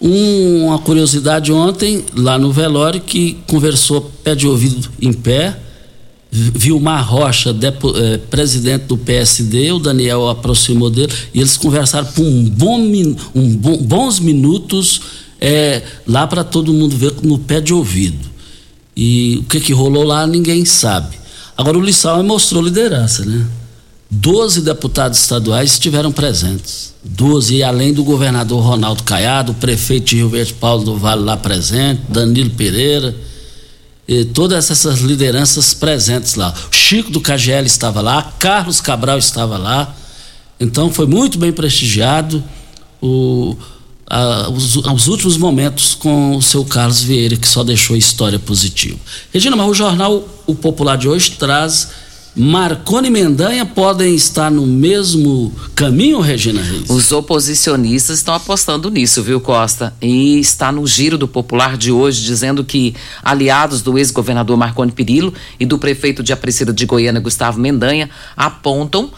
Um, 0.00 0.66
uma 0.66 0.78
curiosidade 0.78 1.52
ontem, 1.52 2.04
lá 2.14 2.38
no 2.38 2.52
velório, 2.52 3.00
que 3.00 3.36
conversou 3.46 4.10
pé 4.24 4.34
de 4.34 4.46
ouvido 4.46 4.88
em 5.00 5.12
pé, 5.12 5.58
Vilmar 6.32 7.06
Rocha, 7.08 7.52
depo, 7.52 7.92
eh, 7.96 8.18
presidente 8.30 8.84
do 8.84 8.96
PSD, 8.96 9.72
o 9.72 9.80
Daniel 9.80 10.28
aproximou 10.28 10.88
dele 10.88 11.12
e 11.34 11.40
eles 11.40 11.56
conversaram 11.56 12.06
por 12.12 12.24
um 12.24 12.44
bom, 12.44 12.78
um 13.34 13.56
bom, 13.56 13.76
bons 13.78 14.20
minutos 14.20 15.00
eh, 15.40 15.82
lá 16.06 16.28
para 16.28 16.44
todo 16.44 16.72
mundo 16.72 16.96
ver 16.96 17.14
no 17.22 17.36
pé 17.36 17.60
de 17.60 17.74
ouvido. 17.74 18.30
E 18.96 19.38
o 19.40 19.42
que, 19.44 19.58
que 19.58 19.72
rolou 19.72 20.04
lá 20.04 20.24
ninguém 20.24 20.64
sabe. 20.64 21.18
Agora 21.56 21.76
o 21.76 21.82
Lissau 21.82 22.22
mostrou 22.22 22.62
liderança, 22.62 23.24
né? 23.24 23.44
Doze 24.10 24.60
deputados 24.60 25.20
estaduais 25.20 25.72
estiveram 25.72 26.10
presentes. 26.10 26.92
Doze, 27.04 27.56
e 27.56 27.62
além 27.62 27.92
do 27.92 28.02
governador 28.02 28.60
Ronaldo 28.60 29.04
Caiado, 29.04 29.52
o 29.52 29.54
prefeito 29.54 30.06
de 30.06 30.16
Rio 30.16 30.28
Verde 30.28 30.52
Paulo 30.54 30.84
do 30.84 30.96
Vale 30.96 31.22
lá 31.22 31.36
presente, 31.36 32.02
Danilo 32.08 32.50
Pereira, 32.50 33.14
e 34.08 34.24
todas 34.24 34.68
essas 34.68 34.98
lideranças 34.98 35.72
presentes 35.72 36.34
lá. 36.34 36.52
O 36.70 36.74
Chico 36.74 37.12
do 37.12 37.20
KGL 37.20 37.64
estava 37.64 38.00
lá, 38.00 38.34
Carlos 38.40 38.80
Cabral 38.80 39.18
estava 39.18 39.56
lá. 39.56 39.94
Então 40.58 40.92
foi 40.92 41.06
muito 41.06 41.38
bem 41.38 41.52
prestigiado. 41.52 42.42
O, 43.00 43.56
os, 44.52 44.74
os, 44.74 45.06
últimos 45.06 45.36
momentos 45.36 45.94
com 45.94 46.34
o 46.34 46.42
seu 46.42 46.64
Carlos 46.64 47.00
Vieira, 47.00 47.36
que 47.36 47.46
só 47.46 47.62
deixou 47.62 47.96
história 47.96 48.40
positiva. 48.40 48.98
Regina, 49.32 49.54
mas 49.54 49.68
o 49.68 49.74
jornal 49.74 50.28
O 50.44 50.56
Popular 50.56 50.96
de 50.98 51.08
hoje 51.08 51.30
traz. 51.38 51.88
Marconi 52.36 53.08
e 53.08 53.10
Mendanha 53.10 53.66
podem 53.66 54.14
estar 54.14 54.50
no 54.50 54.64
mesmo 54.64 55.52
caminho, 55.74 56.20
Regina 56.20 56.62
Reis? 56.62 56.88
Os 56.88 57.10
oposicionistas 57.10 58.18
estão 58.18 58.34
apostando 58.34 58.88
nisso, 58.88 59.20
viu, 59.20 59.40
Costa? 59.40 59.92
E 60.00 60.38
está 60.38 60.70
no 60.70 60.86
giro 60.86 61.18
do 61.18 61.26
Popular 61.26 61.76
de 61.76 61.90
hoje, 61.90 62.22
dizendo 62.22 62.64
que 62.64 62.94
aliados 63.22 63.82
do 63.82 63.98
ex-governador 63.98 64.56
Marconi 64.56 64.92
Perillo 64.92 65.34
e 65.58 65.66
do 65.66 65.76
prefeito 65.76 66.22
de 66.22 66.32
Aparecida 66.32 66.72
de 66.72 66.86
Goiânia, 66.86 67.20
Gustavo 67.20 67.58
Mendanha, 67.58 68.08
apontam 68.36 69.10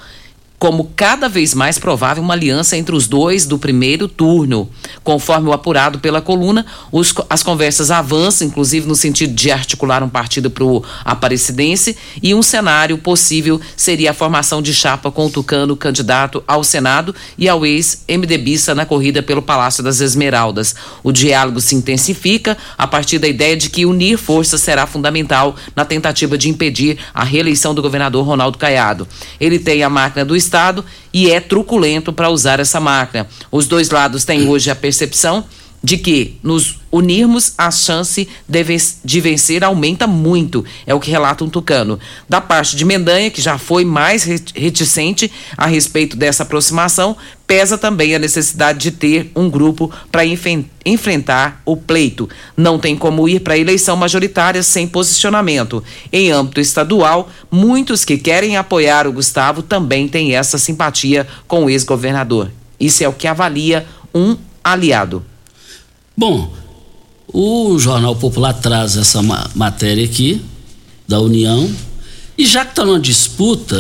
como 0.63 0.93
cada 0.95 1.29
vez 1.29 1.55
mais 1.55 1.77
provável 1.77 2.23
uma 2.23 2.35
aliança 2.35 2.77
entre 2.77 2.95
os 2.95 3.09
dois 3.09 3.45
do 3.45 3.59
primeiro 3.59 4.07
turno. 4.07 4.71
Conforme 5.03 5.49
o 5.49 5.53
apurado 5.53 5.99
pela 5.99 6.21
coluna, 6.21 6.65
os, 6.93 7.13
as 7.29 7.43
conversas 7.43 7.91
avançam, 7.91 8.47
inclusive 8.47 8.87
no 8.87 8.95
sentido 8.95 9.35
de 9.35 9.51
articular 9.51 10.05
um 10.05 10.09
partido 10.09 10.53
para 10.53 10.63
o 10.63 10.81
Aparecidense, 11.05 11.97
e 12.23 12.33
um 12.33 12.45
cenário 12.45 12.97
possível 12.97 13.61
seria 13.77 14.13
a 14.13 14.15
formação 14.15 14.63
de 14.63 14.73
chapa 14.73 15.11
com 15.11 15.27
o 15.27 15.31
Tucano, 15.31 15.77
candidato 15.77 16.45
ao 16.47 16.63
Senado, 16.63 17.13
e 17.37 17.49
ao 17.49 17.67
ex-MDBista 17.67 18.73
na 18.73 18.87
corrida 18.87 19.21
pelo 19.21 19.43
Palácio 19.43 19.83
das 19.83 20.01
Esmeraldas. 20.01 20.77
O 21.03 21.11
diálogo 21.11 21.61
se 21.61 21.75
intensifica 21.75 22.57
a 22.79 22.87
partir 22.87 23.19
da 23.19 23.27
ideia 23.27 23.57
de 23.57 23.69
que 23.69 23.85
unir 23.85 24.17
forças 24.17 24.61
será 24.61 24.87
fundamental 24.87 25.57
na 25.75 25.85
tentativa 25.85 26.39
de 26.39 26.49
impedir 26.49 26.99
a 27.13 27.25
reeleição 27.25 27.75
do 27.75 27.83
governador 27.83 28.25
Ronaldo 28.25 28.59
Caiado. 28.59 29.09
Ele 29.41 29.59
tem 29.59 29.83
a 29.83 29.91
máquina 29.91 30.25
do 30.25 30.37
Estado 30.37 30.52
Estado 30.53 30.85
e 31.15 31.31
é 31.31 31.41
truculento 31.41 32.13
para 32.13 32.29
usar 32.29 32.61
essa 32.61 32.79
máquina. 32.79 33.27
Os 33.51 33.67
dois 33.67 33.89
lados 33.89 34.27
têm 34.27 34.47
hoje 34.47 34.71
a 34.71 34.77
percepção 34.77 35.47
de 35.83 35.99
que 35.99 36.39
nos 36.43 36.81
unirmos 36.93 37.55
a 37.59 37.71
chance 37.71 38.29
de 39.05 39.21
vencer 39.21 39.65
aumenta 39.65 40.07
muito, 40.07 40.65
é 40.87 40.95
o 40.95 41.01
que 41.01 41.11
relata 41.11 41.43
um 41.43 41.49
tucano. 41.49 41.99
Da 42.29 42.41
parte 42.41 42.77
de 42.77 42.85
Mendanha, 42.85 43.31
que 43.31 43.41
já 43.41 43.59
foi 43.59 43.85
mais 43.85 44.23
reticente 44.55 45.33
a 45.57 45.67
respeito 45.67 46.17
dessa 46.17 46.43
aproximação, 46.45 47.17
pesa 47.47 47.77
também 47.77 48.15
a 48.15 48.19
necessidade 48.19 48.79
de 48.79 48.91
ter 48.93 49.33
um 49.35 49.51
grupo 49.51 49.91
para 50.11 50.23
enfrentar 50.25 51.61
o 51.65 51.77
pleito. 51.77 52.29
Não 52.57 52.79
tem 52.79 52.97
como 52.97 53.29
ir 53.29 53.41
para 53.41 53.55
a 53.55 53.59
eleição 53.59 53.97
majoritária 53.97 54.63
sem 54.63 54.87
posicionamento. 54.87 55.83
Em 56.13 56.31
âmbito 56.31 56.61
estadual, 56.61 57.29
muitos 57.51 58.05
que 58.05 58.19
querem 58.19 58.57
apoiar 58.57 59.07
o 59.07 59.13
Gustavo 59.13 59.63
também 59.63 60.07
têm 60.07 60.37
essa 60.37 60.59
simpatia 60.59 61.27
com 61.49 61.65
o 61.65 61.71
ex-governador. 61.71 62.53
Isso 62.79 63.03
é 63.03 63.09
o 63.09 63.13
que 63.13 63.27
avalia 63.27 63.87
um 64.15 64.37
aliado. 64.63 65.25
Bom, 66.17 66.53
o 67.33 67.79
Jornal 67.79 68.15
Popular 68.17 68.55
traz 68.55 68.97
essa 68.97 69.23
ma 69.23 69.51
matéria 69.55 70.05
aqui, 70.05 70.41
da 71.09 71.21
União, 71.21 71.71
e 72.37 72.47
já 72.47 72.65
que 72.65 72.73
está 72.73 72.85
numa 72.85 72.99
disputa, 72.99 73.77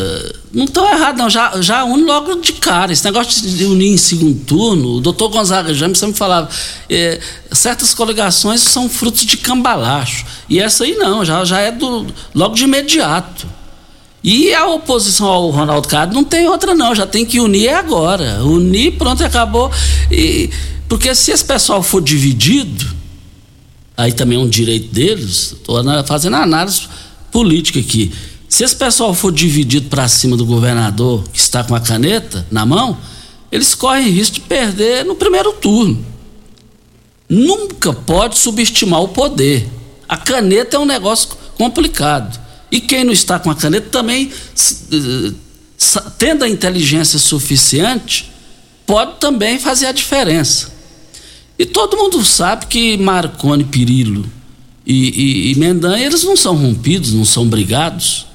não 0.52 0.66
estão 0.66 0.86
errado, 0.86 1.16
não. 1.16 1.30
Já, 1.30 1.60
já 1.60 1.84
une 1.84 2.04
logo 2.04 2.36
de 2.36 2.52
cara. 2.52 2.92
Esse 2.92 3.04
negócio 3.04 3.48
de 3.48 3.64
unir 3.64 3.92
em 3.92 3.96
segundo 3.96 4.44
turno, 4.44 4.96
o 4.96 5.00
doutor 5.00 5.30
Gonzaga 5.30 5.72
James 5.72 5.98
sempre 5.98 6.16
falava, 6.16 6.48
é, 6.88 7.18
certas 7.50 7.94
coligações 7.94 8.60
são 8.60 8.88
frutos 8.88 9.24
de 9.24 9.38
cambalacho. 9.38 10.26
E 10.48 10.60
essa 10.60 10.84
aí 10.84 10.94
não, 10.96 11.24
já, 11.24 11.44
já 11.44 11.60
é 11.60 11.72
do, 11.72 12.06
logo 12.34 12.54
de 12.54 12.64
imediato. 12.64 13.46
E 14.22 14.54
a 14.54 14.66
oposição 14.66 15.26
ao 15.26 15.50
Ronaldo 15.50 15.88
Cado 15.88 16.14
não 16.14 16.22
tem 16.22 16.46
outra, 16.46 16.74
não. 16.74 16.94
Já 16.94 17.06
tem 17.06 17.24
que 17.24 17.40
unir 17.40 17.70
agora. 17.70 18.44
Unir, 18.44 18.92
pronto, 18.92 19.24
acabou. 19.24 19.70
E 20.10 20.50
porque 20.92 21.14
se 21.14 21.30
esse 21.30 21.42
pessoal 21.42 21.82
for 21.82 22.02
dividido, 22.02 22.84
aí 23.96 24.12
também 24.12 24.36
é 24.36 24.40
um 24.42 24.46
direito 24.46 24.92
deles, 24.92 25.52
estou 25.52 25.82
fazendo 26.04 26.36
análise 26.36 26.82
política 27.30 27.80
aqui. 27.80 28.12
Se 28.46 28.62
esse 28.62 28.76
pessoal 28.76 29.14
for 29.14 29.32
dividido 29.32 29.88
para 29.88 30.06
cima 30.06 30.36
do 30.36 30.44
governador 30.44 31.24
que 31.32 31.40
está 31.40 31.64
com 31.64 31.74
a 31.74 31.80
caneta 31.80 32.46
na 32.50 32.66
mão, 32.66 32.98
eles 33.50 33.74
correm 33.74 34.10
risco 34.10 34.34
de 34.34 34.40
perder 34.42 35.02
no 35.06 35.14
primeiro 35.14 35.54
turno. 35.54 36.04
Nunca 37.26 37.94
pode 37.94 38.36
subestimar 38.36 39.00
o 39.00 39.08
poder. 39.08 39.66
A 40.06 40.18
caneta 40.18 40.76
é 40.76 40.78
um 40.78 40.84
negócio 40.84 41.30
complicado. 41.56 42.38
E 42.70 42.82
quem 42.82 43.02
não 43.02 43.14
está 43.14 43.38
com 43.38 43.50
a 43.50 43.54
caneta 43.54 43.88
também, 43.88 44.30
eh, 44.92 45.32
tendo 46.18 46.44
a 46.44 46.48
inteligência 46.50 47.18
suficiente, 47.18 48.30
pode 48.86 49.18
também 49.18 49.58
fazer 49.58 49.86
a 49.86 49.92
diferença. 49.92 50.71
E 51.62 51.64
todo 51.64 51.96
mundo 51.96 52.24
sabe 52.24 52.66
que 52.66 52.96
Marconi, 52.96 53.62
Pirillo 53.62 54.28
e, 54.84 54.94
e, 54.94 55.52
e 55.52 55.54
Mendanha, 55.54 56.04
eles 56.04 56.24
não 56.24 56.36
são 56.36 56.56
rompidos, 56.56 57.12
não 57.12 57.24
são 57.24 57.46
brigados. 57.46 58.26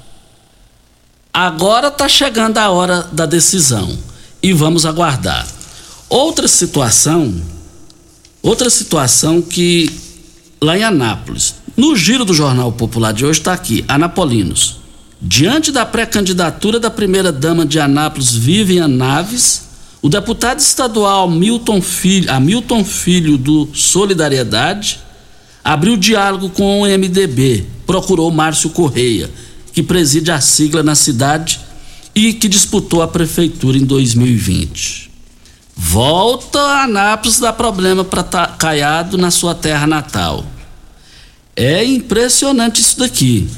Agora 1.33 1.89
está 1.89 2.07
chegando 2.07 2.57
a 2.57 2.69
hora 2.69 3.01
da 3.11 3.25
decisão 3.25 3.99
e 4.41 4.53
vamos 4.53 4.85
aguardar. 4.85 5.45
Outra 6.07 6.47
situação, 6.47 7.35
outra 8.41 8.69
situação 8.69 9.41
que 9.41 9.91
lá 10.61 10.77
em 10.77 10.85
Anápolis, 10.85 11.55
no 11.75 11.97
giro 11.97 12.23
do 12.23 12.33
Jornal 12.33 12.71
Popular 12.71 13.11
de 13.11 13.25
hoje 13.25 13.39
está 13.39 13.51
aqui, 13.51 13.83
Anapolinos. 13.89 14.77
Diante 15.21 15.69
da 15.69 15.85
pré-candidatura 15.85 16.79
da 16.79 16.89
primeira-dama 16.89 17.65
de 17.65 17.77
Anápolis, 17.77 18.33
Vivian 18.33 18.87
Naves, 18.87 19.66
o 20.07 20.09
deputado 20.09 20.59
estadual 20.59 21.29
Milton 21.29 21.81
Filho, 21.81 22.31
Hamilton 22.31 22.85
Filho 22.85 23.37
do 23.37 23.67
Solidariedade 23.73 25.01
abriu 25.61 25.97
diálogo 25.97 26.49
com 26.49 26.79
o 26.79 26.85
MDB, 26.85 27.65
procurou 27.85 28.31
Márcio 28.31 28.69
Correia, 28.69 29.29
que 29.73 29.83
preside 29.83 30.31
a 30.31 30.39
sigla 30.39 30.81
na 30.81 30.95
cidade 30.95 31.59
e 32.15 32.31
que 32.31 32.47
disputou 32.47 33.01
a 33.01 33.07
prefeitura 33.09 33.77
em 33.77 33.83
2020. 33.83 35.11
Volta 35.75 36.57
a 36.57 36.83
Anápolis 36.83 37.37
dá 37.37 37.51
problema 37.51 38.05
para 38.05 38.23
Caiado 38.23 39.17
na 39.17 39.29
sua 39.29 39.53
terra 39.53 39.85
natal. 39.85 40.45
É 41.53 41.83
impressionante 41.83 42.79
isso 42.79 42.97
daqui. 42.97 43.49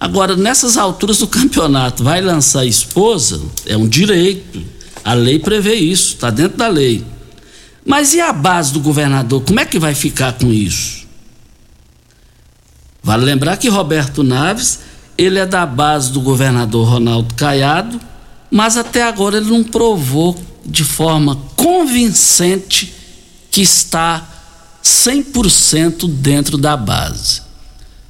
Agora, 0.00 0.34
nessas 0.34 0.76
alturas 0.76 1.18
do 1.18 1.28
campeonato, 1.28 2.02
vai 2.02 2.20
lançar 2.20 2.62
a 2.62 2.66
esposa? 2.66 3.40
É 3.64 3.76
um 3.76 3.86
direito. 3.86 4.74
A 5.06 5.14
lei 5.14 5.38
prevê 5.38 5.76
isso, 5.76 6.14
está 6.14 6.30
dentro 6.30 6.58
da 6.58 6.66
lei. 6.66 7.06
Mas 7.84 8.12
e 8.12 8.20
a 8.20 8.32
base 8.32 8.72
do 8.72 8.80
governador? 8.80 9.40
Como 9.44 9.60
é 9.60 9.64
que 9.64 9.78
vai 9.78 9.94
ficar 9.94 10.32
com 10.32 10.52
isso? 10.52 11.06
Vale 13.04 13.24
lembrar 13.24 13.56
que 13.56 13.68
Roberto 13.68 14.24
Naves, 14.24 14.80
ele 15.16 15.38
é 15.38 15.46
da 15.46 15.64
base 15.64 16.10
do 16.10 16.20
governador 16.20 16.88
Ronaldo 16.88 17.32
Caiado, 17.36 18.00
mas 18.50 18.76
até 18.76 19.04
agora 19.04 19.36
ele 19.36 19.48
não 19.48 19.62
provou 19.62 20.36
de 20.64 20.82
forma 20.82 21.36
convincente 21.54 22.92
que 23.48 23.62
está 23.62 24.26
100% 24.82 26.08
dentro 26.08 26.58
da 26.58 26.76
base. 26.76 27.42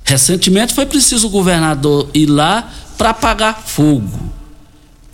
Recentemente 0.03 0.73
foi 0.73 0.87
preciso 0.87 1.27
o 1.27 1.31
governador 1.31 2.09
ir 2.15 2.25
lá 2.25 2.73
para 2.97 3.11
apagar 3.11 3.63
fogo. 3.67 4.33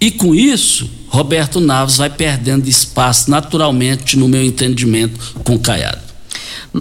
E 0.03 0.11
com 0.11 0.35
isso, 0.35 0.91
Roberto 1.07 1.61
Naves 1.61 1.99
vai 1.99 2.11
perdendo 2.11 2.69
espaço 2.69 3.31
naturalmente, 3.31 4.19
no 4.19 4.27
meu 4.27 4.43
entendimento, 4.43 5.37
com 5.45 5.55
o 5.55 5.61
Caiado. 5.61 6.01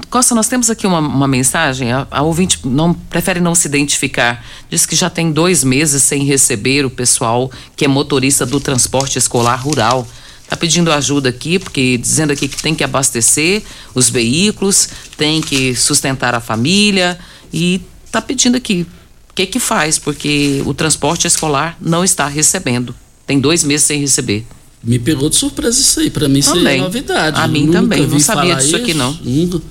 Costa, 0.09 0.34
nós 0.34 0.47
temos 0.47 0.72
aqui 0.72 0.88
uma, 0.88 0.97
uma 0.97 1.28
mensagem. 1.28 1.91
A, 1.91 2.07
a, 2.09 2.24
ouvinte 2.24 2.57
não 2.63 2.95
prefere 2.95 3.39
não 3.39 3.53
se 3.53 3.67
identificar. 3.67 4.43
Diz 4.72 4.88
que 4.88 4.95
já 4.95 5.07
tem 5.07 5.32
dois 5.32 5.63
meses 5.63 6.01
sem 6.01 6.24
receber 6.24 6.84
o 6.84 6.89
pessoal 6.89 7.51
que 7.76 7.86
é 7.86 7.88
motorista 7.88 8.43
do 8.43 8.59
transporte 8.59 9.19
escolar 9.19 9.57
rural. 9.57 10.07
Está 10.43 10.57
pedindo 10.57 10.91
ajuda 10.91 11.30
aqui, 11.30 11.59
porque 11.59 11.99
dizendo 11.99 12.34
aqui 12.34 12.47
que 12.47 12.59
tem 12.59 12.74
que 12.74 12.84
abastecer 12.84 13.61
os 13.93 14.09
veículos, 14.09 14.89
tem 15.15 15.41
que 15.41 15.76
sustentar 15.76 16.34
a 16.34 16.39
família 16.39 17.19
e 17.53 17.82
está 18.03 18.19
pedindo 18.19 18.57
aqui 18.57 18.88
o 19.30 19.34
que 19.36 19.45
que 19.45 19.59
faz, 19.59 19.99
porque 19.99 20.63
o 20.65 20.74
transporte 20.74 21.28
escolar 21.28 21.78
não 21.80 22.03
está 22.03 22.28
recebendo. 22.28 22.95
Tem 23.32 23.39
dois 23.39 23.63
meses 23.63 23.86
sem 23.86 24.01
receber. 24.01 24.45
Me 24.84 24.99
pegou 24.99 25.29
de 25.29 25.38
surpresa 25.38 25.79
isso 25.79 26.01
aí. 26.01 26.09
Para 26.09 26.27
mim 26.27 26.41
também. 26.41 26.59
isso 26.59 26.67
é 26.67 26.77
novidade. 26.79 27.39
A 27.39 27.47
mim 27.47 27.71
também. 27.71 28.05
Não 28.05 28.19
sabia 28.19 28.55
disso 28.55 28.75
aqui 28.75 28.93
não. 28.93 29.17
Nunca. 29.23 29.61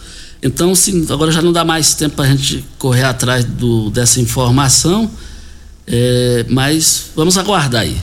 Então, 0.42 0.72
assim, 0.72 1.06
agora 1.10 1.30
já 1.30 1.42
não 1.42 1.52
dá 1.52 1.62
mais 1.62 1.92
tempo 1.92 2.16
para 2.16 2.24
a 2.24 2.28
gente 2.28 2.64
correr 2.78 3.02
atrás 3.02 3.44
do, 3.44 3.90
dessa 3.90 4.18
informação, 4.18 5.10
é, 5.86 6.46
mas 6.48 7.10
vamos 7.14 7.36
aguardar 7.36 7.82
aí. 7.82 7.98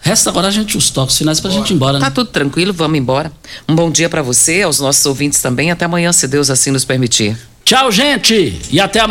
Resta 0.00 0.30
agora 0.30 0.48
a 0.48 0.50
gente 0.50 0.78
os 0.78 0.88
toques 0.88 1.18
finais 1.18 1.40
para 1.40 1.50
a 1.50 1.52
gente 1.52 1.72
ir 1.72 1.74
embora. 1.74 1.98
Né? 1.98 2.06
Tá 2.06 2.10
tudo 2.10 2.30
tranquilo, 2.30 2.72
vamos 2.72 2.98
embora. 2.98 3.30
Um 3.68 3.74
bom 3.74 3.90
dia 3.90 4.08
para 4.08 4.22
você, 4.22 4.62
aos 4.62 4.80
nossos 4.80 5.04
ouvintes 5.04 5.42
também. 5.42 5.70
Até 5.70 5.84
amanhã, 5.84 6.10
se 6.10 6.26
Deus 6.26 6.48
assim 6.48 6.70
nos 6.70 6.86
permitir. 6.86 7.36
Tchau, 7.66 7.92
gente, 7.92 8.58
e 8.70 8.80
até 8.80 9.00
amanhã. 9.00 9.00